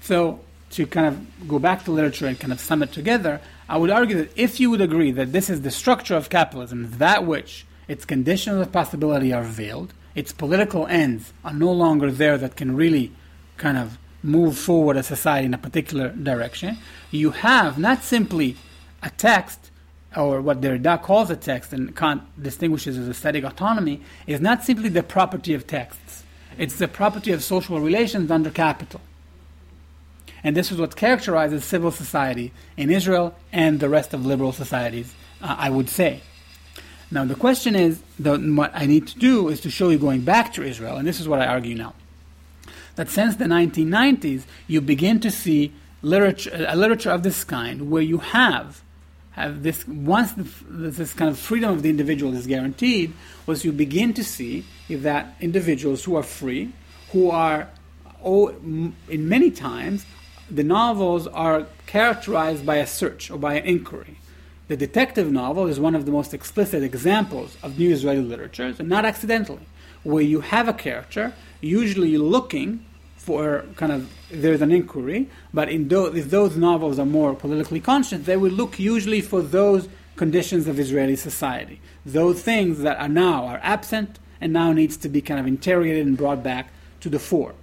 So, 0.00 0.40
to 0.76 0.86
kind 0.86 1.06
of 1.06 1.48
go 1.48 1.58
back 1.58 1.84
to 1.84 1.90
literature 1.90 2.26
and 2.26 2.38
kind 2.38 2.52
of 2.52 2.60
sum 2.60 2.82
it 2.82 2.92
together, 2.92 3.40
I 3.68 3.78
would 3.78 3.90
argue 3.90 4.16
that 4.16 4.32
if 4.36 4.60
you 4.60 4.70
would 4.70 4.80
agree 4.80 5.12
that 5.12 5.32
this 5.32 5.48
is 5.48 5.62
the 5.62 5.70
structure 5.70 6.14
of 6.14 6.30
capitalism, 6.30 6.90
that 6.98 7.24
which 7.24 7.66
its 7.88 8.04
conditions 8.04 8.60
of 8.60 8.72
possibility 8.72 9.32
are 9.32 9.42
veiled, 9.42 9.94
its 10.14 10.32
political 10.32 10.86
ends 10.86 11.32
are 11.44 11.52
no 11.52 11.72
longer 11.72 12.10
there 12.10 12.38
that 12.38 12.56
can 12.56 12.76
really 12.76 13.12
kind 13.56 13.78
of 13.78 13.98
move 14.22 14.56
forward 14.56 14.96
a 14.96 15.02
society 15.02 15.46
in 15.46 15.54
a 15.54 15.58
particular 15.58 16.08
direction, 16.10 16.78
you 17.10 17.30
have 17.30 17.78
not 17.78 18.02
simply 18.02 18.56
a 19.02 19.10
text 19.10 19.70
or 20.16 20.40
what 20.40 20.60
Derrida 20.60 21.02
calls 21.02 21.30
a 21.30 21.36
text 21.36 21.72
and 21.72 21.94
Kant 21.96 22.22
distinguishes 22.40 22.96
as 22.96 23.08
aesthetic 23.08 23.44
autonomy, 23.44 24.00
is 24.26 24.40
not 24.40 24.64
simply 24.64 24.88
the 24.88 25.02
property 25.02 25.54
of 25.54 25.66
texts. 25.66 26.22
It's 26.56 26.76
the 26.76 26.88
property 26.88 27.32
of 27.32 27.42
social 27.42 27.80
relations 27.80 28.30
under 28.30 28.50
capital. 28.50 29.00
And 30.44 30.54
this 30.54 30.70
is 30.70 30.78
what 30.78 30.94
characterizes 30.94 31.64
civil 31.64 31.90
society 31.90 32.52
in 32.76 32.90
Israel 32.90 33.34
and 33.50 33.80
the 33.80 33.88
rest 33.88 34.12
of 34.12 34.26
liberal 34.26 34.52
societies, 34.52 35.14
uh, 35.42 35.56
I 35.58 35.70
would 35.70 35.88
say. 35.88 36.20
Now, 37.10 37.24
the 37.24 37.34
question 37.34 37.74
is 37.74 38.02
the, 38.18 38.36
what 38.38 38.70
I 38.74 38.84
need 38.84 39.06
to 39.08 39.18
do 39.18 39.48
is 39.48 39.60
to 39.62 39.70
show 39.70 39.88
you 39.88 39.98
going 39.98 40.20
back 40.20 40.52
to 40.54 40.62
Israel, 40.62 40.96
and 40.96 41.08
this 41.08 41.18
is 41.18 41.26
what 41.26 41.40
I 41.40 41.46
argue 41.46 41.74
now. 41.74 41.94
That 42.96 43.08
since 43.08 43.36
the 43.36 43.46
1990s, 43.46 44.44
you 44.66 44.80
begin 44.80 45.18
to 45.20 45.30
see 45.30 45.72
literature, 46.02 46.66
a 46.68 46.76
literature 46.76 47.10
of 47.10 47.22
this 47.22 47.42
kind 47.42 47.90
where 47.90 48.02
you 48.02 48.18
have 48.18 48.82
have 49.32 49.64
this 49.64 49.86
once 49.88 50.32
the, 50.34 50.44
this 50.68 51.12
kind 51.12 51.28
of 51.28 51.36
freedom 51.36 51.72
of 51.72 51.82
the 51.82 51.90
individual 51.90 52.34
is 52.34 52.46
guaranteed, 52.46 53.12
was 53.46 53.64
you 53.64 53.72
begin 53.72 54.14
to 54.14 54.22
see 54.22 54.64
that 54.88 55.34
individuals 55.40 56.04
who 56.04 56.14
are 56.14 56.22
free, 56.22 56.72
who 57.10 57.30
are 57.30 57.68
oh, 58.24 58.50
in 58.50 59.28
many 59.28 59.50
times 59.50 60.06
the 60.50 60.64
novels 60.64 61.26
are 61.26 61.66
characterized 61.86 62.66
by 62.66 62.76
a 62.76 62.86
search 62.86 63.30
or 63.30 63.38
by 63.38 63.54
an 63.54 63.64
inquiry. 63.64 64.18
The 64.68 64.76
detective 64.76 65.30
novel 65.30 65.66
is 65.66 65.78
one 65.78 65.94
of 65.94 66.06
the 66.06 66.12
most 66.12 66.32
explicit 66.32 66.82
examples 66.82 67.56
of 67.62 67.78
new 67.78 67.90
Israeli 67.90 68.22
literature, 68.22 68.74
and 68.78 68.88
not 68.88 69.04
accidentally, 69.04 69.66
where 70.02 70.22
you 70.22 70.40
have 70.40 70.68
a 70.68 70.72
character 70.72 71.34
usually 71.60 72.16
looking 72.18 72.84
for 73.16 73.64
kind 73.76 73.90
of 73.90 74.10
there's 74.30 74.60
an 74.60 74.70
inquiry, 74.70 75.30
but 75.52 75.68
in 75.68 75.90
if 75.90 76.30
those 76.30 76.56
novels 76.56 76.98
are 76.98 77.06
more 77.06 77.34
politically 77.34 77.80
conscious, 77.80 78.26
they 78.26 78.36
will 78.36 78.52
look 78.52 78.78
usually 78.78 79.22
for 79.22 79.40
those 79.40 79.88
conditions 80.16 80.66
of 80.66 80.78
Israeli 80.78 81.16
society. 81.16 81.80
Those 82.04 82.42
things 82.42 82.80
that 82.80 82.98
are 82.98 83.08
now 83.08 83.46
are 83.46 83.60
absent 83.62 84.18
and 84.40 84.52
now 84.52 84.72
needs 84.72 84.96
to 84.98 85.08
be 85.08 85.22
kind 85.22 85.40
of 85.40 85.46
interrogated 85.46 86.06
and 86.06 86.16
brought 86.16 86.42
back 86.42 86.70
to 87.00 87.08
the 87.08 87.18
fore. 87.18 87.54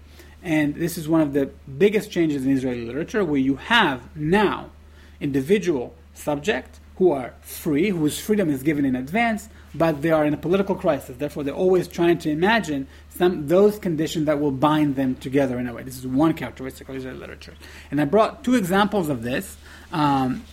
And 0.43 0.75
this 0.75 0.97
is 0.97 1.07
one 1.07 1.21
of 1.21 1.33
the 1.33 1.51
biggest 1.77 2.11
changes 2.11 2.45
in 2.45 2.51
Israeli 2.51 2.85
literature 2.85 3.23
where 3.23 3.39
you 3.39 3.55
have 3.57 4.15
now 4.15 4.71
individual 5.19 5.93
subjects 6.13 6.79
who 7.01 7.11
are 7.11 7.33
free, 7.41 7.89
whose 7.89 8.19
freedom 8.19 8.49
is 8.49 8.61
given 8.61 8.85
in 8.85 8.95
advance, 8.95 9.49
but 9.73 10.01
they 10.03 10.11
are 10.11 10.23
in 10.23 10.33
a 10.33 10.37
political 10.37 10.75
crisis. 10.75 11.17
Therefore, 11.17 11.43
they're 11.43 11.53
always 11.53 11.87
trying 11.87 12.19
to 12.19 12.29
imagine 12.29 12.87
some 13.09 13.47
those 13.47 13.79
conditions 13.79 14.25
that 14.27 14.39
will 14.39 14.51
bind 14.51 14.95
them 14.95 15.15
together 15.15 15.57
in 15.57 15.67
a 15.67 15.73
way. 15.73 15.83
This 15.83 15.97
is 15.97 16.05
one 16.05 16.33
characteristic 16.33 16.89
of 16.89 16.95
Israeli 16.95 17.17
literature. 17.17 17.55
And 17.89 17.99
I 17.99 18.05
brought 18.05 18.43
two 18.43 18.55
examples 18.55 19.09
of 19.09 19.23
this. 19.23 19.57
Um, 19.91 20.43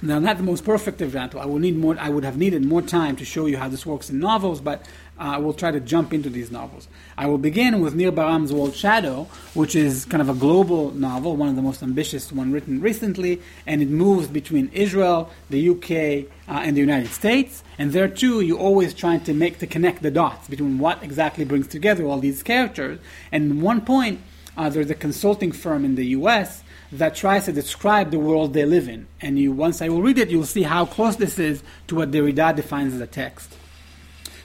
now, 0.00 0.20
not 0.20 0.36
the 0.36 0.44
most 0.44 0.64
perfect 0.64 1.02
example. 1.02 1.40
I 1.40 1.46
will 1.46 1.58
need 1.58 1.76
more. 1.76 1.96
I 1.98 2.08
would 2.08 2.22
have 2.22 2.36
needed 2.36 2.64
more 2.64 2.82
time 2.82 3.16
to 3.16 3.24
show 3.24 3.46
you 3.46 3.58
how 3.58 3.68
this 3.68 3.84
works 3.84 4.08
in 4.08 4.20
novels, 4.20 4.60
but 4.60 4.86
I 5.18 5.38
will 5.38 5.52
try 5.52 5.70
to 5.70 5.80
jump 5.80 6.12
into 6.12 6.30
these 6.30 6.50
novels. 6.50 6.88
I 7.16 7.26
will 7.26 7.38
begin 7.38 7.80
with 7.80 7.94
Nir 7.94 8.12
Baram's 8.12 8.52
World 8.52 8.74
Shadow, 8.74 9.28
which 9.54 9.74
is 9.74 10.04
kind 10.04 10.20
of 10.20 10.28
a 10.28 10.34
global 10.34 10.92
novel, 10.92 11.36
one 11.36 11.48
of 11.48 11.56
the 11.56 11.62
most 11.62 11.82
ambitious 11.82 12.30
one 12.30 12.52
written 12.52 12.80
recently, 12.80 13.42
and 13.66 13.82
it 13.82 13.88
moves 13.88 14.28
between 14.28 14.70
Israel, 14.72 15.30
the 15.50 15.70
UK, 15.70 16.30
uh, 16.48 16.60
and 16.62 16.76
the 16.76 16.80
United 16.80 17.10
States. 17.10 17.64
And 17.78 17.92
there 17.92 18.08
too, 18.08 18.40
you're 18.40 18.58
always 18.58 18.94
trying 18.94 19.20
to 19.22 19.34
make 19.34 19.58
to 19.58 19.66
connect 19.66 20.02
the 20.02 20.10
dots 20.10 20.48
between 20.48 20.78
what 20.78 21.02
exactly 21.02 21.44
brings 21.44 21.66
together 21.66 22.04
all 22.04 22.18
these 22.18 22.42
characters. 22.42 23.00
And 23.32 23.60
one 23.60 23.80
point, 23.80 24.20
uh, 24.56 24.68
there's 24.68 24.90
a 24.90 24.94
consulting 24.94 25.52
firm 25.52 25.84
in 25.84 25.94
the 25.94 26.06
U.S 26.06 26.62
that 26.92 27.14
tries 27.14 27.44
to 27.44 27.52
describe 27.52 28.10
the 28.10 28.18
world 28.18 28.54
they 28.54 28.64
live 28.64 28.88
in. 28.88 29.06
And 29.20 29.38
you, 29.38 29.52
once 29.52 29.82
I 29.82 29.88
will 29.88 30.02
read 30.02 30.18
it, 30.18 30.30
you'll 30.30 30.44
see 30.44 30.62
how 30.62 30.86
close 30.86 31.16
this 31.16 31.38
is 31.38 31.62
to 31.88 31.96
what 31.96 32.10
Derrida 32.10 32.56
defines 32.56 32.94
as 32.94 33.00
a 33.00 33.06
text. 33.06 33.57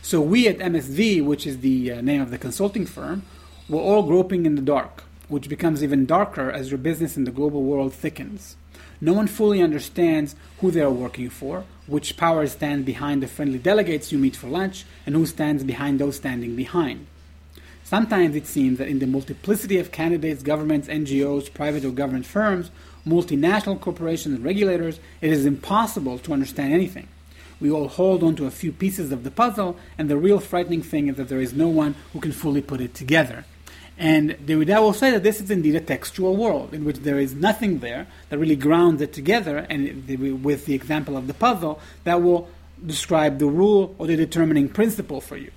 So 0.05 0.19
we 0.19 0.49
at 0.49 0.57
MSV, 0.57 1.23
which 1.23 1.47
is 1.47 1.59
the 1.59 1.93
uh, 1.93 2.01
name 2.01 2.21
of 2.21 2.29
the 2.29 2.37
consulting 2.37 2.85
firm, 2.85 3.23
we're 3.69 3.79
all 3.79 4.03
groping 4.03 4.45
in 4.45 4.55
the 4.55 4.61
dark, 4.61 5.05
which 5.29 5.47
becomes 5.47 5.81
even 5.81 6.05
darker 6.05 6.51
as 6.51 6.69
your 6.69 6.77
business 6.77 7.15
in 7.15 7.23
the 7.23 7.31
global 7.31 7.63
world 7.63 7.93
thickens. 7.93 8.57
No 8.99 9.13
one 9.13 9.27
fully 9.27 9.61
understands 9.61 10.35
who 10.59 10.71
they 10.71 10.81
are 10.81 10.91
working 10.91 11.29
for, 11.29 11.63
which 11.87 12.17
powers 12.17 12.51
stand 12.51 12.83
behind 12.83 13.23
the 13.23 13.27
friendly 13.27 13.57
delegates 13.57 14.11
you 14.11 14.17
meet 14.17 14.35
for 14.35 14.47
lunch, 14.47 14.83
and 15.05 15.15
who 15.15 15.25
stands 15.25 15.63
behind 15.63 15.99
those 15.99 16.17
standing 16.17 16.57
behind. 16.57 17.07
Sometimes 17.85 18.35
it 18.35 18.45
seems 18.45 18.79
that 18.79 18.89
in 18.89 18.99
the 18.99 19.07
multiplicity 19.07 19.79
of 19.79 19.93
candidates, 19.93 20.43
governments, 20.43 20.89
NGOs, 20.89 21.53
private 21.53 21.85
or 21.85 21.91
government 21.91 22.25
firms, 22.25 22.71
multinational 23.07 23.79
corporations, 23.79 24.35
and 24.35 24.43
regulators, 24.43 24.99
it 25.21 25.31
is 25.31 25.45
impossible 25.45 26.19
to 26.19 26.33
understand 26.33 26.73
anything. 26.73 27.07
We 27.63 27.71
all 27.71 27.87
hold 27.87 28.23
on 28.23 28.35
to 28.35 28.45
a 28.45 28.51
few 28.51 28.73
pieces 28.73 29.13
of 29.13 29.23
the 29.23 29.31
puzzle, 29.31 29.77
and 29.97 30.09
the 30.09 30.17
real 30.17 30.41
frightening 30.41 30.81
thing 30.81 31.07
is 31.07 31.15
that 31.15 31.29
there 31.29 31.39
is 31.39 31.53
no 31.53 31.69
one 31.69 31.95
who 32.11 32.19
can 32.19 32.33
fully 32.33 32.61
put 32.61 32.81
it 32.81 32.93
together. 32.93 33.45
And 33.97 34.31
Derrida 34.31 34.81
will 34.81 34.91
say 34.91 35.11
that 35.11 35.23
this 35.23 35.39
is 35.39 35.49
indeed 35.49 35.75
a 35.75 35.79
textual 35.79 36.35
world 36.35 36.73
in 36.73 36.83
which 36.83 36.97
there 36.97 37.17
is 37.17 37.33
nothing 37.33 37.79
there 37.79 38.07
that 38.27 38.37
really 38.37 38.57
grounds 38.57 39.01
it 39.01 39.13
together, 39.13 39.59
and 39.69 40.05
with 40.43 40.65
the 40.65 40.73
example 40.73 41.15
of 41.15 41.27
the 41.27 41.33
puzzle, 41.33 41.79
that 42.03 42.21
will 42.21 42.49
describe 42.85 43.39
the 43.39 43.45
rule 43.45 43.95
or 43.97 44.07
the 44.07 44.17
determining 44.17 44.67
principle 44.67 45.21
for 45.21 45.37
you. 45.37 45.51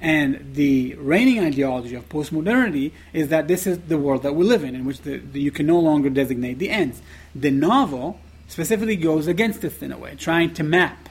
And 0.00 0.54
the 0.54 0.96
reigning 0.96 1.38
ideology 1.38 1.94
of 1.94 2.08
postmodernity 2.08 2.90
is 3.12 3.28
that 3.28 3.46
this 3.46 3.68
is 3.68 3.78
the 3.86 3.98
world 3.98 4.24
that 4.24 4.34
we 4.34 4.44
live 4.44 4.64
in, 4.64 4.74
in 4.74 4.84
which 4.84 5.02
the, 5.02 5.18
the, 5.18 5.40
you 5.40 5.52
can 5.52 5.66
no 5.66 5.78
longer 5.78 6.10
designate 6.10 6.58
the 6.58 6.70
ends. 6.70 7.00
The 7.36 7.52
novel 7.52 8.18
specifically 8.48 8.96
goes 8.96 9.28
against 9.28 9.60
this 9.60 9.80
in 9.80 9.92
a 9.92 9.96
way, 9.96 10.16
trying 10.18 10.54
to 10.54 10.64
map, 10.64 11.01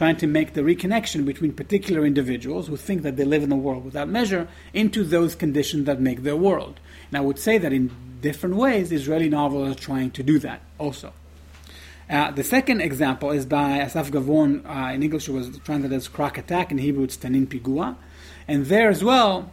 trying 0.00 0.16
to 0.16 0.26
make 0.26 0.54
the 0.54 0.62
reconnection 0.62 1.26
between 1.26 1.52
particular 1.52 2.06
individuals 2.06 2.68
who 2.68 2.74
think 2.74 3.02
that 3.02 3.18
they 3.18 3.24
live 3.26 3.42
in 3.42 3.52
a 3.52 3.56
world 3.66 3.84
without 3.84 4.08
measure 4.08 4.48
into 4.72 5.04
those 5.04 5.34
conditions 5.34 5.84
that 5.84 6.00
make 6.00 6.22
their 6.22 6.34
world. 6.34 6.80
And 7.10 7.18
I 7.18 7.20
would 7.20 7.38
say 7.38 7.58
that 7.58 7.70
in 7.70 7.90
different 8.22 8.56
ways, 8.56 8.92
Israeli 8.92 9.28
novels 9.28 9.76
are 9.76 9.78
trying 9.78 10.10
to 10.12 10.22
do 10.22 10.38
that 10.38 10.62
also. 10.78 11.12
Uh, 12.08 12.30
the 12.30 12.42
second 12.42 12.80
example 12.80 13.30
is 13.30 13.44
by 13.44 13.80
Asaf 13.80 14.10
Gavron. 14.10 14.64
Uh, 14.64 14.94
in 14.94 15.02
English, 15.02 15.28
it 15.28 15.32
was 15.32 15.58
translated 15.66 15.94
as 15.94 16.08
Croc 16.08 16.38
Attack. 16.38 16.72
In 16.72 16.78
Hebrew, 16.78 17.04
it's 17.04 17.18
Tanin 17.18 17.46
Pigua. 17.46 17.94
And 18.48 18.64
there 18.64 18.88
as 18.88 19.04
well, 19.04 19.52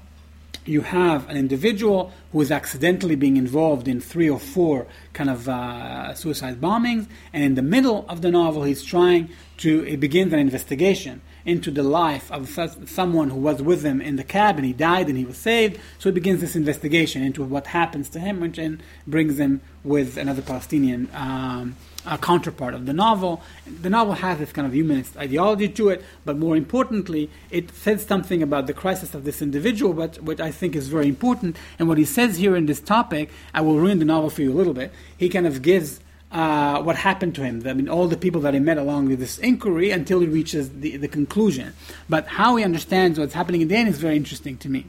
you 0.67 0.82
have 0.82 1.30
an 1.30 1.38
individual 1.38 2.12
who 2.32 2.41
is 2.41 2.51
accidentally 2.51 3.15
being 3.15 3.38
involved 3.38 3.88
in 3.88 4.01
three 4.01 4.30
or 4.30 4.39
four 4.39 4.88
kind 5.13 5.30
of 5.30 5.47
uh, 5.47 6.13
suicide 6.13 6.60
bombings, 6.60 7.08
and 7.34 7.43
in 7.43 7.56
the 7.56 7.62
middle 7.62 8.06
of 8.10 8.21
the 8.21 8.32
novel, 8.32 8.63
he's 8.63 8.84
trying 8.84 9.30
to 9.58 9.86
it 9.88 9.99
begins 9.99 10.34
an 10.34 10.39
investigation 10.39 11.21
into 11.45 11.71
the 11.71 11.84
life 11.84 12.30
of 12.32 12.49
someone 12.86 13.30
who 13.30 13.39
was 13.39 13.62
with 13.62 13.84
him 13.84 14.01
in 14.01 14.17
the 14.17 14.23
cab, 14.23 14.58
and 14.58 14.65
he 14.65 14.73
died, 14.73 15.08
and 15.08 15.17
he 15.17 15.25
was 15.25 15.38
saved. 15.38 15.80
So 15.97 16.10
he 16.10 16.13
begins 16.13 16.41
this 16.41 16.56
investigation 16.56 17.23
into 17.23 17.43
what 17.43 17.67
happens 17.67 18.10
to 18.10 18.19
him, 18.19 18.41
which 18.41 18.58
then 18.58 18.82
brings 19.08 19.39
him 19.39 19.62
with 19.84 20.17
another 20.17 20.41
Palestinian. 20.41 21.10
Um, 21.13 21.75
a 22.07 22.17
counterpart 22.17 22.73
of 22.73 22.85
the 22.85 22.93
novel. 22.93 23.41
The 23.81 23.89
novel 23.89 24.13
has 24.13 24.39
this 24.39 24.51
kind 24.51 24.65
of 24.65 24.73
humanist 24.73 25.17
ideology 25.17 25.67
to 25.69 25.89
it, 25.89 26.03
but 26.25 26.37
more 26.37 26.55
importantly, 26.55 27.29
it 27.51 27.71
says 27.75 28.05
something 28.05 28.41
about 28.41 28.67
the 28.67 28.73
crisis 28.73 29.13
of 29.13 29.23
this 29.23 29.41
individual, 29.41 29.93
but 29.93 30.21
what 30.21 30.39
I 30.39 30.51
think 30.51 30.75
is 30.75 30.87
very 30.87 31.07
important. 31.07 31.57
And 31.77 31.87
what 31.87 31.97
he 31.97 32.05
says 32.05 32.37
here 32.37 32.55
in 32.55 32.65
this 32.65 32.79
topic, 32.79 33.29
I 33.53 33.61
will 33.61 33.77
ruin 33.77 33.99
the 33.99 34.05
novel 34.05 34.29
for 34.29 34.41
you 34.41 34.51
a 34.51 34.55
little 34.55 34.73
bit. 34.73 34.91
He 35.17 35.29
kind 35.29 35.45
of 35.45 35.61
gives 35.61 35.99
uh, 36.31 36.81
what 36.81 36.95
happened 36.95 37.35
to 37.35 37.43
him. 37.43 37.63
I 37.65 37.73
mean, 37.73 37.89
all 37.89 38.07
the 38.07 38.17
people 38.17 38.41
that 38.41 38.53
he 38.53 38.59
met 38.59 38.77
along 38.77 39.07
with 39.07 39.19
this 39.19 39.37
inquiry 39.37 39.91
until 39.91 40.19
he 40.19 40.27
reaches 40.27 40.69
the, 40.69 40.97
the 40.97 41.07
conclusion. 41.07 41.73
But 42.09 42.27
how 42.27 42.55
he 42.55 42.63
understands 42.63 43.19
what's 43.19 43.33
happening 43.33 43.61
in 43.61 43.67
the 43.67 43.75
end 43.75 43.89
is 43.89 43.99
very 43.99 44.17
interesting 44.17 44.57
to 44.57 44.69
me. 44.69 44.87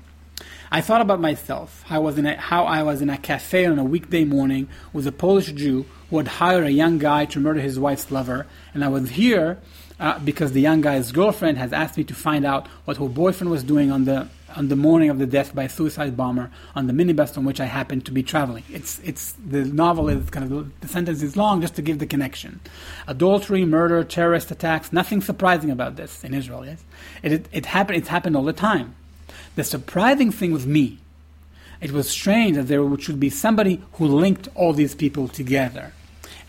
I 0.71 0.83
thought 0.83 1.01
about 1.01 1.21
myself, 1.21 1.83
how 1.87 2.03
was 2.03 2.19
in 2.19 2.27
a, 2.27 2.37
how 2.37 2.65
I 2.65 2.83
was 2.83 3.01
in 3.01 3.09
a 3.09 3.17
cafe 3.17 3.65
on 3.65 3.79
a 3.79 3.85
weekday 3.85 4.25
morning 4.25 4.69
with 4.93 5.07
a 5.07 5.13
Polish 5.13 5.51
Jew 5.53 5.87
who 6.11 6.23
hire 6.23 6.63
a 6.63 6.71
young 6.71 6.99
guy 6.99 7.25
to 7.27 7.41
murder 7.41 7.61
his 7.61 7.79
wife's 7.79 8.11
lover, 8.11 8.47
and 8.75 8.85
I 8.85 8.89
was 8.89 9.11
here 9.11 9.59
uh, 10.01 10.19
because 10.21 10.53
the 10.53 10.61
young 10.61 10.81
guy's 10.81 11.13
girlfriend 11.13 11.59
has 11.59 11.73
asked 11.73 11.97
me 11.97 12.05
to 12.05 12.15
find 12.15 12.45
out 12.45 12.67
what 12.85 12.97
her 12.99 13.09
boyfriend 13.09 13.51
was 13.51 13.63
doing 13.63 13.91
on 13.91 14.05
the 14.05 14.29
on 14.57 14.69
the 14.69 14.77
morning 14.77 15.11
of 15.11 15.19
the 15.19 15.27
death 15.27 15.55
by 15.55 15.65
a 15.65 15.69
suicide 15.69 16.17
bomber 16.17 16.51
on 16.75 16.87
the 16.87 16.93
minibus 16.93 17.37
on 17.37 17.45
which 17.45 17.61
I 17.61 17.67
happened 17.67 18.07
to 18.07 18.13
be 18.13 18.23
traveling. 18.23 18.65
It's 18.71 18.99
it's 19.01 19.33
the 19.33 19.65
novel 19.65 20.09
is 20.09 20.31
kind 20.31 20.51
of 20.51 20.81
the 20.81 20.89
sentence 20.89 21.23
is 21.23 21.37
long 21.37 21.61
just 21.61 21.77
to 21.77 21.83
give 21.83 21.99
the 21.99 22.07
connection. 22.07 22.61
Adultery, 23.07 23.65
murder, 23.65 24.03
terrorist 24.05 24.51
attacks. 24.51 24.93
Nothing 24.93 25.21
surprising 25.21 25.71
about 25.71 25.97
this 25.97 26.25
in 26.25 26.33
Israel. 26.33 26.65
Yes, 26.65 26.83
it 27.23 27.33
it, 27.33 27.47
it 27.53 27.67
happened. 27.67 27.99
It's 27.99 28.09
happened 28.09 28.37
all 28.37 28.45
the 28.45 28.53
time. 28.53 28.95
The 29.57 29.65
surprising 29.65 30.31
thing 30.31 30.53
with 30.53 30.67
me, 30.67 30.99
it 31.81 31.91
was 31.91 32.09
strange 32.09 32.57
that 32.57 32.69
there 32.69 32.99
should 32.99 33.21
be 33.21 33.31
somebody 33.31 33.83
who 33.95 34.07
linked 34.07 34.49
all 34.55 34.73
these 34.73 34.95
people 34.95 35.29
together. 35.29 35.93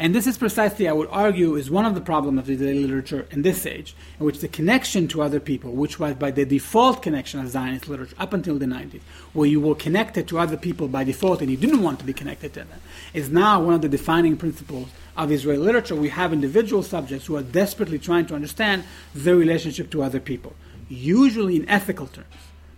And 0.01 0.15
this 0.15 0.27
is 0.27 0.37
precisely, 0.37 0.87
I 0.87 0.93
would 0.93 1.09
argue, 1.11 1.55
is 1.55 1.69
one 1.69 1.85
of 1.85 1.93
the 1.93 1.99
problems 1.99 2.39
of 2.39 2.45
the 2.45 2.73
literature 2.73 3.27
in 3.31 3.41
this 3.41 3.65
age, 3.65 3.93
in 4.17 4.25
which 4.25 4.39
the 4.39 4.47
connection 4.47 5.09
to 5.09 5.21
other 5.21 5.41
people, 5.41 5.73
which 5.73 5.99
was 5.99 6.15
by 6.15 6.31
the 6.31 6.45
default 6.45 7.01
connection 7.01 7.41
of 7.41 7.49
Zionist 7.49 7.89
literature 7.89 8.15
up 8.17 8.31
until 8.31 8.57
the 8.57 8.65
90s, 8.65 9.01
where 9.33 9.49
you 9.49 9.59
were 9.59 9.75
connected 9.75 10.25
to 10.29 10.39
other 10.39 10.55
people 10.55 10.87
by 10.87 11.03
default 11.03 11.41
and 11.41 11.51
you 11.51 11.57
didn't 11.57 11.83
want 11.83 11.99
to 11.99 12.05
be 12.05 12.13
connected 12.13 12.53
to 12.53 12.59
them, 12.61 12.79
is 13.13 13.29
now 13.29 13.61
one 13.61 13.73
of 13.73 13.81
the 13.81 13.89
defining 13.89 14.37
principles 14.37 14.87
of 15.17 15.33
Israeli 15.33 15.63
literature. 15.63 15.95
We 15.95 16.09
have 16.09 16.31
individual 16.31 16.81
subjects 16.81 17.25
who 17.25 17.35
are 17.35 17.43
desperately 17.43 17.99
trying 17.99 18.25
to 18.27 18.35
understand 18.35 18.85
their 19.13 19.35
relationship 19.35 19.91
to 19.91 20.01
other 20.01 20.21
people, 20.21 20.55
usually 20.87 21.57
in 21.57 21.67
ethical 21.67 22.07
terms 22.07 22.27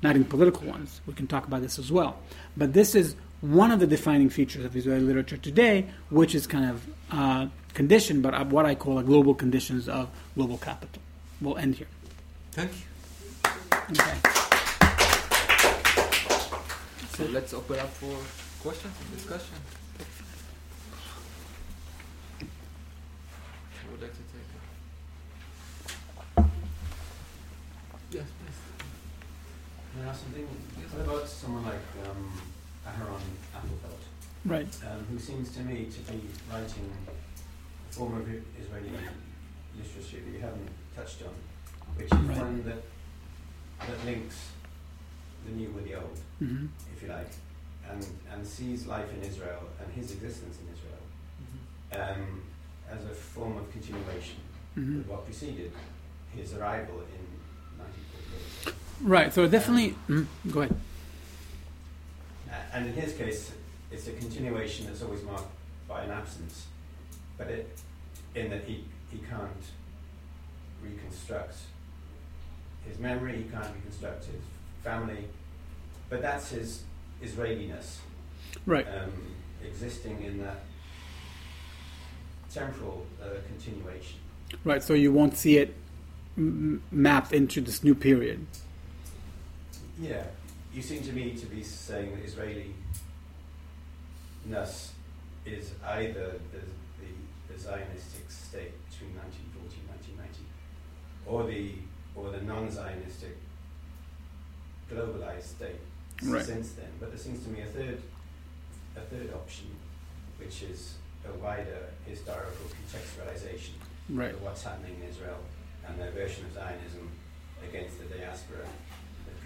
not 0.02 0.16
in 0.16 0.26
political 0.26 0.68
ones. 0.68 1.02
We 1.06 1.14
can 1.14 1.28
talk 1.28 1.46
about 1.46 1.62
this 1.62 1.78
as 1.78 1.92
well. 1.92 2.18
But 2.58 2.74
this 2.74 2.96
is 2.96 3.16
one 3.42 3.72
of 3.72 3.80
the 3.80 3.88
defining 3.88 4.30
features 4.30 4.64
of 4.64 4.76
Israeli 4.76 5.02
literature 5.02 5.38
today, 5.38 5.88
which 6.10 6.36
is 6.36 6.46
kind 6.46 6.70
of 6.70 6.86
uh, 7.12 7.48
conditioned, 7.74 8.22
but 8.22 8.48
what 8.48 8.66
I 8.66 8.76
call 8.76 9.00
a 9.00 9.04
global 9.04 9.34
conditions 9.34 9.90
of 9.90 10.10
global 10.36 10.58
capital. 10.58 11.02
We'll 11.42 11.58
end 11.58 11.76
here. 11.76 11.88
Thank 12.52 12.72
you. 12.72 12.78
Okay. 13.92 14.18
So 17.18 17.26
let's 17.32 17.54
open 17.54 17.80
up 17.80 17.90
for 17.90 18.16
questions 18.62 18.94
and 19.02 19.18
discussion. 19.18 19.56
Who 22.40 23.92
would 23.92 24.02
like 24.02 24.14
to 24.14 24.18
take 24.18 24.48
it? 26.38 26.46
Yes, 28.12 28.26
please. 28.40 28.60
Can 29.94 30.06
I 30.06 30.10
ask 30.10 30.22
something? 30.22 30.46
What 30.46 31.02
about 31.06 31.28
someone 31.28 31.66
like 31.66 32.08
um, 32.08 32.32
Aharon 32.92 33.22
Appelfeld? 33.56 34.02
Right. 34.46 34.68
Um, 34.86 35.06
who 35.12 35.20
seems 35.20 35.52
to 35.56 35.60
me 35.62 35.86
to 35.86 36.00
be 36.12 36.22
writing 36.52 36.90
a 37.90 37.94
form 37.94 38.16
of 38.18 38.28
Israeli 38.60 38.90
literature 39.78 40.18
that 40.26 40.32
you 40.34 40.40
haven't 40.40 40.70
touched 40.96 41.22
on, 41.24 41.34
which 41.96 42.08
is 42.12 42.12
Right. 42.14 42.38
one 42.38 42.64
that 42.66 42.84
that 43.88 44.06
links 44.06 44.50
the 45.46 45.52
new 45.52 45.70
with 45.72 45.86
the 45.86 45.96
old, 45.96 46.18
hmm 46.40 46.68
if 46.96 47.02
you 47.04 47.10
like, 47.10 47.32
and 47.90 48.06
and 48.32 48.46
sees 48.46 48.86
life 48.88 49.12
in 49.14 49.22
Israel 49.24 49.64
and 49.80 49.92
his 49.94 50.12
existence 50.12 50.58
in 50.62 50.68
Israel 50.76 52.02
um, 52.02 52.42
as 52.90 53.04
a 53.06 53.10
form 53.14 53.58
of 53.58 53.72
continuation 53.72 54.38
Mhm. 54.78 54.98
with 55.00 55.08
what 55.08 55.26
preceded 55.26 55.72
his 56.36 56.54
arrival 56.54 57.00
in 57.18 57.26
1948. 57.78 58.76
Right. 59.02 59.34
So 59.34 59.48
definitely. 59.48 59.96
mm, 60.08 60.26
go 60.52 60.62
ahead. 60.62 60.76
And 62.74 62.88
in 62.88 62.94
his 62.94 63.14
case, 63.14 63.52
it's 63.92 64.08
a 64.08 64.12
continuation 64.14 64.86
that's 64.88 65.02
always 65.02 65.24
marked 65.24 65.52
by 65.88 66.04
an 66.04 66.12
absence, 66.12 66.68
but 67.38 67.48
it, 67.48 67.78
in 68.36 68.50
that 68.50 68.64
he, 68.64 68.86
he 69.12 69.18
can't 69.20 69.50
reconstruct 70.84 71.56
his 72.88 72.98
memory, 73.00 73.38
he 73.38 73.44
can't 73.44 73.68
reconstruct 73.76 74.26
his 74.26 74.42
family, 74.84 75.26
but 76.10 76.22
that's 76.22 76.50
his 76.50 76.84
Israeliness 77.22 78.00
Right. 78.66 78.88
um, 78.88 79.12
existing 79.64 80.24
in 80.24 80.40
that 80.40 80.64
temporal 82.54 83.06
uh, 83.22 83.28
continuation. 83.48 84.18
Right. 84.66 84.84
So 84.84 84.94
you 84.94 85.12
won't 85.14 85.38
see 85.38 85.58
it 85.58 85.74
m- 86.38 86.82
mapped 86.92 87.32
into 87.32 87.62
this 87.62 87.84
new 87.84 87.96
period. 87.96 88.46
Yeah, 90.00 90.24
you 90.74 90.82
seem 90.82 91.04
to 91.04 91.12
me 91.14 91.34
to 91.36 91.46
be 91.48 91.64
saying 91.64 92.16
that 92.16 92.24
Israeli 92.26 92.74
ness 94.46 94.94
is 95.46 95.72
either 95.86 96.40
the, 96.52 96.60
the, 97.00 97.12
the 97.50 97.54
Zionistic 97.60 98.30
state 98.30 98.74
between 98.90 99.16
1940 99.18 99.76
and 99.82 100.18
1990, 100.18 100.46
or 101.28 101.44
the 101.46 101.76
or 102.16 102.30
the 102.32 102.42
non-Zionistic 102.46 103.36
globalized 104.92 105.44
state 105.44 105.80
Right. 106.24 106.46
since 106.46 106.74
then. 106.74 106.90
But 107.00 107.10
there 107.10 107.18
seems 107.18 107.44
to 107.46 107.50
me 107.50 107.62
a 107.62 107.66
third 107.66 108.00
a 108.96 109.02
third 109.02 109.34
option, 109.34 109.68
which 110.38 110.62
is 110.64 110.96
a 111.28 111.34
wider 111.40 111.88
historical 112.06 112.66
contextualization 112.78 113.74
Right. 114.10 114.34
of 114.34 114.42
what's 114.44 114.64
happening 114.64 114.96
in 115.02 115.10
Israel 115.10 115.40
and 115.88 116.00
their 116.00 116.12
version 116.12 116.46
of 116.46 116.54
Zionism 116.54 117.10
against 117.68 117.98
the 118.00 118.06
diaspora 118.06 118.66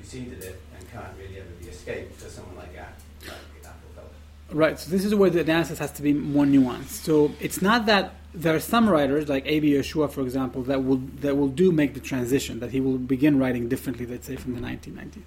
preceded 0.05 0.43
it 0.43 0.61
and 0.77 0.91
can't 0.91 1.13
really 1.17 1.39
ever 1.39 1.49
be 1.59 1.67
escaped 1.67 2.19
for 2.19 2.29
someone 2.29 2.55
like 2.57 2.75
Appelfeld. 2.75 4.05
Right. 4.51 4.79
So 4.79 4.91
this 4.91 5.03
is 5.03 5.15
where 5.15 5.29
the 5.31 5.41
analysis 5.41 5.79
has 5.79 5.91
to 5.93 6.03
be 6.03 6.13
more 6.13 6.45
nuanced. 6.45 7.03
So 7.03 7.31
it's 7.39 7.61
not 7.61 7.87
that 7.87 8.13
there 8.33 8.55
are 8.55 8.59
some 8.59 8.87
writers, 8.87 9.27
like 9.27 9.45
A.B. 9.47 9.71
Yehoshua, 9.71 10.11
for 10.11 10.21
example, 10.21 10.61
that 10.63 10.83
will 10.83 11.01
that 11.21 11.35
will 11.35 11.47
do 11.47 11.71
make 11.71 11.95
the 11.95 11.99
transition. 11.99 12.59
That 12.59 12.71
he 12.71 12.79
will 12.79 12.97
begin 12.97 13.39
writing 13.39 13.67
differently, 13.67 14.05
let's 14.05 14.27
say, 14.27 14.35
from 14.35 14.53
the 14.53 14.61
1990s. 14.61 15.23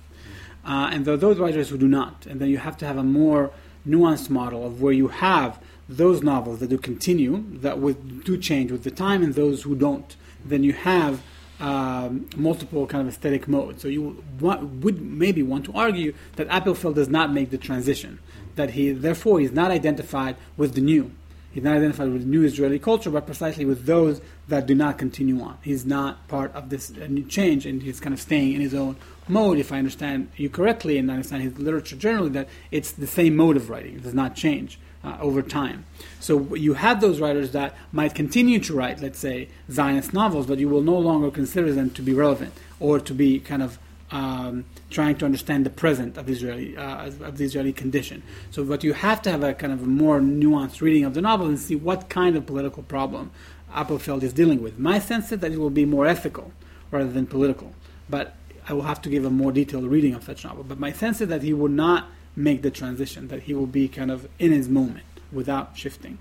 Uh, 0.64 0.90
and 0.92 1.04
there 1.04 1.14
are 1.14 1.18
those 1.26 1.38
writers 1.38 1.70
who 1.70 1.78
do 1.78 1.88
not. 1.88 2.26
And 2.26 2.40
then 2.40 2.48
you 2.48 2.58
have 2.58 2.76
to 2.78 2.86
have 2.86 2.98
a 2.98 3.02
more 3.02 3.50
nuanced 3.86 4.30
model 4.30 4.64
of 4.64 4.80
where 4.82 4.92
you 4.92 5.08
have 5.08 5.58
those 5.88 6.22
novels 6.22 6.60
that 6.60 6.68
do 6.68 6.78
continue, 6.78 7.44
that 7.60 7.78
would 7.78 8.22
do 8.22 8.36
change 8.36 8.70
with 8.70 8.84
the 8.84 8.90
time, 8.90 9.22
and 9.22 9.34
those 9.34 9.62
who 9.62 9.74
don't. 9.74 10.14
Then 10.44 10.62
you 10.62 10.74
have 10.74 11.22
um, 11.60 12.28
multiple 12.36 12.86
kind 12.86 13.06
of 13.06 13.12
aesthetic 13.12 13.48
modes. 13.48 13.82
So 13.82 13.88
you 13.88 14.22
wa- 14.40 14.60
would 14.60 15.00
maybe 15.00 15.42
want 15.42 15.64
to 15.66 15.72
argue 15.72 16.14
that 16.36 16.48
Appelfeld 16.48 16.94
does 16.94 17.08
not 17.08 17.32
make 17.32 17.50
the 17.50 17.58
transition, 17.58 18.18
that 18.56 18.70
he 18.70 18.92
therefore 18.92 19.40
is 19.40 19.52
not 19.52 19.70
identified 19.70 20.36
with 20.56 20.74
the 20.74 20.80
new. 20.80 21.10
He's 21.50 21.64
not 21.64 21.76
identified 21.76 22.10
with 22.10 22.22
the 22.22 22.28
new 22.28 22.44
Israeli 22.44 22.78
culture, 22.78 23.10
but 23.10 23.26
precisely 23.26 23.64
with 23.64 23.86
those 23.86 24.20
that 24.48 24.66
do 24.66 24.74
not 24.74 24.98
continue 24.98 25.40
on. 25.40 25.58
He's 25.62 25.84
not 25.84 26.28
part 26.28 26.54
of 26.54 26.68
this 26.70 26.90
uh, 26.90 27.06
new 27.08 27.24
change, 27.24 27.66
and 27.66 27.82
he's 27.82 28.00
kind 28.00 28.12
of 28.12 28.20
staying 28.20 28.52
in 28.52 28.60
his 28.60 28.74
own 28.74 28.96
mode. 29.26 29.58
If 29.58 29.72
I 29.72 29.78
understand 29.78 30.30
you 30.36 30.50
correctly, 30.50 30.98
and 30.98 31.10
I 31.10 31.14
understand 31.14 31.42
his 31.42 31.58
literature 31.58 31.96
generally, 31.96 32.30
that 32.30 32.48
it's 32.70 32.92
the 32.92 33.06
same 33.06 33.34
mode 33.34 33.56
of 33.56 33.70
writing; 33.70 33.96
it 33.96 34.02
does 34.02 34.14
not 34.14 34.36
change 34.36 34.78
uh, 35.04 35.16
over 35.20 35.42
time. 35.42 35.84
So 36.20 36.54
you 36.54 36.74
have 36.74 37.00
those 37.00 37.20
writers 37.20 37.52
that 37.52 37.76
might 37.92 38.14
continue 38.14 38.58
to 38.60 38.74
write, 38.74 39.00
let's 39.00 39.18
say, 39.18 39.48
Zionist 39.70 40.12
novels, 40.12 40.46
but 40.46 40.58
you 40.58 40.68
will 40.68 40.82
no 40.82 40.98
longer 40.98 41.30
consider 41.30 41.72
them 41.72 41.90
to 41.90 42.02
be 42.02 42.12
relevant 42.12 42.52
or 42.80 43.00
to 43.00 43.14
be 43.14 43.38
kind 43.38 43.62
of 43.62 43.78
um, 44.10 44.64
trying 44.90 45.16
to 45.16 45.24
understand 45.24 45.66
the 45.66 45.70
present 45.70 46.16
of 46.16 46.28
Israeli 46.28 46.76
uh, 46.76 47.06
of 47.06 47.36
the 47.36 47.44
Israeli 47.44 47.72
condition. 47.72 48.22
So, 48.50 48.64
but 48.64 48.82
you 48.82 48.94
have 48.94 49.20
to 49.22 49.30
have 49.30 49.42
a 49.42 49.54
kind 49.54 49.72
of 49.72 49.82
a 49.82 49.86
more 49.86 50.18
nuanced 50.20 50.80
reading 50.80 51.04
of 51.04 51.14
the 51.14 51.20
novel 51.20 51.46
and 51.46 51.58
see 51.58 51.76
what 51.76 52.08
kind 52.08 52.36
of 52.36 52.46
political 52.46 52.82
problem 52.82 53.30
Appelfeld 53.72 54.22
is 54.22 54.32
dealing 54.32 54.62
with. 54.62 54.78
My 54.78 54.98
sense 54.98 55.30
is 55.30 55.40
that 55.40 55.52
it 55.52 55.58
will 55.58 55.70
be 55.70 55.84
more 55.84 56.06
ethical 56.06 56.52
rather 56.90 57.10
than 57.10 57.26
political, 57.26 57.74
but 58.08 58.34
I 58.66 58.72
will 58.72 58.82
have 58.82 59.02
to 59.02 59.10
give 59.10 59.24
a 59.24 59.30
more 59.30 59.52
detailed 59.52 59.84
reading 59.84 60.14
of 60.14 60.24
such 60.24 60.44
novel. 60.44 60.64
But 60.64 60.78
my 60.78 60.92
sense 60.92 61.20
is 61.20 61.28
that 61.28 61.42
he 61.42 61.52
would 61.52 61.70
not 61.72 62.08
make 62.38 62.62
the 62.62 62.70
transition; 62.70 63.28
that 63.28 63.42
he 63.42 63.54
will 63.54 63.66
be 63.66 63.88
kind 63.88 64.10
of 64.10 64.28
in 64.38 64.52
his 64.52 64.68
moment 64.68 65.04
without 65.32 65.76
shifting. 65.76 66.18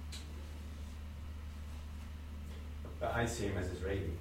But 3.00 3.14
I 3.14 3.26
see 3.26 3.46
him 3.46 3.58
as 3.58 3.72
Israeli. 3.72 4.12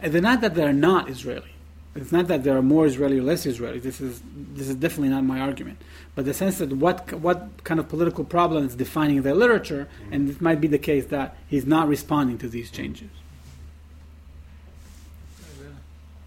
And 0.00 0.12
they're 0.12 0.22
not 0.22 0.40
that 0.40 0.54
they're 0.54 0.72
not 0.72 1.08
Israeli. 1.08 1.50
It's 1.96 2.10
not 2.10 2.26
that 2.26 2.42
there 2.42 2.56
are 2.56 2.62
more 2.62 2.86
Israeli 2.86 3.20
or 3.20 3.22
less 3.22 3.46
Israeli. 3.46 3.78
This 3.78 4.00
is 4.00 4.20
this 4.34 4.68
is 4.68 4.74
definitely 4.74 5.10
not 5.10 5.24
my 5.24 5.40
argument. 5.40 5.78
But 6.16 6.24
the 6.24 6.34
sense 6.34 6.58
that 6.58 6.72
what 6.72 7.12
what 7.20 7.62
kind 7.62 7.78
of 7.78 7.88
political 7.88 8.24
problem 8.24 8.66
is 8.66 8.74
defining 8.74 9.22
their 9.22 9.34
literature, 9.34 9.86
mm-hmm. 9.86 10.12
and 10.12 10.30
it 10.30 10.40
might 10.40 10.60
be 10.60 10.66
the 10.66 10.78
case 10.78 11.06
that 11.06 11.36
he's 11.46 11.66
not 11.66 11.86
responding 11.86 12.38
to 12.38 12.48
these 12.48 12.70
changes. 12.70 13.10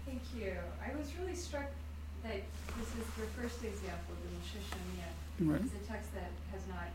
Thank 0.06 0.22
you. 0.38 0.54
I 0.82 0.96
was 0.96 1.08
really 1.20 1.36
struck 1.36 1.70
that 2.22 2.40
this 2.78 2.88
is 2.88 3.06
the 3.20 3.28
first 3.36 3.62
example, 3.62 4.14
the 4.24 4.28
Moshe 4.36 4.60
Right. 5.40 5.60
It's 5.62 5.74
a 5.74 5.86
text 5.92 6.12
that 6.14 6.30
has 6.52 6.62
not 6.68 6.90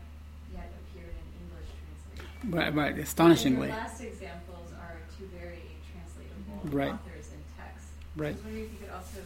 yet 0.52 0.68
appeared 0.84 1.08
in 1.16 1.26
English 1.48 1.68
translation. 2.12 2.50
Right, 2.52 2.74
right. 2.74 2.92
And 2.94 3.02
Astonishingly. 3.02 3.68
your 3.68 3.76
last 3.76 4.00
examples 4.02 4.68
are 4.80 4.96
two 5.18 5.26
very 5.32 5.64
translatable 5.88 6.76
Right. 6.76 6.92
authors 6.92 7.32
and 7.32 7.42
texts. 7.56 7.88
Right. 8.16 8.28
I 8.28 8.32
was 8.36 8.44
wondering 8.44 8.64
if 8.64 8.72
you 8.72 8.78
could 8.84 8.94
also, 8.94 9.18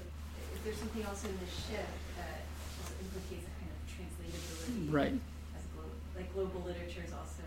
if 0.55 0.65
there's 0.65 0.77
something 0.79 1.03
else 1.03 1.25
in 1.25 1.35
this 1.43 1.51
shift 1.67 1.95
that 2.17 2.47
just 2.79 2.93
implicates 3.03 3.47
a 3.51 3.55
kind 3.59 3.71
of 3.75 3.79
translatability. 3.91 4.93
Right. 4.95 5.15
As 5.59 5.65
glo- 5.75 5.91
like 6.15 6.33
global 6.35 6.63
literature 6.67 7.03
is 7.07 7.13
also. 7.13 7.43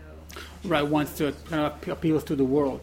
right 0.64 0.86
wants 0.86 1.16
to 1.18 1.32
kind 1.48 1.62
of 1.72 1.88
appeals 1.88 2.22
to 2.24 2.36
the 2.36 2.44
world. 2.44 2.80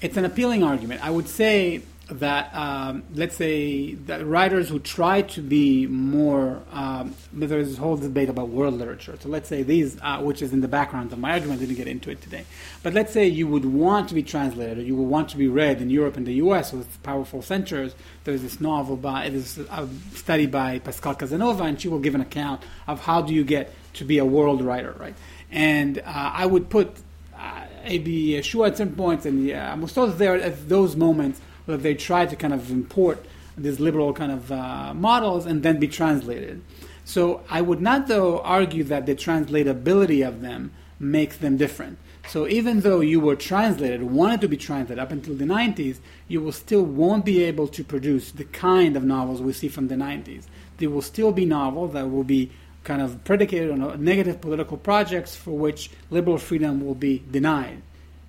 It's 0.00 0.16
an 0.16 0.24
appealing 0.24 0.64
argument. 0.64 1.04
I 1.04 1.10
would 1.10 1.28
say 1.28 1.82
that 2.10 2.54
um, 2.54 3.04
let's 3.14 3.36
say 3.36 3.94
that 3.94 4.26
writers 4.26 4.68
who 4.68 4.78
try 4.78 5.22
to 5.22 5.40
be 5.40 5.86
more 5.86 6.60
um, 6.72 7.14
there's 7.32 7.68
this 7.68 7.78
whole 7.78 7.96
debate 7.96 8.28
about 8.28 8.48
world 8.48 8.74
literature. 8.74 9.16
So 9.20 9.28
let's 9.28 9.48
say 9.48 9.62
these, 9.62 9.98
uh, 10.02 10.20
which 10.20 10.42
is 10.42 10.52
in 10.52 10.60
the 10.60 10.68
background 10.68 11.12
of 11.12 11.18
my 11.18 11.32
argument, 11.32 11.60
I 11.60 11.64
didn't 11.64 11.76
get 11.76 11.86
into 11.86 12.10
it 12.10 12.20
today. 12.20 12.44
But 12.82 12.92
let's 12.92 13.12
say 13.12 13.26
you 13.28 13.46
would 13.46 13.64
want 13.64 14.08
to 14.08 14.14
be 14.14 14.22
translated, 14.22 14.78
or 14.78 14.82
you 14.82 14.96
would 14.96 15.08
want 15.08 15.28
to 15.30 15.36
be 15.36 15.48
read 15.48 15.80
in 15.80 15.90
Europe 15.90 16.16
and 16.16 16.26
the 16.26 16.34
U.S. 16.34 16.72
with 16.72 17.02
powerful 17.02 17.40
censors. 17.40 17.94
There's 18.24 18.42
this 18.42 18.60
novel 18.60 18.96
by 18.96 19.26
it 19.26 19.34
is 19.34 19.58
a 19.58 19.88
study 20.14 20.46
by 20.46 20.80
Pascale 20.80 21.18
Casanova, 21.18 21.64
and 21.64 21.80
she 21.80 21.88
will 21.88 22.00
give 22.00 22.14
an 22.14 22.20
account 22.20 22.62
of 22.86 23.00
how 23.00 23.22
do 23.22 23.32
you 23.32 23.44
get 23.44 23.72
to 23.94 24.04
be 24.04 24.18
a 24.18 24.24
world 24.24 24.62
writer, 24.62 24.94
right? 24.98 25.14
And 25.50 25.98
uh, 25.98 26.02
I 26.06 26.46
would 26.46 26.68
put 26.68 26.96
uh, 27.36 27.64
A.B. 27.84 28.32
Yehoshua 28.32 28.68
at 28.68 28.76
certain 28.78 28.94
points 28.94 29.26
and 29.26 29.50
uh, 29.50 29.74
Amos 29.74 29.92
there 30.16 30.36
at 30.36 30.68
those 30.68 30.96
moments 30.96 31.40
where 31.64 31.76
they 31.76 31.94
try 31.94 32.26
to 32.26 32.36
kind 32.36 32.52
of 32.52 32.70
import 32.70 33.24
these 33.56 33.80
liberal 33.80 34.12
kind 34.12 34.32
of 34.32 34.50
uh, 34.50 34.94
models 34.94 35.46
and 35.46 35.62
then 35.62 35.78
be 35.78 35.88
translated. 35.88 36.62
So 37.04 37.42
I 37.50 37.60
would 37.60 37.80
not, 37.80 38.06
though, 38.06 38.40
argue 38.40 38.84
that 38.84 39.06
the 39.06 39.14
translatability 39.14 40.26
of 40.26 40.40
them 40.40 40.72
makes 40.98 41.36
them 41.36 41.56
different. 41.56 41.98
So 42.28 42.46
even 42.46 42.80
though 42.80 43.00
you 43.00 43.18
were 43.18 43.34
translated, 43.34 44.02
wanted 44.02 44.40
to 44.42 44.48
be 44.48 44.56
translated 44.56 45.00
up 45.00 45.10
until 45.10 45.34
the 45.34 45.44
90s, 45.44 45.98
you 46.28 46.40
will 46.40 46.52
still 46.52 46.84
won't 46.84 47.24
be 47.24 47.42
able 47.42 47.66
to 47.68 47.82
produce 47.82 48.30
the 48.30 48.44
kind 48.44 48.96
of 48.96 49.02
novels 49.02 49.42
we 49.42 49.52
see 49.52 49.68
from 49.68 49.88
the 49.88 49.96
90s. 49.96 50.44
There 50.78 50.88
will 50.88 51.02
still 51.02 51.32
be 51.32 51.44
novels 51.44 51.92
that 51.94 52.10
will 52.10 52.24
be 52.24 52.52
kind 52.84 53.02
of 53.02 53.24
predicated 53.24 53.70
on 53.70 54.04
negative 54.04 54.40
political 54.40 54.76
projects 54.76 55.34
for 55.34 55.52
which 55.52 55.90
liberal 56.10 56.38
freedom 56.38 56.84
will 56.84 56.94
be 56.94 57.22
denied 57.30 57.82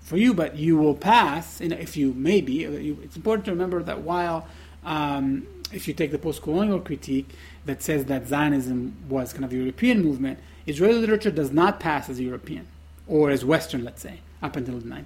for 0.04 0.18
you, 0.18 0.34
but 0.34 0.56
you 0.56 0.78
will 0.78 0.95
pass. 0.95 1.60
Know, 1.60 1.76
if 1.76 1.97
you 1.97 2.14
maybe, 2.14 2.68
uh, 2.68 3.04
it's 3.04 3.16
important 3.16 3.45
to 3.45 3.51
remember 3.51 3.82
that 3.84 4.01
while 4.01 4.47
um, 4.84 5.47
if 5.72 5.88
you 5.88 5.93
take 5.93 6.12
the 6.12 6.20
post-colonial 6.20 6.80
critique 6.80 7.30
that 7.66 7.82
says 7.82 8.06
that 8.06 8.28
Zionism 8.28 8.95
was 9.10 9.34
kind 9.34 9.45
of 9.45 9.51
a 9.51 9.56
European 9.56 10.04
movement, 10.04 10.39
Israeli 10.68 10.99
literature 10.99 11.32
does 11.32 11.51
not 11.51 11.80
pass 11.80 12.10
as 12.10 12.20
European 12.20 12.68
or 13.08 13.32
as 13.32 13.43
Western, 13.43 13.84
let's 13.84 14.01
say, 14.01 14.20
up 14.41 14.56
until 14.56 14.80
the 14.80 14.88
90s. 14.88 15.04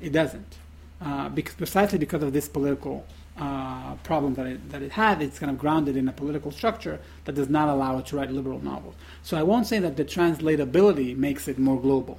It 0.00 0.12
doesn't, 0.12 0.56
uh, 1.00 1.28
because 1.30 1.54
precisely 1.54 1.98
because 1.98 2.22
of 2.22 2.32
this 2.32 2.48
political 2.48 3.04
uh, 3.38 3.94
problem 4.02 4.34
that 4.34 4.46
it, 4.46 4.70
that 4.70 4.82
it 4.82 4.92
had. 4.92 5.22
It's 5.22 5.38
kind 5.38 5.50
of 5.50 5.58
grounded 5.58 5.96
in 5.96 6.08
a 6.08 6.12
political 6.12 6.50
structure 6.50 6.98
that 7.24 7.34
does 7.34 7.48
not 7.48 7.68
allow 7.68 7.98
it 7.98 8.06
to 8.06 8.16
write 8.16 8.32
liberal 8.32 8.60
novels. 8.60 8.94
So 9.22 9.36
I 9.36 9.42
won't 9.42 9.66
say 9.66 9.78
that 9.78 9.96
the 9.96 10.04
translatability 10.04 11.16
makes 11.16 11.46
it 11.46 11.58
more 11.58 11.80
global, 11.80 12.18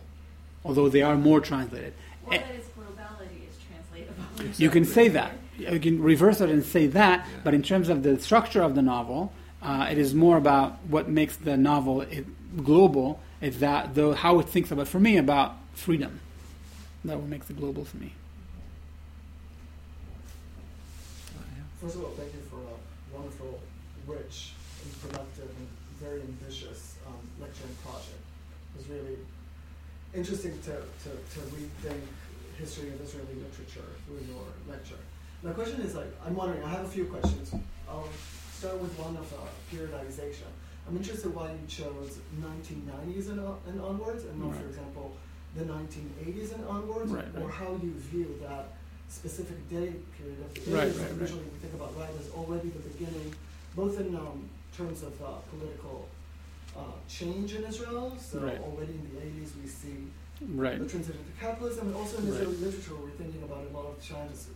although 0.63 0.89
they 0.89 1.01
are 1.01 1.15
more 1.15 1.39
translated. 1.39 1.93
Well, 2.25 2.39
that 2.39 2.49
its 2.55 2.67
globality 2.67 3.49
is 3.49 3.55
translatable. 3.67 4.61
You 4.61 4.69
can 4.69 4.85
say 4.85 5.07
that. 5.09 5.33
You 5.57 5.79
can 5.79 6.01
reverse 6.01 6.39
it 6.41 6.49
and 6.49 6.63
say 6.63 6.87
that, 6.87 7.19
Yeah. 7.19 7.39
but 7.43 7.53
in 7.53 7.61
terms 7.63 7.89
of 7.89 8.03
the 8.03 8.19
structure 8.19 8.61
of 8.61 8.75
the 8.75 8.81
novel, 8.81 9.33
uh, 9.61 9.87
it 9.91 9.97
is 9.97 10.15
more 10.15 10.37
about 10.37 10.77
what 10.87 11.09
makes 11.09 11.35
the 11.35 11.57
novel 11.57 12.01
it, 12.01 12.25
global. 12.63 13.19
Is 13.41 13.59
that 13.59 13.95
the 13.95 14.15
how 14.15 14.39
it 14.39 14.49
thinks 14.49 14.71
about, 14.71 14.87
for 14.87 14.99
me, 14.99 15.17
about 15.17 15.57
freedom. 15.73 16.19
That 17.05 17.17
what 17.17 17.27
makes 17.29 17.49
it 17.49 17.57
global 17.57 17.85
for 17.85 17.97
me. 17.97 18.13
First 21.81 21.95
of 21.95 22.03
all, 22.03 22.11
thank 22.17 22.33
you 22.33 22.41
for 22.49 22.57
a 22.59 23.15
wonderful, 23.15 23.59
rich, 24.05 24.51
and 24.83 25.01
productive, 25.01 25.47
and 25.47 25.67
very 26.01 26.21
ambitious 26.21 26.95
um, 27.07 27.15
lecture 27.39 27.63
and 27.63 27.81
project. 27.83 28.19
It 28.75 28.77
was 28.79 28.87
really 28.89 29.15
interesting 30.13 30.57
to, 30.63 30.71
to, 31.03 31.09
to 31.09 31.39
rethink 31.55 32.01
history 32.57 32.89
of 32.89 33.01
Israeli 33.01 33.35
literature 33.35 33.87
through 34.05 34.19
your 34.27 34.43
lecture. 34.67 34.99
My 35.43 35.51
question 35.51 35.81
is 35.81 35.95
like, 35.95 36.11
I'm 36.25 36.35
wondering, 36.35 36.63
I 36.63 36.69
have 36.69 36.85
a 36.85 36.89
few 36.89 37.05
questions. 37.05 37.53
I'll 37.87 38.09
start 38.53 38.77
with 38.81 38.97
one 38.99 39.15
of 39.15 39.31
uh, 39.33 39.37
periodization. 39.71 40.49
I'm 40.87 40.97
interested 40.97 41.33
why 41.33 41.51
you 41.51 41.67
chose 41.67 42.17
1990s 42.41 43.29
and, 43.29 43.39
uh, 43.39 43.51
and 43.67 43.79
onwards, 43.81 44.25
and 44.25 44.39
not, 44.39 44.51
Right. 44.51 44.61
for 44.61 44.67
example, 44.67 45.15
the 45.55 45.63
1980s 45.63 46.55
and 46.55 46.65
onwards, 46.65 47.11
Right, 47.11 47.25
or 47.37 47.45
right. 47.45 47.53
how 47.53 47.71
you 47.81 47.93
view 48.11 48.35
that 48.41 48.73
specific 49.07 49.57
day 49.69 49.93
period 50.17 50.39
of 50.41 50.53
the 50.53 50.61
80s. 50.61 50.73
Right, 50.75 50.93
that 50.93 51.01
right, 51.01 51.11
right. 51.11 51.21
usually 51.21 51.43
we 51.43 51.59
think 51.61 51.73
about 51.75 51.97
right 51.97 52.09
as 52.19 52.29
already 52.31 52.69
the 52.69 52.79
beginning, 52.89 53.33
both 53.75 53.99
in 53.99 54.15
um, 54.15 54.49
terms 54.75 55.03
of 55.03 55.13
uh, 55.21 55.37
political 55.51 56.07
uh, 56.79 56.83
change 57.07 57.49
in 57.55 57.63
Israel. 57.71 58.05
So 58.19 58.39
Right. 58.39 58.59
already 58.67 58.93
in 59.01 59.03
the 59.13 59.17
80s 59.27 59.51
we 59.61 59.67
see 59.81 59.97
Right. 60.65 60.79
the 60.79 60.85
transition 60.93 61.21
to 61.31 61.45
capitalism, 61.45 61.87
and 61.87 61.95
also 61.95 62.17
in 62.19 62.23
Right. 62.25 62.33
Israeli 62.33 62.57
literature 62.65 62.95
we're 63.03 63.17
thinking 63.21 63.43
about 63.43 63.61
a 63.69 63.71
lot 63.77 63.85
of 63.91 63.95
changes, 64.09 64.47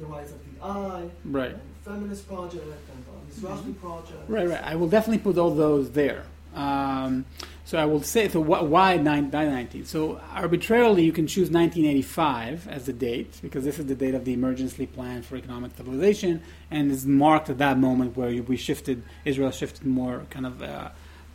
the 0.00 0.06
rise 0.06 0.30
of 0.36 0.40
the 0.46 0.54
I, 0.64 1.08
Right. 1.24 1.52
and 1.52 1.60
feminist 1.84 2.26
project, 2.28 2.64
and 2.92 3.00
uh, 3.10 3.48
Mizrahi 3.50 3.72
project. 3.80 4.22
Right, 4.28 4.48
right. 4.48 4.64
I 4.72 4.74
will 4.74 4.88
definitely 4.96 5.22
put 5.28 5.38
all 5.38 5.54
those 5.54 5.90
there. 6.02 6.22
Um, 6.54 7.24
so 7.64 7.78
I 7.78 7.84
will 7.84 8.02
say, 8.02 8.28
so 8.28 8.42
wh- 8.42 8.64
why 8.74 8.96
nine- 8.96 9.30
19? 9.30 9.84
So 9.84 10.18
arbitrarily, 10.32 11.02
you 11.04 11.12
can 11.12 11.26
choose 11.34 11.50
1985 11.50 12.66
as 12.68 12.86
the 12.86 12.92
date 12.92 13.38
because 13.42 13.64
this 13.64 13.78
is 13.78 13.86
the 13.86 13.94
date 13.94 14.14
of 14.14 14.24
the 14.24 14.32
emergency 14.32 14.86
plan 14.86 15.22
for 15.22 15.36
economic 15.36 15.72
stabilization, 15.72 16.40
and 16.70 16.90
it's 16.90 17.04
marked 17.04 17.48
at 17.50 17.58
that 17.58 17.78
moment 17.78 18.16
where 18.16 18.42
we 18.42 18.56
shifted, 18.56 19.02
Israel 19.24 19.50
shifted 19.50 19.86
more 19.86 20.22
kind 20.30 20.46
of 20.46 20.62
uh, 20.62 20.88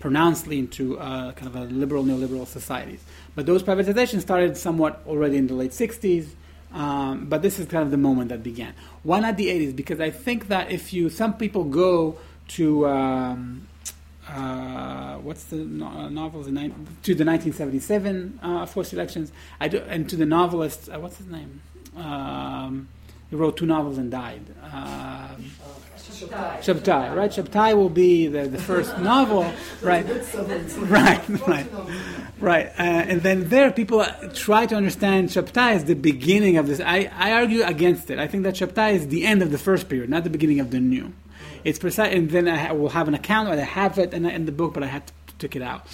pronouncedly 0.04 0.60
into 0.60 0.99
uh, 0.99 1.32
kind 1.32 1.47
of 1.47 1.56
a 1.56 1.64
liberal 1.74 2.04
neoliberal 2.04 2.45
societies. 2.45 3.01
But 3.36 3.45
those 3.45 3.64
privatizations 3.64 4.20
started 4.20 4.58
somewhat 4.58 5.01
already 5.08 5.38
in 5.38 5.47
the 5.47 5.54
late 5.54 5.72
60s. 5.72 6.28
Um, 6.74 7.28
but 7.30 7.41
this 7.41 7.58
is 7.58 7.68
kind 7.68 7.84
of 7.84 7.91
the 7.91 8.04
moment 8.10 8.28
that 8.28 8.43
began. 8.43 8.74
Why 9.04 9.22
not 9.22 9.38
the 9.38 9.47
80s? 9.47 9.74
Because 9.74 10.01
I 10.01 10.12
think 10.12 10.49
that 10.49 10.72
if 10.72 10.91
you, 10.91 11.10
some 11.10 11.36
people 11.36 11.64
go 11.64 12.20
to 12.49 12.86
um, 12.86 13.66
uh, 14.28 15.16
what's 15.20 15.45
the 15.45 15.58
no- 15.58 15.88
uh, 15.88 16.10
novels 16.10 16.47
in 16.47 16.56
to 16.56 17.16
the 17.16 17.24
1977 17.24 18.39
uh, 18.43 18.66
forced 18.66 18.91
elections, 18.91 19.32
I 19.62 19.70
do, 19.70 19.78
and 19.88 20.10
to 20.10 20.18
the 20.18 20.26
novelist, 20.26 20.89
uh, 20.89 20.99
what's 20.99 21.18
his 21.18 21.28
name? 21.28 21.62
Um, 21.95 22.89
he 23.30 23.38
wrote 23.38 23.56
two 23.56 23.66
novels 23.66 23.97
and 23.97 24.12
died. 24.12 24.43
Shabtai. 26.12 26.60
Shabtai, 26.60 27.16
right? 27.16 27.32
Shabtai 27.32 27.76
will 27.76 27.89
be 27.89 28.28
the, 28.28 28.47
the 28.47 28.58
first 28.58 28.97
novel, 29.12 29.51
right? 29.82 30.06
Right, 30.78 31.30
right. 31.47 31.68
Right, 32.39 32.68
uh, 32.68 32.82
and 32.82 33.22
then 33.22 33.47
there 33.49 33.72
people 33.72 34.06
try 34.34 34.66
to 34.66 34.76
understand 34.76 35.30
Shabtai 35.30 35.76
as 35.76 35.86
the 35.86 35.93
beginning 35.93 36.58
of 36.58 36.68
this. 36.68 36.82
I, 36.82 37.10
I 37.16 37.32
argue 37.34 37.64
against 37.64 38.10
it. 38.10 38.20
I 38.20 38.28
think 38.28 38.43
that 38.43 38.56
Shabtai 38.56 38.93
is 38.93 39.08
the 39.08 39.26
end 39.26 39.41
of 39.41 39.51
the 39.51 39.58
first 39.58 39.88
period, 39.88 40.10
not 40.10 40.24
the 40.24 40.30
beginning 40.30 40.60
of 40.60 40.72
the 40.72 40.80
new. 40.80 41.14
It's 41.64 41.80
precise, 41.80 42.14
and 42.14 42.30
then 42.30 42.49
I 42.49 42.74
will 42.74 42.89
have 42.89 43.08
an 43.08 43.14
account, 43.14 43.47
or 43.47 43.54
I 43.54 43.58
have 43.58 43.97
it 43.97 44.14
in, 44.14 44.26
in 44.26 44.45
the 44.45 44.51
book, 44.51 44.74
but 44.74 44.84
I 44.84 44.88
had 44.88 45.08
to 45.08 45.14
took 45.43 45.56
it 45.56 45.62
out. 45.62 45.86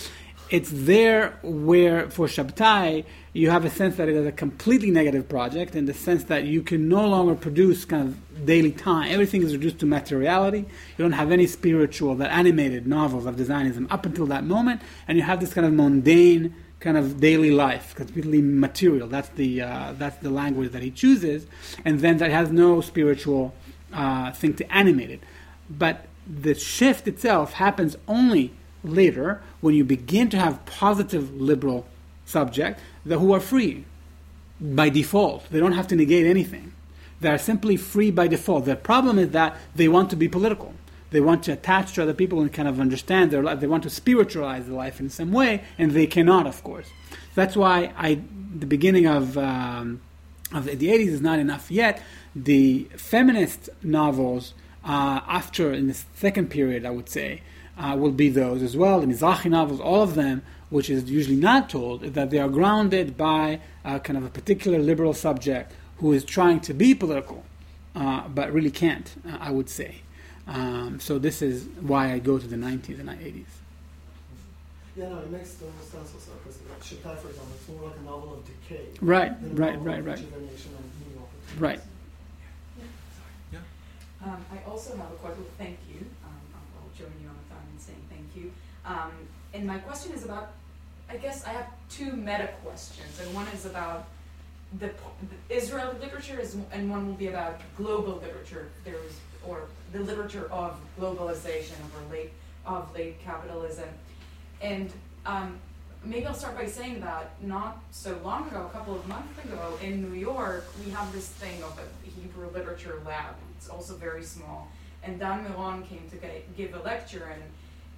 It's 0.49 0.71
there 0.73 1.37
where 1.43 2.09
for 2.09 2.27
Shabtai 2.27 3.05
you 3.33 3.49
have 3.51 3.63
a 3.63 3.69
sense 3.69 3.95
that 3.97 4.09
it 4.09 4.15
is 4.15 4.25
a 4.25 4.31
completely 4.31 4.91
negative 4.91 5.29
project, 5.29 5.75
in 5.75 5.85
the 5.85 5.93
sense 5.93 6.23
that 6.25 6.45
you 6.45 6.61
can 6.61 6.89
no 6.89 7.07
longer 7.07 7.35
produce 7.35 7.85
kind 7.85 8.07
of 8.09 8.45
daily 8.45 8.71
time. 8.71 9.11
Everything 9.11 9.43
is 9.43 9.53
reduced 9.53 9.79
to 9.79 9.85
materiality. 9.85 10.59
You 10.59 11.03
don't 11.05 11.11
have 11.11 11.31
any 11.31 11.45
spiritual, 11.45 12.15
that 12.15 12.31
animated 12.31 12.87
novels 12.87 13.25
of 13.25 13.35
designism 13.37 13.87
up 13.91 14.05
until 14.05 14.25
that 14.27 14.43
moment, 14.43 14.81
and 15.07 15.17
you 15.17 15.23
have 15.23 15.39
this 15.39 15.53
kind 15.53 15.67
of 15.67 15.73
mundane 15.73 16.55
kind 16.79 16.97
of 16.97 17.19
daily 17.19 17.51
life, 17.51 17.93
completely 17.95 18.41
material. 18.41 19.07
That's 19.07 19.29
the 19.29 19.61
uh, 19.61 19.93
that's 19.97 20.17
the 20.17 20.29
language 20.29 20.71
that 20.71 20.81
he 20.81 20.91
chooses, 20.91 21.45
and 21.85 21.99
then 21.99 22.17
that 22.17 22.31
has 22.31 22.51
no 22.51 22.81
spiritual 22.81 23.53
uh, 23.93 24.31
thing 24.31 24.53
to 24.55 24.73
animate 24.73 25.11
it. 25.11 25.21
But 25.69 26.05
the 26.27 26.55
shift 26.55 27.07
itself 27.07 27.53
happens 27.53 27.95
only 28.07 28.53
later 28.83 29.41
when 29.61 29.75
you 29.75 29.83
begin 29.83 30.29
to 30.29 30.37
have 30.37 30.65
positive 30.65 31.35
liberal 31.35 31.85
subject 32.25 32.79
that 33.05 33.19
who 33.19 33.33
are 33.33 33.39
free 33.39 33.85
by 34.59 34.89
default. 34.89 35.49
They 35.49 35.59
don't 35.59 35.73
have 35.73 35.87
to 35.87 35.95
negate 35.95 36.25
anything. 36.25 36.73
They 37.21 37.29
are 37.29 37.37
simply 37.37 37.77
free 37.77 38.11
by 38.11 38.27
default. 38.27 38.65
The 38.65 38.75
problem 38.75 39.19
is 39.19 39.29
that 39.31 39.57
they 39.75 39.87
want 39.87 40.09
to 40.11 40.15
be 40.15 40.27
political. 40.27 40.73
They 41.11 41.21
want 41.21 41.43
to 41.43 41.53
attach 41.53 41.93
to 41.93 42.03
other 42.03 42.13
people 42.13 42.39
and 42.41 42.53
kind 42.53 42.67
of 42.67 42.79
understand 42.79 43.31
their 43.31 43.43
life. 43.43 43.59
They 43.59 43.67
want 43.67 43.83
to 43.83 43.89
spiritualize 43.89 44.67
their 44.67 44.75
life 44.75 44.99
in 44.99 45.09
some 45.09 45.31
way, 45.31 45.63
and 45.77 45.91
they 45.91 46.07
cannot, 46.07 46.45
of 46.45 46.63
course. 46.63 46.87
That's 47.35 47.55
why 47.55 47.93
I, 47.97 48.21
the 48.55 48.67
beginning 48.67 49.07
of 49.07 49.37
um, 49.37 50.01
of 50.51 50.65
the 50.65 50.87
80s 50.87 51.07
is 51.07 51.21
not 51.21 51.39
enough 51.39 51.69
yet. 51.69 52.01
The 52.35 52.87
feminist 52.95 53.69
novels 53.83 54.53
uh, 54.83 55.21
after 55.27 55.73
in 55.73 55.87
the 55.87 55.97
second 56.15 56.49
period, 56.49 56.85
I 56.85 56.89
would 56.91 57.09
say, 57.09 57.41
uh, 57.77 57.95
will 57.97 58.11
be 58.11 58.29
those 58.29 58.61
as 58.61 58.75
well. 58.75 58.99
The 59.01 59.07
Mizrahi 59.07 59.49
novels, 59.49 59.79
all 59.79 60.01
of 60.01 60.15
them, 60.15 60.41
which 60.69 60.89
is 60.89 61.09
usually 61.09 61.35
not 61.35 61.69
told, 61.69 62.03
is 62.03 62.13
that 62.13 62.29
they 62.29 62.39
are 62.39 62.49
grounded 62.49 63.17
by 63.17 63.59
uh, 63.83 63.99
kind 63.99 64.17
of 64.17 64.25
a 64.25 64.29
particular 64.29 64.79
liberal 64.79 65.13
subject 65.13 65.73
who 65.97 66.13
is 66.13 66.23
trying 66.23 66.59
to 66.61 66.73
be 66.73 66.93
political, 66.93 67.43
uh, 67.95 68.27
but 68.27 68.51
really 68.53 68.71
can't. 68.71 69.15
Uh, 69.27 69.37
I 69.39 69.51
would 69.51 69.69
say. 69.69 70.01
Um, 70.47 70.99
so 70.99 71.19
this 71.19 71.41
is 71.41 71.67
why 71.81 72.11
I 72.13 72.19
go 72.19 72.39
to 72.39 72.47
the 72.47 72.55
90s 72.55 72.99
and 72.99 73.09
80s. 73.09 73.45
Yeah, 74.95 75.09
no, 75.09 75.19
it 75.19 75.29
makes 75.29 75.53
total 75.53 75.73
sense 75.81 76.13
also 76.13 76.31
because 76.43 76.57
Shabtai, 76.81 77.17
for 77.17 77.29
example, 77.29 77.53
it's 77.55 77.69
more 77.69 77.89
like 77.89 77.99
a 77.99 78.03
novel 78.03 78.33
of 78.33 78.45
decay. 78.45 78.87
Right, 78.99 79.39
than 79.41 79.55
right, 79.55 79.73
novel 79.73 79.85
right, 79.85 79.99
of 79.99 80.05
right, 80.05 80.17
rejuvenation 80.17 80.71
and 80.77 81.61
right. 81.61 81.79
Um, 84.23 84.45
I 84.51 84.69
also 84.69 84.97
have 84.97 85.11
a 85.11 85.15
question. 85.15 85.45
Thank 85.57 85.77
you. 85.89 85.99
Um, 86.25 86.41
I'll, 86.53 86.83
I'll 86.83 86.97
join 86.97 87.13
you 87.21 87.29
on 87.29 87.35
the 87.35 87.55
phone 87.55 87.63
in 87.73 87.79
saying 87.79 88.03
thank 88.09 88.35
you. 88.35 88.51
Um, 88.85 89.11
and 89.53 89.65
my 89.65 89.77
question 89.79 90.11
is 90.13 90.25
about. 90.25 90.51
I 91.09 91.17
guess 91.17 91.43
I 91.45 91.49
have 91.49 91.67
two 91.89 92.11
meta 92.13 92.49
questions, 92.63 93.19
and 93.21 93.33
one 93.33 93.47
is 93.47 93.65
about 93.65 94.07
the, 94.79 94.91
the 95.49 95.55
Israeli 95.55 95.97
literature, 95.99 96.39
is, 96.39 96.55
and 96.71 96.89
one 96.89 97.07
will 97.07 97.15
be 97.15 97.27
about 97.27 97.59
global 97.77 98.15
literature. 98.15 98.69
Or 99.47 99.63
the 99.93 100.01
literature 100.01 100.47
of 100.51 100.77
globalization 100.99 101.79
or 101.95 102.11
late 102.11 102.31
of 102.65 102.93
late 102.93 103.23
capitalism, 103.23 103.87
and 104.61 104.91
um, 105.25 105.57
maybe 106.03 106.25
I'll 106.25 106.33
start 106.33 106.55
by 106.57 106.67
saying 106.67 106.99
that 107.01 107.31
not 107.41 107.81
so 107.89 108.19
long 108.23 108.47
ago, 108.49 108.69
a 108.69 108.77
couple 108.77 108.95
of 108.95 109.07
months 109.07 109.43
ago, 109.43 109.77
in 109.81 110.01
New 110.01 110.17
York, 110.19 110.65
we 110.85 110.91
have 110.91 111.11
this 111.13 111.29
thing 111.29 111.63
of 111.63 111.79
a 111.79 112.09
Hebrew 112.09 112.49
literature 112.51 113.01
lab. 113.05 113.35
It's 113.57 113.69
also 113.69 113.95
very 113.95 114.23
small. 114.23 114.67
And 115.03 115.19
Dan 115.19 115.45
Miron 115.45 115.83
came 115.83 116.07
to 116.09 116.17
get, 116.17 116.55
give 116.57 116.75
a 116.75 116.79
lecture, 116.79 117.31
and 117.33 117.43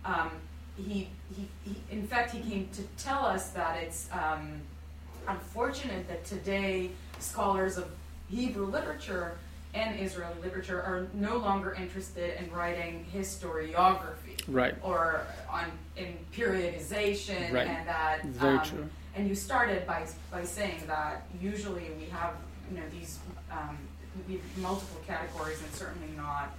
um, 0.05 0.32
he, 0.78 1.09
he, 1.36 1.47
he, 1.65 1.76
in 1.91 2.07
fact, 2.07 2.32
he 2.32 2.39
came 2.49 2.69
to 2.74 2.82
tell 3.03 3.26
us 3.26 3.49
that 3.49 3.78
it's 3.84 4.07
um, 4.11 4.61
unfortunate 5.28 6.07
that 6.07 6.26
today 6.26 6.91
scholars 7.19 7.78
of 7.78 7.89
Hebrew 8.30 8.65
literature 8.65 9.38
and 9.74 9.99
Israeli 9.99 10.34
literature 10.43 10.82
are 10.82 11.07
no 11.13 11.38
longer 11.38 11.74
interested 11.74 12.38
in 12.41 12.51
writing 12.51 13.05
historiography 13.13 14.41
Right. 14.47 14.76
or 14.82 15.26
on 15.49 15.65
in 15.95 16.17
periodization 16.34 17.51
Right. 17.53 17.67
and 17.67 17.88
that 17.88 18.26
very 18.26 18.57
um, 18.57 18.65
true. 18.65 18.89
and 19.15 19.28
you 19.30 19.36
started 19.36 19.86
by 19.88 20.05
by 20.32 20.43
saying 20.43 20.82
that 20.88 21.26
usually 21.41 21.89
we 21.97 22.05
have 22.05 22.34
you 22.69 22.78
know 22.80 22.84
these 22.91 23.19
um, 23.51 23.78
we 24.28 24.34
have 24.36 24.57
multiple 24.57 24.99
categories 25.07 25.61
and 25.61 25.72
certainly 25.74 26.09
not 26.17 26.53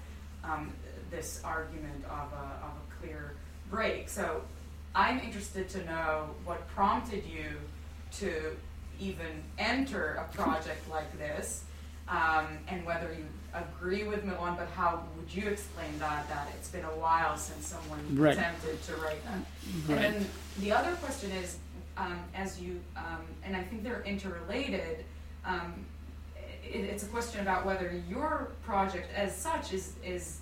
um, 0.45 0.73
this 1.11 1.43
argument 1.45 2.05
of 2.05 2.33
a, 2.33 2.65
of 2.65 2.73
a 2.81 3.01
clear 3.01 3.32
break. 3.73 4.09
So 4.09 4.43
I'm 4.95 5.19
interested 5.19 5.69
to 5.71 5.85
know 5.87 6.29
what 6.45 6.69
prompted 6.69 7.25
you 7.27 7.47
to 8.19 8.55
even 9.01 9.43
enter 9.59 10.21
a 10.25 10.33
project 10.37 10.89
like 10.89 11.11
this, 11.19 11.65
um, 12.09 12.47
and 12.69 12.85
whether 12.85 13.09
you 13.13 13.25
agree 13.55 14.05
with 14.05 14.25
Miron, 14.25 14.55
but 14.57 14.69
how 14.77 15.03
would 15.17 15.35
you 15.35 15.49
explain 15.49 15.99
that? 15.99 16.29
That 16.29 16.49
it's 16.57 16.69
been 16.69 16.85
a 16.85 16.97
while 16.99 17.37
since 17.37 17.67
someone 17.67 18.01
Right. 18.17 18.35
attempted 18.37 18.83
to 18.85 18.97
write 18.97 19.23
that. 19.25 19.39
Right. 19.89 20.05
And 20.05 20.15
then 20.17 20.27
the 20.59 20.73
other 20.73 20.93
question 20.97 21.31
is, 21.33 21.59
um, 21.97 22.19
as 22.35 22.61
you, 22.61 22.81
um, 22.97 23.23
and 23.45 23.57
I 23.57 23.63
think 23.63 23.83
they're 23.83 24.03
interrelated. 24.03 25.05
Um, 25.45 25.85
it, 26.65 26.85
it's 26.85 27.03
a 27.03 27.07
question 27.07 27.41
about 27.41 27.67
whether 27.67 27.93
your 28.09 28.53
project, 28.65 29.09
as 29.15 29.37
such, 29.37 29.73
is 29.73 29.95
is 30.05 30.39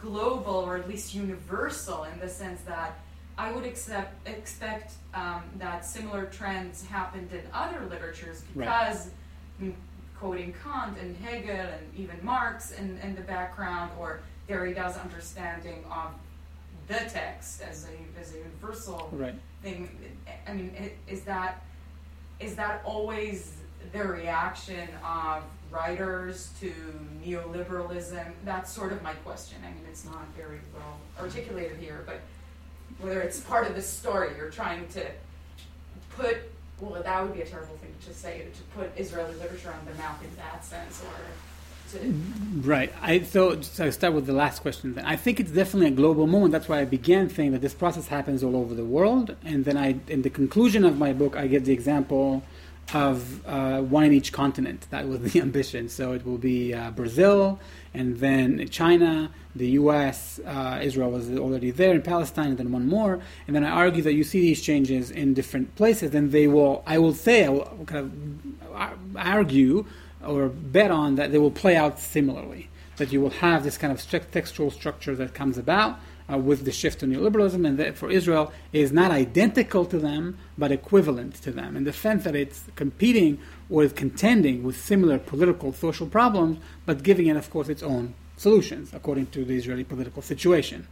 global 0.00 0.54
or 0.54 0.76
at 0.76 0.88
least 0.88 1.14
universal 1.14 2.04
in 2.04 2.18
the 2.18 2.28
sense 2.28 2.60
that 2.62 2.98
I 3.36 3.52
would 3.52 3.64
accept, 3.64 4.26
expect 4.28 4.92
um, 5.12 5.42
that 5.58 5.84
similar 5.84 6.26
trends 6.26 6.86
happened 6.86 7.30
in 7.32 7.42
other 7.52 7.84
literatures 7.90 8.42
Right. 8.54 8.66
because 8.66 9.10
mm, 9.60 9.74
quoting 10.18 10.54
Kant 10.62 10.96
and 10.98 11.16
Hegel 11.16 11.50
and 11.56 11.92
even 11.96 12.16
Marx 12.24 12.70
in, 12.72 12.98
in 13.02 13.14
the 13.14 13.22
background, 13.22 13.90
or 13.98 14.20
Derrida's 14.48 14.96
understanding 14.96 15.84
of 15.90 16.12
the 16.86 17.00
text 17.10 17.60
as 17.62 17.86
a, 17.86 18.20
as 18.20 18.34
a 18.34 18.38
universal 18.38 19.08
Right. 19.12 19.34
thing. 19.62 19.88
I 20.46 20.52
mean, 20.52 20.72
is 21.08 21.22
that 21.22 21.62
is 22.40 22.54
that 22.56 22.82
always 22.84 23.54
the 23.92 24.02
reaction 24.04 24.88
of 25.04 25.42
writers 25.74 26.50
to 26.60 26.72
neoliberalism? 27.24 28.32
That's 28.44 28.70
sort 28.70 28.92
of 28.92 29.02
my 29.02 29.14
question. 29.14 29.58
I 29.64 29.68
mean, 29.68 29.84
it's 29.88 30.04
not 30.04 30.26
very 30.36 30.60
well 30.74 30.98
articulated 31.18 31.78
here, 31.78 32.04
but 32.06 32.20
whether 33.00 33.20
it's 33.20 33.40
part 33.40 33.66
of 33.66 33.74
the 33.74 33.82
story 33.82 34.30
you're 34.36 34.50
trying 34.50 34.86
to 34.88 35.04
put. 36.16 36.36
Well, 36.80 37.02
that 37.02 37.22
would 37.22 37.34
be 37.34 37.40
a 37.40 37.46
terrible 37.46 37.76
thing 37.76 37.94
to 38.06 38.14
say 38.14 38.46
to 38.52 38.78
put 38.78 38.90
Israeli 38.98 39.34
literature 39.36 39.70
on 39.70 39.84
the 39.86 39.94
map 39.96 40.22
in 40.22 40.34
that 40.36 40.64
sense, 40.64 41.02
or 41.02 41.98
to 41.98 42.14
Right. 42.68 42.92
I 43.00 43.20
so, 43.20 43.60
so 43.60 43.86
I 43.86 43.90
start 43.90 44.12
with 44.14 44.26
the 44.26 44.32
last 44.32 44.60
question. 44.60 44.94
Then 44.94 45.06
I 45.06 45.16
think 45.16 45.38
it's 45.38 45.52
definitely 45.52 45.88
a 45.88 45.96
global 45.96 46.26
moment. 46.26 46.52
That's 46.52 46.68
why 46.68 46.80
I 46.80 46.84
began 46.84 47.30
saying 47.30 47.52
that 47.52 47.60
this 47.60 47.74
process 47.74 48.08
happens 48.08 48.42
all 48.42 48.56
over 48.56 48.74
the 48.74 48.84
world, 48.84 49.36
and 49.44 49.64
then 49.64 49.76
I, 49.76 49.96
in 50.08 50.22
the 50.22 50.30
conclusion 50.30 50.84
of 50.84 50.98
my 50.98 51.12
book, 51.12 51.36
I 51.36 51.46
give 51.46 51.64
the 51.64 51.72
example 51.72 52.42
of 52.92 53.46
uh, 53.46 53.80
one 53.80 54.04
in 54.04 54.12
each 54.12 54.32
continent. 54.32 54.86
That 54.90 55.08
was 55.08 55.20
the 55.32 55.40
ambition. 55.40 55.88
So 55.88 56.12
it 56.12 56.26
will 56.26 56.38
be 56.38 56.74
uh, 56.74 56.90
Brazil, 56.90 57.58
and 57.92 58.18
then 58.18 58.68
China, 58.68 59.30
the 59.54 59.68
U.S., 59.70 60.40
uh, 60.44 60.80
Israel 60.82 61.10
was 61.10 61.30
already 61.30 61.70
there, 61.70 61.94
and 61.94 62.04
Palestine, 62.04 62.48
and 62.48 62.58
then 62.58 62.72
one 62.72 62.86
more. 62.86 63.20
And 63.46 63.54
then 63.54 63.64
I 63.64 63.70
argue 63.70 64.02
that 64.02 64.14
you 64.14 64.24
see 64.24 64.40
these 64.40 64.60
changes 64.60 65.10
in 65.10 65.34
different 65.34 65.74
places, 65.76 66.14
and 66.14 66.32
they 66.32 66.46
will. 66.46 66.82
I 66.86 66.98
will 66.98 67.14
say, 67.14 67.46
I 67.46 67.48
will 67.48 67.84
kind 67.86 68.50
of 68.72 69.16
argue 69.16 69.86
or 70.24 70.48
bet 70.48 70.90
on 70.90 71.16
that 71.16 71.32
they 71.32 71.38
will 71.38 71.50
play 71.50 71.76
out 71.76 72.00
similarly. 72.00 72.68
That 72.96 73.12
you 73.12 73.20
will 73.20 73.30
have 73.30 73.64
this 73.64 73.76
kind 73.76 73.92
of 73.92 74.30
textual 74.30 74.70
structure 74.70 75.16
that 75.16 75.34
comes 75.34 75.58
about 75.58 75.98
uh, 76.32 76.38
with 76.38 76.64
the 76.64 76.72
shift 76.72 77.00
to 77.00 77.06
neoliberalism, 77.06 77.66
and 77.66 77.78
that 77.78 77.96
for 77.96 78.10
Israel 78.10 78.52
is 78.72 78.92
not 78.92 79.10
identical 79.10 79.84
to 79.86 79.98
them, 79.98 80.38
but 80.56 80.72
equivalent 80.72 81.34
to 81.42 81.50
them 81.50 81.76
in 81.76 81.84
the 81.84 81.92
sense 81.92 82.24
that 82.24 82.34
it's 82.34 82.64
competing 82.76 83.38
or 83.68 83.84
is 83.84 83.92
contending 83.92 84.62
with 84.62 84.76
similar 84.76 85.18
political, 85.18 85.72
social 85.72 86.06
problems, 86.06 86.58
but 86.86 87.02
giving 87.02 87.26
it, 87.26 87.36
of 87.36 87.50
course, 87.50 87.68
its 87.68 87.82
own 87.82 88.14
solutions 88.36 88.90
according 88.92 89.26
to 89.26 89.44
the 89.44 89.56
Israeli 89.56 89.84
political 89.84 90.22
situation. 90.22 90.86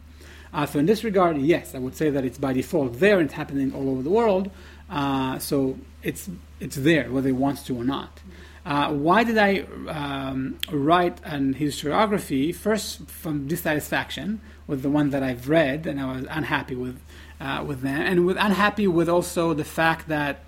Uh, 0.53 0.65
so 0.67 0.77
in 0.79 0.85
this 0.85 1.03
regard, 1.03 1.37
yes, 1.37 1.73
I 1.73 1.79
would 1.79 1.95
say 1.95 2.11
that 2.11 2.23
it's 2.23 2.37
by 2.37 2.53
default 2.53 2.99
there 2.99 3.17
and 3.19 3.25
it's 3.25 3.33
happening 3.33 3.73
all 3.73 3.89
over 3.89 4.03
the 4.03 4.09
world. 4.09 4.51
Uh, 4.89 5.39
so 5.39 5.77
it's 6.03 6.29
it's 6.59 6.75
there 6.75 7.11
whether 7.11 7.29
it 7.29 7.35
wants 7.35 7.63
to 7.63 7.75
or 7.75 7.83
not. 7.83 8.19
Uh, 8.65 8.93
why 8.93 9.23
did 9.23 9.37
I 9.37 9.65
um, 9.89 10.57
write 10.71 11.17
an 11.25 11.55
historiography? 11.55 12.55
First, 12.55 13.09
from 13.09 13.47
dissatisfaction 13.47 14.39
with 14.67 14.81
the 14.81 14.89
one 14.89 15.09
that 15.11 15.23
I've 15.23 15.49
read, 15.49 15.85
and 15.85 15.99
I 15.99 16.15
was 16.15 16.25
unhappy 16.29 16.75
with 16.75 16.99
uh, 17.39 17.63
with 17.65 17.81
them, 17.81 18.01
and 18.01 18.25
with 18.25 18.37
unhappy 18.37 18.87
with 18.87 19.09
also 19.09 19.53
the 19.53 19.65
fact 19.65 20.07
that 20.07 20.43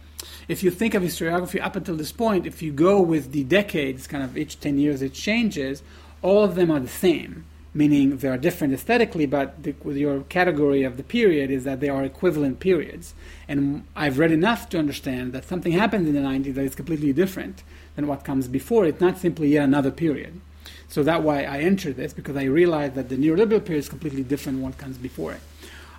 if 0.48 0.64
you 0.64 0.72
think 0.72 0.94
of 0.94 1.04
historiography 1.04 1.62
up 1.62 1.76
until 1.76 1.96
this 1.96 2.12
point, 2.12 2.46
if 2.46 2.62
you 2.62 2.72
go 2.72 3.02
with 3.02 3.32
the 3.32 3.44
decades, 3.44 4.08
kind 4.08 4.24
of 4.24 4.38
each 4.38 4.60
ten 4.60 4.78
years 4.78 5.02
it 5.02 5.14
changes, 5.14 5.84
all 6.22 6.44
of 6.44 6.56
them 6.56 6.72
are 6.72 6.80
the 6.80 6.88
same 6.88 7.46
meaning 7.76 8.18
they 8.18 8.30
are 8.30 8.38
different 8.38 8.74
aesthetically, 8.74 9.26
but 9.26 9.62
the, 9.62 9.76
with 9.84 9.98
your 9.98 10.22
category 10.24 10.84
of 10.84 10.96
the 10.96 11.04
period 11.04 11.52
is 11.52 11.66
that 11.66 11.82
they 11.82 11.90
are 11.90 12.06
equivalent 12.06 12.60
periods. 12.62 13.14
And 13.50 13.84
I've 13.96 14.18
read 14.18 14.32
enough 14.32 14.70
to 14.70 14.80
understand 14.80 15.34
that 15.34 15.44
something 15.44 15.74
happened 15.74 16.08
in 16.08 16.14
the 16.14 16.22
90s 16.22 16.56
that 16.56 16.64
is 16.64 16.74
completely 16.74 17.12
different 17.12 17.64
than 17.96 18.08
what 18.08 18.24
comes 18.24 18.48
before. 18.48 18.86
It's 18.86 19.02
not 19.02 19.18
simply 19.18 19.50
yet 19.50 19.66
another 19.66 19.92
period. 19.92 20.40
So 20.88 21.04
that's 21.04 21.24
why 21.24 21.44
I 21.44 21.60
entered 21.60 21.96
this, 21.96 22.14
because 22.14 22.36
I 22.36 22.44
realized 22.44 22.96
that 22.96 23.10
the 23.10 23.18
neoliberal 23.18 23.64
period 23.64 23.80
is 23.80 23.90
completely 23.90 24.24
different 24.24 24.58
from 24.58 24.64
what 24.64 24.78
comes 24.78 24.98
before 24.98 25.34
it. 25.34 25.42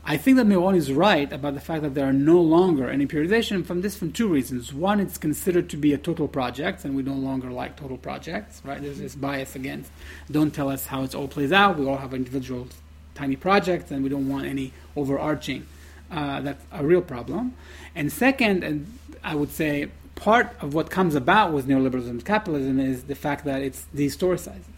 I 0.08 0.16
think 0.16 0.36
that 0.36 0.46
Miron 0.46 0.76
is 0.76 0.92
right 0.92 1.32
about 1.32 1.54
the 1.54 1.60
fact 1.60 1.82
that 1.82 1.94
there 1.94 2.08
are 2.08 2.12
no 2.12 2.40
longer 2.40 2.88
any 2.88 3.06
periodization 3.06 3.66
from 3.66 3.80
this 3.80 3.96
from 3.96 4.12
two 4.12 4.28
reasons. 4.28 4.72
One, 4.72 5.00
it's 5.00 5.18
considered 5.18 5.68
to 5.70 5.76
be 5.76 5.92
a 5.92 5.98
total 5.98 6.28
project, 6.28 6.84
and 6.84 6.94
we 6.94 7.02
no 7.02 7.14
longer 7.14 7.50
like 7.50 7.74
total 7.74 7.96
projects, 7.96 8.62
right? 8.64 8.80
There's 8.80 9.00
this 9.00 9.16
bias 9.16 9.56
against 9.56 9.90
don't 10.30 10.54
tell 10.54 10.68
us 10.68 10.86
how 10.86 11.02
it 11.02 11.12
all 11.16 11.26
plays 11.26 11.50
out. 11.50 11.76
We 11.76 11.88
all 11.88 11.96
have 11.96 12.14
individual 12.14 12.68
tiny 13.16 13.34
projects, 13.34 13.90
and 13.90 14.04
we 14.04 14.08
don't 14.08 14.28
want 14.28 14.46
any 14.46 14.72
overarching. 14.94 15.66
Uh, 16.08 16.40
that's 16.40 16.64
a 16.70 16.84
real 16.84 17.02
problem. 17.02 17.54
And 17.96 18.12
second, 18.12 18.62
and 18.62 18.86
I 19.24 19.34
would 19.34 19.50
say 19.50 19.88
part 20.14 20.54
of 20.60 20.72
what 20.72 20.88
comes 20.88 21.16
about 21.16 21.52
with 21.52 21.66
neoliberalism 21.66 22.10
and 22.10 22.24
capitalism 22.24 22.78
is 22.78 23.04
the 23.04 23.16
fact 23.16 23.44
that 23.44 23.60
it's 23.60 23.86
dehistoricizes. 23.92 24.75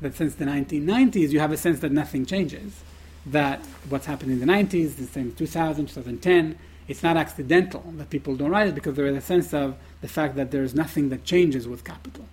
That 0.00 0.14
since 0.14 0.34
the 0.34 0.44
1990s, 0.44 1.30
you 1.30 1.40
have 1.40 1.52
a 1.52 1.56
sense 1.56 1.80
that 1.80 1.92
nothing 1.92 2.26
changes 2.26 2.82
that 3.26 3.60
what's 3.88 4.06
happened 4.06 4.30
in 4.30 4.40
the 4.40 4.46
90s, 4.46 4.96
the 4.96 5.06
same 5.06 5.32
2000, 5.32 5.86
2010, 5.86 6.58
it's 6.88 7.02
not 7.02 7.16
accidental 7.16 7.82
that 7.96 8.08
people 8.10 8.36
don't 8.36 8.50
write 8.50 8.68
it 8.68 8.74
because 8.74 8.94
there 8.94 9.06
is 9.06 9.16
a 9.16 9.20
sense 9.20 9.52
of 9.52 9.76
the 10.00 10.08
fact 10.08 10.36
that 10.36 10.52
there's 10.52 10.74
nothing 10.74 11.08
that 11.08 11.24
changes 11.24 11.66
with 11.66 11.82
capital. 11.84 12.24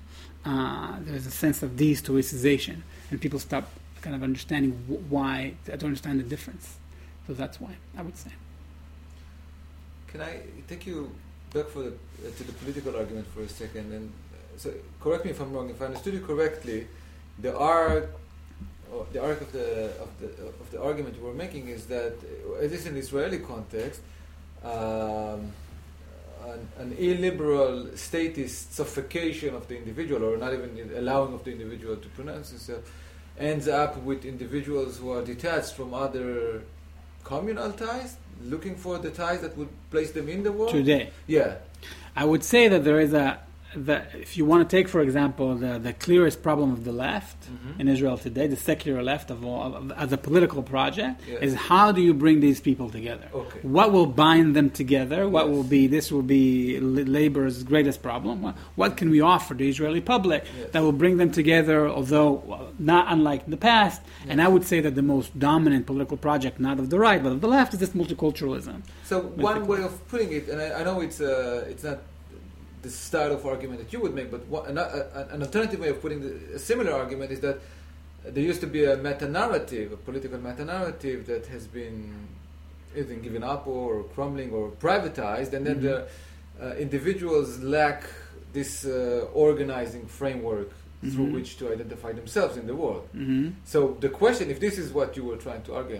Uh, 0.45 0.97
there's 1.01 1.25
a 1.25 1.31
sense 1.31 1.63
of 1.63 1.71
dehistoricization, 1.71 2.81
and 3.09 3.19
people 3.19 3.39
stop 3.39 3.67
kind 4.01 4.15
of 4.15 4.21
understanding 4.21 4.73
wh- 4.87 5.11
why, 5.11 5.55
to 5.65 5.73
understand 5.73 6.19
the 6.19 6.23
difference. 6.23 6.77
So 7.25 7.33
that's 7.33 7.59
why, 7.59 7.75
I 7.97 8.01
would 8.03 8.17
say. 8.17 8.31
Can 10.07 10.21
I 10.21 10.41
take 10.67 10.85
you 10.85 11.09
back 11.53 11.67
for 11.67 11.79
the, 11.79 11.87
uh, 11.89 12.31
to 12.37 12.43
the 12.43 12.51
political 12.51 12.95
argument 12.95 13.25
for 13.33 13.41
a 13.41 13.49
second? 13.49 13.91
And 13.91 14.11
uh, 14.33 14.57
so, 14.57 14.73
correct 14.99 15.25
me 15.25 15.31
if 15.31 15.39
I'm 15.39 15.51
wrong. 15.53 15.69
If 15.69 15.81
I 15.81 15.85
understood 15.85 16.13
you 16.13 16.19
correctly, 16.19 16.87
the 17.39 17.57
arc, 17.57 18.09
the 19.11 19.21
arc 19.21 19.41
of 19.41 19.51
the 19.51 19.85
of 20.01 20.09
the 20.19 20.27
of 20.45 20.71
the 20.71 20.81
argument 20.81 21.21
we're 21.21 21.33
making 21.33 21.67
is 21.67 21.85
that, 21.87 22.13
at 22.61 22.71
least 22.71 22.87
in 22.87 22.93
the 22.93 22.99
Israeli 22.99 23.39
context, 23.39 24.01
um, 24.63 25.51
an, 26.45 26.67
an 26.79 26.95
illiberal 26.97 27.95
statist 27.95 28.73
suffocation 28.73 29.55
of 29.55 29.67
the 29.67 29.77
individual, 29.77 30.23
or 30.23 30.37
not 30.37 30.53
even 30.53 30.91
allowing 30.95 31.33
of 31.33 31.43
the 31.43 31.51
individual 31.51 31.95
to 31.95 32.07
pronounce 32.09 32.49
himself, 32.49 32.91
ends 33.39 33.67
up 33.67 33.97
with 34.03 34.25
individuals 34.25 34.97
who 34.97 35.11
are 35.11 35.23
detached 35.23 35.73
from 35.73 35.93
other 35.93 36.63
communal 37.23 37.71
ties, 37.71 38.17
looking 38.43 38.75
for 38.75 38.97
the 38.99 39.09
ties 39.09 39.41
that 39.41 39.57
would 39.57 39.69
place 39.89 40.11
them 40.11 40.29
in 40.29 40.43
the 40.43 40.51
world. 40.51 40.71
Today, 40.71 41.11
Yeah. 41.27 41.55
I 42.15 42.25
would 42.25 42.43
say 42.43 42.67
that 42.67 42.83
there 42.83 42.99
is 42.99 43.13
a 43.13 43.39
that 43.75 44.09
if 44.13 44.37
you 44.37 44.45
want 44.45 44.67
to 44.69 44.75
take, 44.77 44.87
for 44.87 45.01
example, 45.01 45.55
the, 45.55 45.79
the 45.79 45.93
clearest 45.93 46.41
problem 46.43 46.71
of 46.71 46.83
the 46.83 46.91
left 46.91 47.37
Mhm. 47.43 47.79
in 47.81 47.87
Israel 47.87 48.17
today, 48.17 48.47
the 48.47 48.55
secular 48.55 49.01
left 49.03 49.29
of 49.31 49.45
all, 49.45 49.75
of, 49.75 49.91
as 49.93 50.11
a 50.11 50.17
political 50.17 50.61
project, 50.63 51.21
Yes. 51.27 51.41
is 51.41 51.53
how 51.55 51.91
do 51.91 52.01
you 52.01 52.13
bring 52.13 52.39
these 52.39 52.59
people 52.61 52.89
together? 52.89 53.27
Okay. 53.33 53.59
What 53.61 53.91
will 53.91 54.05
bind 54.05 54.55
them 54.55 54.69
together? 54.69 55.27
What 55.29 55.47
Yes. 55.47 55.55
will 55.55 55.63
be 55.63 55.87
this 55.87 56.11
will 56.11 56.21
be 56.21 56.79
labor's 56.79 57.63
greatest 57.63 58.01
problem? 58.01 58.41
What, 58.41 58.55
what 58.75 58.97
can 58.97 59.09
we 59.09 59.21
offer 59.21 59.53
the 59.53 59.67
Israeli 59.69 60.01
public 60.01 60.43
Yes. 60.45 60.69
that 60.71 60.81
will 60.83 60.91
bring 61.03 61.17
them 61.17 61.31
together? 61.31 61.87
Although 61.87 62.43
well, 62.45 62.67
not 62.79 63.05
unlike 63.09 63.41
in 63.45 63.51
the 63.51 63.57
past, 63.57 64.01
and 64.29 64.41
I 64.41 64.47
would 64.47 64.65
say 64.65 64.79
that 64.81 64.95
the 64.95 65.01
most 65.01 65.37
dominant 65.39 65.85
political 65.85 66.17
project, 66.17 66.59
not 66.59 66.79
of 66.79 66.89
the 66.89 66.99
right 66.99 67.21
but 67.23 67.31
of 67.31 67.41
the 67.41 67.47
left, 67.47 67.73
is 67.73 67.79
this 67.79 67.89
multiculturalism. 67.89 68.81
So 69.03 69.21
one 69.51 69.67
way 69.67 69.81
of 69.83 69.93
putting 70.07 70.31
it, 70.31 70.47
and 70.49 70.61
I, 70.61 70.81
I 70.81 70.83
know 70.83 71.01
it's 71.01 71.19
uh, 71.21 71.65
it's 71.69 71.83
not 71.83 71.99
the 72.83 72.89
style 72.89 73.31
of 73.31 73.45
argument 73.45 73.79
that 73.81 73.91
you 73.93 73.99
would 74.01 74.13
make, 74.13 74.29
but 74.29 74.45
one, 74.47 74.65
an, 74.69 74.77
a, 74.77 75.27
an 75.31 75.41
alternative 75.41 75.79
way 75.79 75.89
of 75.89 75.99
putting 76.01 76.19
the, 76.21 76.55
a 76.55 76.59
similar 76.59 76.91
argument 76.93 77.31
is 77.31 77.39
that 77.39 77.57
there 78.25 78.43
used 78.43 78.61
to 78.61 78.67
be 78.67 78.85
a 78.85 78.95
meta 78.97 79.27
narrative, 79.27 79.91
a 79.93 79.97
political 79.97 80.37
meta 80.39 80.63
narrative 80.65 81.25
that 81.27 81.45
has 81.47 81.65
been 81.67 82.27
either 82.95 83.15
given 83.15 83.43
up 83.43 83.65
or 83.67 84.03
crumbling 84.15 84.51
or 84.51 84.69
privatized, 84.71 85.53
and 85.53 85.65
then 85.65 85.77
Mhm. 85.79 85.81
the 85.81 86.07
uh, 86.61 86.75
individuals 86.75 87.59
lack 87.59 88.03
this 88.53 88.85
uh, 88.85 89.25
organizing 89.33 90.05
framework 90.05 90.69
through 91.11 91.27
Mhm. 91.27 91.33
which 91.33 91.57
to 91.57 91.71
identify 91.73 92.11
themselves 92.13 92.55
in 92.57 92.65
the 92.67 92.75
world. 92.75 93.07
hmm 93.13 93.49
So 93.65 93.97
the 93.99 94.09
question, 94.09 94.49
if 94.51 94.59
this 94.59 94.77
is 94.77 94.91
what 94.93 95.17
you 95.17 95.23
were 95.29 95.37
trying 95.37 95.63
to 95.63 95.73
argue, 95.73 95.95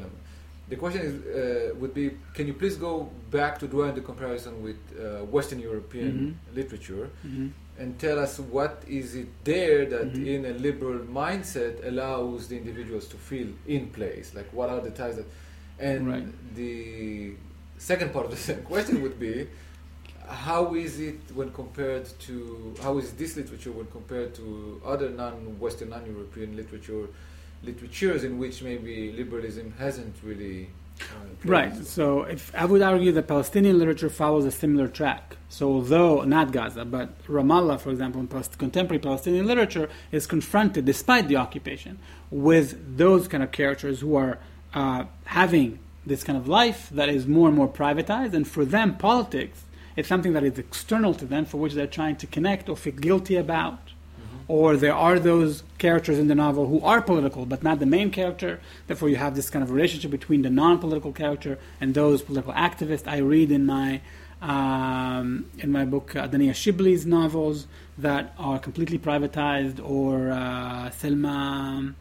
the 0.74 0.80
question 0.84 1.01
is, 1.09 1.13
uh, 1.13 1.76
would 1.80 1.93
be, 1.93 2.05
can 2.34 2.45
you 2.47 2.55
please 2.61 2.76
go 2.78 2.93
back 3.30 3.53
to 3.59 3.65
drawing 3.67 3.93
the 3.99 4.01
comparison 4.01 4.53
with 4.67 4.80
uh, 4.93 5.24
Western 5.36 5.59
European 5.69 6.13
literature 6.59 7.05
hmm 7.21 7.47
and 7.82 7.97
tell 8.05 8.19
us 8.26 8.34
what 8.57 8.74
is 9.01 9.07
it 9.21 9.30
there 9.51 9.80
that 9.93 10.09
Mhm. 10.13 10.28
in 10.34 10.39
a 10.51 10.53
liberal 10.67 10.99
mindset 11.21 11.74
allows 11.91 12.41
the 12.49 12.55
individuals 12.61 13.05
to 13.13 13.17
feel 13.30 13.47
in 13.76 13.84
place? 13.97 14.28
Like 14.38 14.49
what 14.57 14.67
are 14.74 14.80
the 14.88 14.91
ties 15.01 15.15
that, 15.19 15.26
and 15.89 15.99
Right. 16.13 16.28
the 16.61 16.76
second 17.91 18.09
part 18.13 18.26
of 18.28 18.32
the 18.38 18.41
same 18.49 18.61
question 18.71 18.95
would 19.03 19.17
be, 19.28 19.36
how 20.45 20.63
is 20.86 20.93
it 21.09 21.19
when 21.38 21.49
compared 21.61 22.05
to 22.28 22.36
how 22.86 22.93
is 23.01 23.07
this 23.21 23.32
literature 23.39 23.71
when 23.80 23.88
compared 23.97 24.30
to 24.39 24.45
other 24.93 25.09
non-Western, 25.24 25.89
non-European 25.95 26.49
literature 26.61 27.05
literatures 27.64 28.24
in 28.24 28.38
which 28.38 28.61
maybe 28.64 29.11
liberalism 29.11 29.74
hasn't 29.78 30.16
really 30.24 30.70
Uh, 31.01 31.05
Right. 31.43 31.74
So 31.97 32.22
if 32.36 32.43
I 32.55 32.66
would 32.66 32.84
argue 32.84 33.11
that 33.14 33.28
Palestinian 33.28 33.80
literature 33.80 34.09
follows 34.09 34.45
a 34.45 34.51
similar 34.51 34.88
track. 34.88 35.38
So 35.49 35.64
although 35.76 36.22
not 36.24 36.51
Gaza, 36.51 36.86
but 36.86 37.07
Ramallah, 37.28 37.80
for 37.80 37.89
example, 37.89 38.22
in 38.22 38.28
post- 38.28 38.57
contemporary 38.59 38.99
Palestinian 38.99 39.45
literature 39.47 39.89
is 40.11 40.28
confronted, 40.28 40.86
despite 40.86 41.28
the 41.28 41.38
occupation, 41.45 41.93
with 42.30 42.97
those 42.97 43.28
kind 43.28 43.43
of 43.43 43.51
characters 43.51 43.95
who 44.01 44.16
are 44.16 44.38
uh, 44.74 45.05
having 45.26 45.80
this 46.05 46.24
kind 46.24 46.38
of 46.38 46.47
life 46.47 46.89
that 46.91 47.09
is 47.09 47.26
more 47.38 47.47
and 47.49 47.57
more 47.57 47.68
privatized, 47.68 48.34
and 48.38 48.47
for 48.47 48.64
them, 48.64 48.95
politics 48.95 49.57
is 49.95 50.05
something 50.07 50.34
that 50.34 50.43
is 50.43 50.57
external 50.59 51.14
to 51.16 51.26
them, 51.26 51.43
for 51.45 51.57
which 51.57 51.74
they're 51.74 51.95
trying 52.01 52.16
to 52.18 52.28
connect 52.28 52.70
or 52.70 52.76
feel 52.78 52.93
guilty 52.93 53.36
about 53.36 53.80
or 54.47 54.77
there 54.77 54.93
are 54.93 55.19
those 55.19 55.63
characters 55.77 56.19
in 56.19 56.27
the 56.27 56.35
novel 56.35 56.67
who 56.67 56.81
are 56.81 57.01
political 57.01 57.45
but 57.45 57.63
not 57.63 57.79
the 57.79 57.85
main 57.85 58.09
character. 58.11 58.59
Therefore, 58.87 59.09
you 59.09 59.15
have 59.17 59.35
this 59.35 59.49
kind 59.49 59.63
of 59.63 59.71
relationship 59.71 60.11
between 60.11 60.41
the 60.41 60.49
non-political 60.49 61.13
character 61.13 61.59
and 61.79 61.93
those 61.93 62.21
political 62.21 62.53
activists. 62.53 63.07
I 63.07 63.17
read 63.17 63.51
in 63.51 63.65
my 63.65 64.01
um, 64.41 65.45
in 65.59 65.71
my 65.71 65.85
book 65.85 66.15
uh, 66.15 66.27
Adania 66.27 66.51
Shibli's 66.51 67.05
novels 67.05 67.65
that 67.97 68.33
are 68.37 68.59
completely 68.59 68.99
privatized, 68.99 69.79
or 69.83 70.31
uh, 70.31 70.89
Selma, 70.89 71.93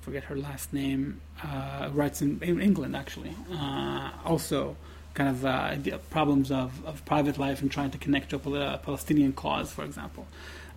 forget 0.00 0.24
her 0.24 0.36
last 0.36 0.72
name, 0.72 1.20
uh, 1.42 1.90
writes 1.92 2.22
in, 2.22 2.40
in 2.40 2.60
England 2.60 2.94
actually, 2.94 3.34
uh, 3.52 4.10
also 4.24 4.76
kind 5.14 5.30
of 5.30 5.44
uh, 5.44 5.98
problems 6.10 6.52
of, 6.52 6.84
of 6.84 7.04
private 7.04 7.38
life 7.38 7.62
and 7.62 7.72
trying 7.72 7.90
to 7.90 7.98
connect 7.98 8.30
to 8.30 8.36
a 8.36 8.78
Palestinian 8.78 9.32
cause, 9.32 9.72
for 9.72 9.84
example. 9.84 10.26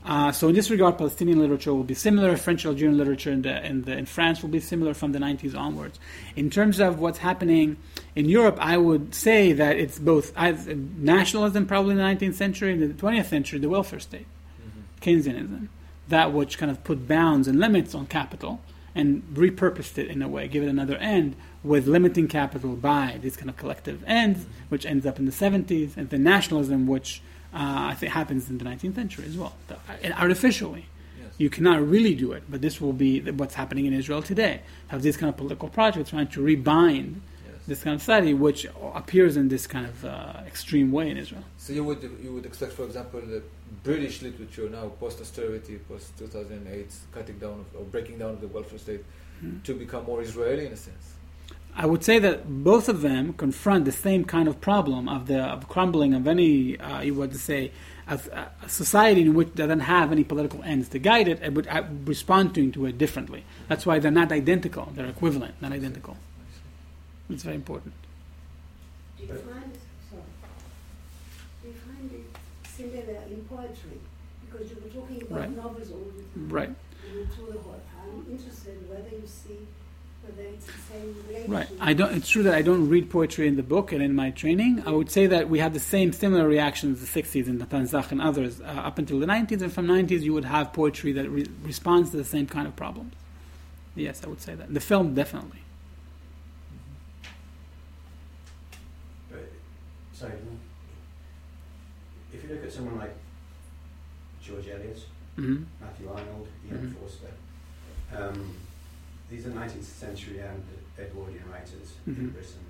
Uh, 0.06 0.32
so 0.32 0.48
in 0.48 0.56
this 0.56 0.72
regard, 0.72 0.98
Palestinian 0.98 1.40
literature 1.40 1.74
will 1.74 1.84
be 1.84 1.94
similar. 1.94 2.36
French 2.38 2.66
Algerian 2.66 2.98
literature 2.98 3.32
in, 3.32 3.42
the, 3.42 3.66
in, 3.66 3.82
the, 3.84 3.98
in 3.98 4.06
France 4.06 4.42
will 4.42 4.50
be 4.50 4.60
similar 4.60 4.94
from 4.94 5.12
the 5.12 5.20
90s 5.20 5.56
onwards. 5.56 6.00
In 6.36 6.50
terms 6.50 6.80
of 6.80 7.00
what's 7.00 7.20
happening 7.20 7.78
in 8.16 8.30
Europe, 8.30 8.58
I 8.60 8.78
would 8.78 9.14
say 9.14 9.52
that 9.54 9.78
it's 9.78 10.00
both 10.00 10.36
nationalism, 10.38 11.66
probably 11.66 11.92
in 11.92 11.98
the 11.98 12.04
19th 12.04 12.36
century, 12.36 12.74
in 12.74 12.80
the 12.80 12.94
20th 12.94 13.26
century, 13.26 13.60
the 13.60 13.70
welfare 13.70 14.00
state, 14.00 14.26
mm-hmm. 14.62 15.10
Keynesianism, 15.10 15.68
that 16.08 16.34
which 16.34 16.58
kind 16.58 16.72
of 16.72 16.84
put 16.84 17.08
bounds 17.08 17.48
and 17.48 17.60
limits 17.60 17.94
on 17.94 18.08
capital 18.08 18.62
and 18.96 19.22
repurposed 19.34 19.98
it 19.98 20.08
in 20.08 20.22
a 20.22 20.28
way, 20.28 20.48
give 20.48 20.64
it 20.64 20.70
another 20.70 20.98
end 20.98 21.36
with 21.64 21.88
limiting 21.88 22.28
capital 22.28 22.76
by 22.76 23.20
these 23.22 23.36
kind 23.36 23.50
of 23.50 23.58
collective 23.58 24.04
ends, 24.08 24.40
mm-hmm. 24.40 24.52
which 24.70 24.86
ends 24.86 25.06
up 25.06 25.20
in 25.20 25.26
the 25.26 25.32
70s, 25.32 25.98
and 25.98 26.10
the 26.10 26.18
nationalism, 26.18 26.88
which 26.88 27.22
I 27.54 27.96
think 27.96 28.12
happens 28.12 28.50
in 28.50 28.58
the 28.58 28.66
19th 28.66 28.96
century 28.96 29.26
as 29.26 29.38
well, 29.38 29.56
the, 29.68 29.78
artificially. 30.20 30.86
Yes. 31.20 31.34
You 31.38 31.50
cannot 31.50 31.88
really 31.88 32.16
do 32.16 32.32
it, 32.32 32.44
but 32.50 32.62
this 32.62 32.80
will 32.80 32.94
be 32.94 33.22
what's 33.32 33.56
happening 33.56 33.86
in 33.86 33.94
Israel 33.94 34.22
today. 34.22 34.62
Have 34.90 35.02
these 35.02 35.18
kind 35.18 35.30
of 35.30 35.38
political 35.38 35.70
projects 35.70 36.12
trying 36.12 36.28
to 36.28 36.42
rebind 36.42 37.16
this 37.70 37.84
kind 37.84 37.96
of 37.96 38.02
society, 38.02 38.34
which 38.34 38.68
appears 38.94 39.38
in 39.38 39.48
this 39.48 39.66
kind 39.68 39.86
of 39.86 40.04
uh, 40.04 40.34
extreme 40.46 40.92
way 40.92 41.10
in 41.10 41.18
Israel. 41.18 41.44
So 41.58 41.72
you 41.72 41.84
would 41.86 42.02
you 42.22 42.34
would 42.34 42.46
expect, 42.46 42.74
for 42.74 42.84
example, 42.84 43.22
the 43.22 43.42
British 43.84 44.22
literature 44.22 44.68
now, 44.70 44.90
post 45.00 45.22
austerity, 45.22 45.78
post 45.88 46.18
2008, 46.18 46.94
cutting 47.14 47.38
down 47.40 47.60
of, 47.62 47.80
or 47.80 47.86
breaking 47.86 48.18
down 48.18 48.32
of 48.32 48.42
the 48.42 48.48
welfare 48.48 48.80
state, 48.80 49.04
mm-hmm. 49.44 49.62
to 49.62 49.74
become 49.74 50.04
more 50.06 50.22
Israeli 50.22 50.66
in 50.66 50.74
a 50.74 50.78
sense. 50.78 51.14
I 51.76 51.86
would 51.86 52.04
say 52.04 52.20
that 52.20 52.64
both 52.64 52.90
of 52.90 53.02
them 53.02 53.34
confront 53.34 53.86
the 53.86 53.92
same 53.92 54.26
kind 54.26 54.48
of 54.48 54.60
problem 54.60 55.08
of 55.08 55.28
the 55.28 55.40
of 55.40 55.68
crumbling 55.68 56.14
of 56.14 56.28
any, 56.28 56.78
uh, 56.80 57.02
you 57.02 57.14
would 57.14 57.36
say, 57.36 57.72
a, 58.08 58.20
a, 58.64 58.70
society 58.70 59.22
in 59.22 59.34
which 59.34 59.54
doesn't 59.56 59.82
have 59.82 60.12
any 60.12 60.24
political 60.24 60.62
ends 60.64 60.90
to 60.90 61.00
guide 61.00 61.28
it, 61.28 61.40
and 61.42 61.56
would 61.56 61.68
uh, 61.68 61.84
respond 62.06 62.54
to 62.56 62.86
it 62.86 62.98
differently. 62.98 63.44
That's 63.68 63.86
why 63.86 64.00
they're 64.00 64.12
not 64.12 64.32
identical; 64.32 64.90
they're 64.94 65.06
equivalent, 65.06 65.56
not 65.62 65.72
identical. 65.72 66.18
It's 67.30 67.44
very 67.44 67.56
important. 67.56 67.94
Do 69.18 69.26
you 69.26 69.34
find, 69.34 69.72
sorry, 70.10 70.24
do 71.62 71.68
you 71.70 71.76
find 71.76 72.12
it 72.12 72.26
similar 72.68 73.22
in 73.30 73.46
poetry? 73.46 74.00
Because 74.46 74.70
you 74.72 74.78
were 74.84 74.90
talking 74.90 75.22
about 75.22 75.40
right. 75.40 75.56
novels 75.56 75.92
all 75.92 76.08
the 76.18 76.24
time. 76.24 76.50
Right. 76.50 76.76
I'm 78.10 78.26
interested 78.32 78.90
whether 78.90 79.10
you 79.10 79.28
see 79.28 79.68
Right. 81.48 81.68
I 81.80 81.94
don't. 81.94 82.14
It's 82.16 82.30
true 82.30 82.44
that 82.44 82.54
I 82.54 82.62
don't 82.62 82.90
read 82.90 83.10
poetry 83.10 83.48
in 83.48 83.56
the 83.56 83.64
book 83.64 83.92
and 83.92 84.04
in 84.04 84.14
my 84.14 84.30
training. 84.30 84.84
I 84.86 84.92
would 84.92 85.10
say 85.10 85.26
that 85.28 85.50
we 85.50 85.58
had 85.58 85.74
the 85.74 85.80
same 85.80 86.14
similar 86.14 86.48
reactions 86.48 87.00
in 87.00 87.06
the 87.06 87.24
60s 87.24 87.48
in 87.48 87.58
Natan 87.58 87.88
Zach 87.88 88.12
and 88.12 88.22
others 88.22 88.62
uh, 88.62 88.66
up 88.66 89.00
until 89.00 89.20
the 89.20 89.26
90s, 89.26 89.62
and 89.62 89.74
from 89.74 89.88
90s 89.88 90.22
you 90.22 90.34
would 90.34 90.46
have 90.46 90.74
poetry 90.74 91.12
that 91.14 91.28
re- 91.30 91.48
responds 91.64 92.12
to 92.12 92.18
the 92.18 92.24
same 92.24 92.46
kind 92.46 92.68
of 92.68 92.76
problems. 92.76 93.14
Yes, 93.96 94.24
I 94.24 94.28
would 94.28 94.42
say 94.42 94.54
that. 94.54 94.72
The 94.72 94.80
film 94.80 95.16
definitely. 95.16 95.60
But, 99.32 99.52
sorry, 100.14 100.34
if 102.32 102.44
you 102.44 102.50
look 102.50 102.64
at 102.64 102.72
someone 102.72 102.98
like 103.00 103.16
George 104.44 104.68
Eliot, 104.68 105.00
mm-hmm. 105.38 105.64
Matthew 105.82 106.10
Arnold, 106.10 106.48
Ian 106.68 106.78
mm-hmm. 106.78 106.92
Forster. 107.00 107.28
Um, 108.16 108.56
these 109.30 109.46
are 109.46 109.52
19th 109.52 109.84
century 109.84 110.40
and 110.40 110.64
Edwardian 110.98 111.44
writers 111.52 111.94
mm-hmm. 112.08 112.22
in 112.22 112.30
Britain 112.30 112.66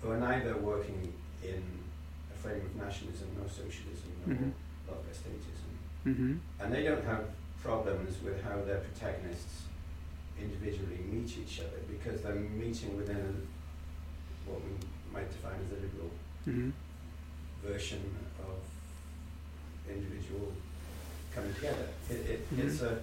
who 0.00 0.10
are 0.10 0.18
neither 0.18 0.56
working 0.56 1.12
in 1.42 1.62
a 2.32 2.36
frame 2.36 2.60
of 2.60 2.76
nationalism 2.76 3.28
nor 3.38 3.48
socialism 3.48 4.12
nor 4.26 4.36
mm-hmm. 4.36 4.50
welfare 4.86 5.14
statism. 5.14 5.70
Mm-hmm. 6.06 6.34
And 6.60 6.72
they 6.72 6.82
don't 6.82 7.04
have 7.04 7.24
problems 7.62 8.22
with 8.22 8.42
how 8.42 8.60
their 8.66 8.78
protagonists 8.78 9.62
individually 10.40 11.00
meet 11.10 11.32
each 11.38 11.60
other 11.60 11.80
because 11.88 12.20
they're 12.20 12.34
meeting 12.34 12.96
within 12.96 13.16
a, 13.16 14.50
what 14.50 14.60
we 14.60 14.70
might 15.12 15.30
define 15.30 15.58
as 15.64 15.72
a 15.72 15.80
liberal 15.80 16.10
mm-hmm. 16.46 16.70
version 17.66 18.02
of 18.40 19.90
individual 19.90 20.52
coming 21.34 21.54
together. 21.54 21.88
It, 22.10 22.14
it, 22.14 22.54
mm-hmm. 22.54 22.68
It's 22.68 22.82
a 22.82 22.98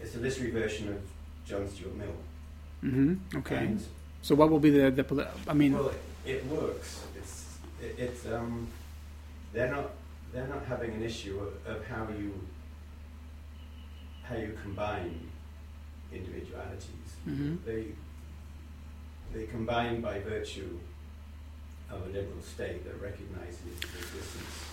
it's 0.00 0.14
a 0.16 0.18
literary 0.18 0.50
version 0.50 0.88
of 0.88 1.00
John 1.46 1.68
Stuart 1.68 1.94
Mill. 1.96 2.14
Mm-hmm. 2.84 3.38
Okay. 3.38 3.56
And 3.56 3.84
so 4.22 4.34
what 4.34 4.50
will 4.50 4.60
be 4.60 4.70
the, 4.70 4.90
the 4.90 5.28
I 5.48 5.54
mean? 5.54 5.74
Well, 5.74 5.88
it, 5.88 6.30
it 6.30 6.46
works. 6.46 7.04
It's 7.16 7.58
it, 7.82 7.94
it's 7.98 8.26
um, 8.26 8.68
they're 9.52 9.70
not 9.70 9.90
they're 10.32 10.48
not 10.48 10.64
having 10.66 10.92
an 10.92 11.02
issue 11.02 11.38
of, 11.40 11.76
of 11.76 11.86
how 11.86 12.08
you 12.18 12.32
how 14.24 14.36
you 14.36 14.56
combine 14.62 15.20
individualities. 16.12 17.16
Mm-hmm. 17.28 17.56
They 17.66 17.84
they 19.32 19.46
combine 19.46 20.00
by 20.00 20.20
virtue 20.20 20.78
of 21.90 22.02
a 22.02 22.06
liberal 22.06 22.42
state 22.42 22.84
that 22.84 23.00
recognizes 23.00 23.60
the 23.80 23.86
existence 23.98 24.64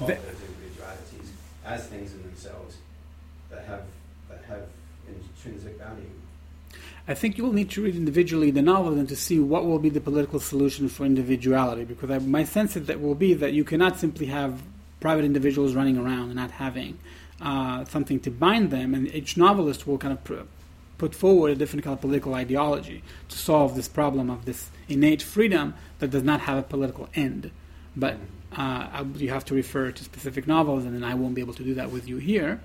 of 0.00 0.06
the, 0.06 0.14
those 0.14 0.42
individualities 0.48 1.32
as 1.64 1.86
things 1.86 2.12
in 2.12 2.22
themselves 2.22 2.76
that 3.50 3.64
have 3.64 3.84
that 4.28 4.44
have 4.48 4.66
intrinsic 5.14 5.78
value. 5.78 6.10
I 7.08 7.14
think 7.14 7.38
you 7.38 7.44
will 7.44 7.52
need 7.52 7.70
to 7.70 7.82
read 7.82 7.96
individually 7.96 8.50
the 8.50 8.62
novel 8.62 8.92
and 8.98 9.08
to 9.08 9.16
see 9.16 9.38
what 9.40 9.64
will 9.64 9.78
be 9.78 9.88
the 9.88 10.00
political 10.00 10.38
solution 10.38 10.88
for 10.88 11.04
individuality. 11.04 11.84
Because 11.84 12.10
I, 12.10 12.18
my 12.18 12.44
sense 12.44 12.76
is 12.76 12.86
that 12.86 13.00
will 13.00 13.14
be 13.14 13.34
that 13.34 13.52
you 13.52 13.64
cannot 13.64 13.98
simply 13.98 14.26
have 14.26 14.62
private 15.00 15.24
individuals 15.24 15.74
running 15.74 15.96
around 15.96 16.26
and 16.26 16.36
not 16.36 16.52
having 16.52 16.98
uh, 17.40 17.84
something 17.86 18.20
to 18.20 18.30
bind 18.30 18.70
them, 18.70 18.94
and 18.94 19.12
each 19.14 19.36
novelist 19.36 19.86
will 19.86 19.98
kind 19.98 20.12
of 20.12 20.22
pr- 20.22 20.46
put 20.98 21.14
forward 21.14 21.50
a 21.50 21.54
different 21.54 21.82
kind 21.82 21.94
of 21.94 22.00
political 22.00 22.34
ideology 22.34 23.02
to 23.28 23.38
solve 23.38 23.74
this 23.74 23.88
problem 23.88 24.28
of 24.28 24.44
this 24.44 24.70
innate 24.88 25.22
freedom 25.22 25.74
that 25.98 26.10
does 26.10 26.22
not 26.22 26.42
have 26.42 26.58
a 26.58 26.62
political 26.62 27.08
end. 27.14 27.50
But 27.96 28.18
uh, 28.54 29.04
you 29.16 29.30
have 29.30 29.44
to 29.46 29.54
refer 29.54 29.90
to 29.90 30.04
specific 30.04 30.46
novels, 30.46 30.84
and 30.84 30.94
then 30.94 31.02
I 31.02 31.14
won't 31.14 31.34
be 31.34 31.40
able 31.40 31.54
to 31.54 31.64
do 31.64 31.74
that 31.74 31.90
with 31.90 32.06
you 32.06 32.18
here. 32.18 32.60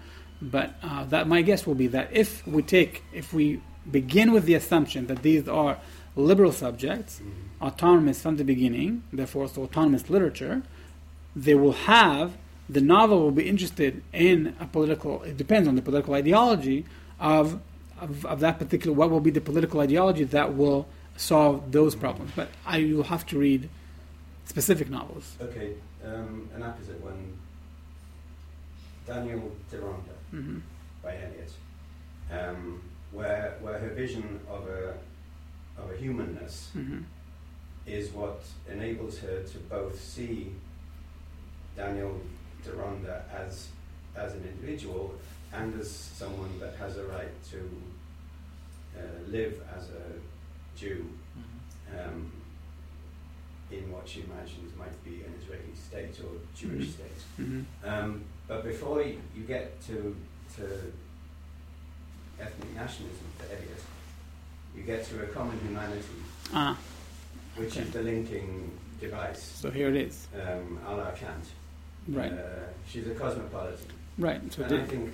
But 0.51 0.75
uh, 0.83 1.05
that 1.05 1.27
my 1.27 1.41
guess 1.41 1.65
will 1.65 1.75
be 1.75 1.87
that 1.87 2.09
if 2.11 2.45
we 2.45 2.61
take, 2.61 3.03
if 3.13 3.33
we 3.33 3.61
begin 3.89 4.31
with 4.31 4.45
the 4.45 4.53
assumption 4.53 5.07
that 5.07 5.23
these 5.23 5.47
are 5.47 5.79
liberal 6.15 6.51
subjects, 6.51 7.19
mm-hmm. 7.19 7.65
autonomous 7.65 8.21
from 8.21 8.37
the 8.37 8.43
beginning, 8.43 9.03
therefore 9.11 9.43
also 9.43 9.63
autonomous 9.63 10.09
literature, 10.09 10.61
they 11.35 11.55
will 11.55 11.73
have 11.73 12.37
the 12.67 12.81
novel 12.81 13.19
will 13.21 13.31
be 13.31 13.47
interested 13.47 14.01
in 14.11 14.55
a 14.59 14.65
political. 14.65 15.21
It 15.23 15.37
depends 15.37 15.67
on 15.67 15.75
the 15.75 15.81
political 15.81 16.13
ideology 16.13 16.85
of 17.19 17.59
of, 17.99 18.25
of 18.25 18.39
that 18.41 18.59
particular. 18.59 18.95
What 18.95 19.09
will 19.09 19.21
be 19.21 19.31
the 19.31 19.41
political 19.41 19.79
ideology 19.79 20.25
that 20.25 20.55
will 20.55 20.87
solve 21.15 21.71
those 21.71 21.93
mm-hmm. 21.93 22.01
problems? 22.01 22.31
But 22.35 22.49
I 22.65 22.83
will 22.83 23.03
have 23.03 23.25
to 23.27 23.37
read 23.37 23.69
specific 24.45 24.89
novels. 24.89 25.35
Okay, 25.41 25.73
um, 26.03 26.49
an 26.55 26.63
opposite 26.63 27.01
one. 27.03 27.33
Daniel 29.05 29.51
Deronda 29.69 30.14
mm-hmm. 30.33 30.59
by 31.03 31.15
Eliot, 31.15 31.51
um, 32.31 32.81
where 33.11 33.57
where 33.61 33.77
her 33.79 33.89
vision 33.89 34.39
of 34.49 34.67
a 34.67 34.93
of 35.81 35.91
a 35.91 35.97
humanness 35.97 36.69
mm-hmm. 36.75 36.99
is 37.85 38.11
what 38.11 38.41
enables 38.71 39.19
her 39.19 39.43
to 39.43 39.57
both 39.59 39.99
see 39.99 40.51
Daniel 41.75 42.19
Deronda 42.63 43.23
as 43.33 43.69
as 44.15 44.33
an 44.33 44.43
individual 44.47 45.15
and 45.53 45.79
as 45.79 45.89
someone 45.91 46.59
that 46.59 46.75
has 46.75 46.97
a 46.97 47.05
right 47.05 47.31
to 47.51 47.59
uh, 48.97 49.01
live 49.27 49.61
as 49.77 49.89
a 49.89 50.77
Jew 50.79 51.05
mm-hmm. 51.37 51.99
um, 51.99 52.31
in 53.71 53.91
what 53.91 54.07
she 54.07 54.21
imagines 54.21 54.75
might 54.77 55.03
be 55.03 55.23
an 55.23 55.33
Israeli 55.41 55.73
state 55.75 56.17
or 56.23 56.31
Jewish 56.55 56.87
Mhm. 56.87 56.93
state. 56.93 57.21
hmm 57.37 57.61
Um, 57.83 58.23
but 58.47 58.63
before 58.63 59.01
you, 59.01 59.19
you 59.35 59.43
get 59.43 59.81
to, 59.87 60.15
to 60.57 60.63
ethnic 62.39 62.75
nationalism 62.75 63.25
for 63.37 63.45
Eliot, 63.45 63.81
you 64.75 64.83
get 64.83 65.05
to 65.05 65.23
a 65.23 65.27
common 65.27 65.57
humanity, 65.59 66.03
Ah, 66.53 66.77
which 67.55 67.71
Okay. 67.77 67.81
is 67.81 67.91
the 67.91 68.01
linking 68.03 68.71
device, 68.99 69.41
so 69.41 69.69
here 69.71 69.89
it 69.89 69.95
is. 69.95 70.27
um, 70.35 70.79
a 70.87 70.95
la 70.95 71.11
Kant. 71.11 71.43
Right, 72.07 72.31
Uh, 72.33 72.39
she's 72.87 73.07
a 73.07 73.15
cosmopolitan. 73.15 73.87
right. 74.19 74.41
So 74.53 74.63
and 74.63 74.73
I 74.75 74.85
think 74.85 75.11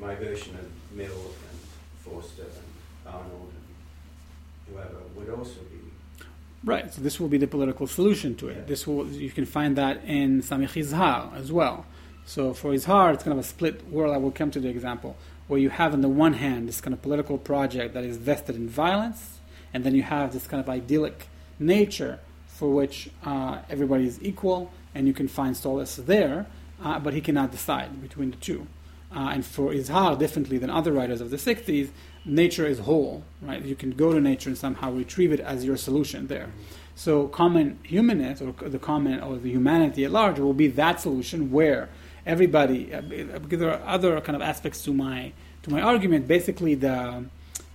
my 0.00 0.14
version 0.14 0.54
of 0.54 0.96
Mill 0.96 1.12
and 1.50 1.58
Forster 2.04 2.42
and 2.44 3.14
Arnold 3.14 3.52
and 3.54 4.74
whoever 4.74 4.98
would 5.16 5.28
also 5.28 5.60
be. 5.70 6.24
Right, 6.64 6.92
so 6.92 7.02
this 7.02 7.20
will 7.20 7.28
be 7.28 7.38
the 7.38 7.46
political 7.46 7.86
solution 7.86 8.34
to 8.36 8.48
it. 8.48 8.56
Yeah. 8.56 8.64
This 8.64 8.86
will 8.86 9.06
you 9.08 9.30
can 9.30 9.44
find 9.44 9.76
that 9.76 10.04
in 10.04 10.40
Samech 10.42 10.74
Yizhar 10.74 11.34
as 11.36 11.52
well. 11.52 11.84
So 12.28 12.52
for 12.52 12.74
Yizhar, 12.74 13.14
it's 13.14 13.24
kind 13.24 13.32
of 13.32 13.42
a 13.42 13.48
split 13.48 13.88
world. 13.88 14.14
I 14.14 14.18
will 14.18 14.30
come 14.30 14.50
to 14.50 14.60
the 14.60 14.68
example 14.68 15.16
where 15.46 15.58
you 15.58 15.70
have 15.70 15.94
on 15.94 16.02
the 16.02 16.10
one 16.10 16.34
hand 16.34 16.68
this 16.68 16.78
kind 16.78 16.92
of 16.92 17.00
political 17.00 17.38
project 17.38 17.94
that 17.94 18.04
is 18.04 18.18
vested 18.18 18.54
in 18.54 18.68
violence, 18.68 19.38
and 19.72 19.82
then 19.82 19.94
you 19.94 20.02
have 20.02 20.34
this 20.34 20.46
kind 20.46 20.60
of 20.60 20.68
idyllic 20.68 21.26
nature 21.58 22.20
for 22.46 22.68
which 22.68 23.08
uh, 23.24 23.60
everybody 23.70 24.06
is 24.06 24.22
equal, 24.22 24.70
and 24.94 25.06
you 25.06 25.14
can 25.14 25.26
find 25.26 25.56
solace 25.56 25.96
there, 25.96 26.44
uh, 26.82 26.98
but 26.98 27.14
he 27.14 27.22
cannot 27.22 27.50
decide 27.50 28.02
between 28.02 28.30
the 28.30 28.36
two. 28.36 28.66
Uh, 29.10 29.30
and 29.32 29.46
for 29.46 29.72
Yizhar, 29.72 30.18
differently 30.18 30.58
than 30.58 30.68
other 30.68 30.92
writers 30.92 31.22
of 31.22 31.30
the 31.30 31.38
60s, 31.38 31.88
nature 32.26 32.66
is 32.66 32.80
whole, 32.80 33.24
right? 33.40 33.64
You 33.64 33.74
can 33.74 33.92
go 33.92 34.12
to 34.12 34.20
nature 34.20 34.50
and 34.50 34.58
somehow 34.58 34.92
retrieve 34.92 35.32
it 35.32 35.40
as 35.40 35.64
your 35.64 35.78
solution 35.78 36.26
there. 36.26 36.50
So 36.94 37.26
common 37.28 37.78
humanness, 37.84 38.42
or 38.42 38.52
the 38.52 38.78
common, 38.78 39.18
or 39.20 39.38
the 39.38 39.50
humanity 39.50 40.04
at 40.04 40.10
large, 40.10 40.38
will 40.38 40.52
be 40.52 40.66
that 40.66 41.00
solution 41.00 41.50
where 41.50 41.88
everybody, 42.28 42.94
uh, 42.94 43.00
because 43.00 43.58
there 43.58 43.72
are 43.72 43.82
other 43.86 44.20
kind 44.20 44.36
of 44.36 44.42
aspects 44.42 44.82
to 44.84 44.92
my 44.92 45.32
to 45.62 45.70
my 45.70 45.80
argument. 45.80 46.28
Basically, 46.28 46.74
the 46.74 47.24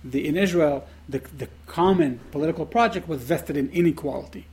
the 0.02 0.26
in 0.26 0.36
Israel, 0.36 0.86
the 1.08 1.18
the 1.36 1.48
common 1.66 2.20
political 2.30 2.64
project 2.64 3.08
was 3.08 3.22
vested 3.22 3.56
in 3.56 3.68
inequality, 3.70 4.46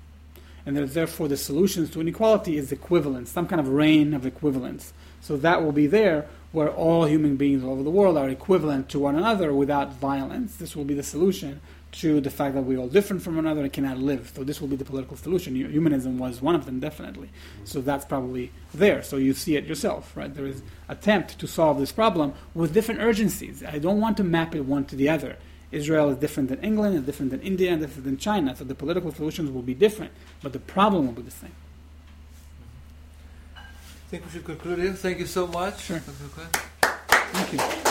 and 0.65 0.75
therefore 0.77 1.27
the 1.29 1.37
solutions 1.37 1.89
to 1.91 2.01
inequality 2.01 2.57
is 2.57 2.71
equivalence, 2.71 3.29
some 3.29 3.47
kind 3.47 3.61
of 3.61 3.69
reign 3.69 4.13
of 4.13 4.25
equivalence. 4.25 4.91
So 5.21 5.37
that 5.37 5.63
will 5.63 5.71
be 5.71 5.87
there 5.87 6.27
where 6.51 6.69
all 6.69 7.05
human 7.05 7.37
beings 7.37 7.63
all 7.63 7.71
over 7.71 7.83
the 7.83 7.89
world 7.89 8.17
are 8.17 8.27
equivalent 8.27 8.89
to 8.89 8.99
one 8.99 9.15
another 9.15 9.53
without 9.53 9.93
violence. 9.93 10.57
This 10.57 10.75
will 10.75 10.83
be 10.83 10.95
the 10.95 11.03
solution 11.03 11.61
to 11.91 12.21
the 12.21 12.29
fact 12.29 12.55
that 12.55 12.61
we're 12.61 12.77
all 12.77 12.87
different 12.87 13.21
from 13.21 13.35
one 13.35 13.45
another 13.45 13.63
and 13.63 13.73
cannot 13.73 13.97
live. 13.97 14.31
So 14.35 14.43
this 14.43 14.61
will 14.61 14.69
be 14.69 14.77
the 14.77 14.85
political 14.85 15.17
solution. 15.17 15.55
Humanism 15.55 16.17
was 16.17 16.41
one 16.41 16.55
of 16.55 16.65
them, 16.65 16.79
definitely. 16.79 17.29
So 17.65 17.81
that's 17.81 18.05
probably 18.05 18.51
there. 18.73 19.03
So 19.03 19.17
you 19.17 19.33
see 19.33 19.57
it 19.57 19.65
yourself, 19.65 20.15
right? 20.15 20.33
There 20.33 20.45
is 20.45 20.61
attempt 20.87 21.37
to 21.39 21.47
solve 21.47 21.79
this 21.79 21.91
problem 21.91 22.33
with 22.53 22.73
different 22.73 23.01
urgencies. 23.01 23.63
I 23.63 23.79
don't 23.79 23.99
want 23.99 24.17
to 24.17 24.23
map 24.23 24.55
it 24.55 24.61
one 24.61 24.85
to 24.85 24.95
the 24.95 25.09
other. 25.09 25.37
Israel 25.71 26.09
is 26.09 26.17
different 26.17 26.49
than 26.49 26.59
England, 26.59 26.95
is 26.95 27.03
different 27.03 27.31
than 27.31 27.41
India, 27.41 27.71
and 27.71 27.81
different 27.81 28.03
than 28.05 28.17
China. 28.17 28.55
So 28.55 28.63
the 28.63 28.75
political 28.75 29.11
solutions 29.13 29.51
will 29.51 29.61
be 29.61 29.73
different, 29.73 30.11
but 30.41 30.53
the 30.53 30.59
problem 30.59 31.07
will 31.07 31.13
be 31.13 31.21
the 31.21 31.31
same. 31.31 31.55
I 33.55 33.61
think 34.09 34.25
we 34.25 34.31
should 34.31 34.45
conclude 34.45 34.79
here. 34.79 34.93
Thank 34.93 35.19
you 35.19 35.25
so 35.25 35.47
much. 35.47 35.81
Sure. 35.81 35.99
Thank 35.99 37.53
you. 37.53 37.90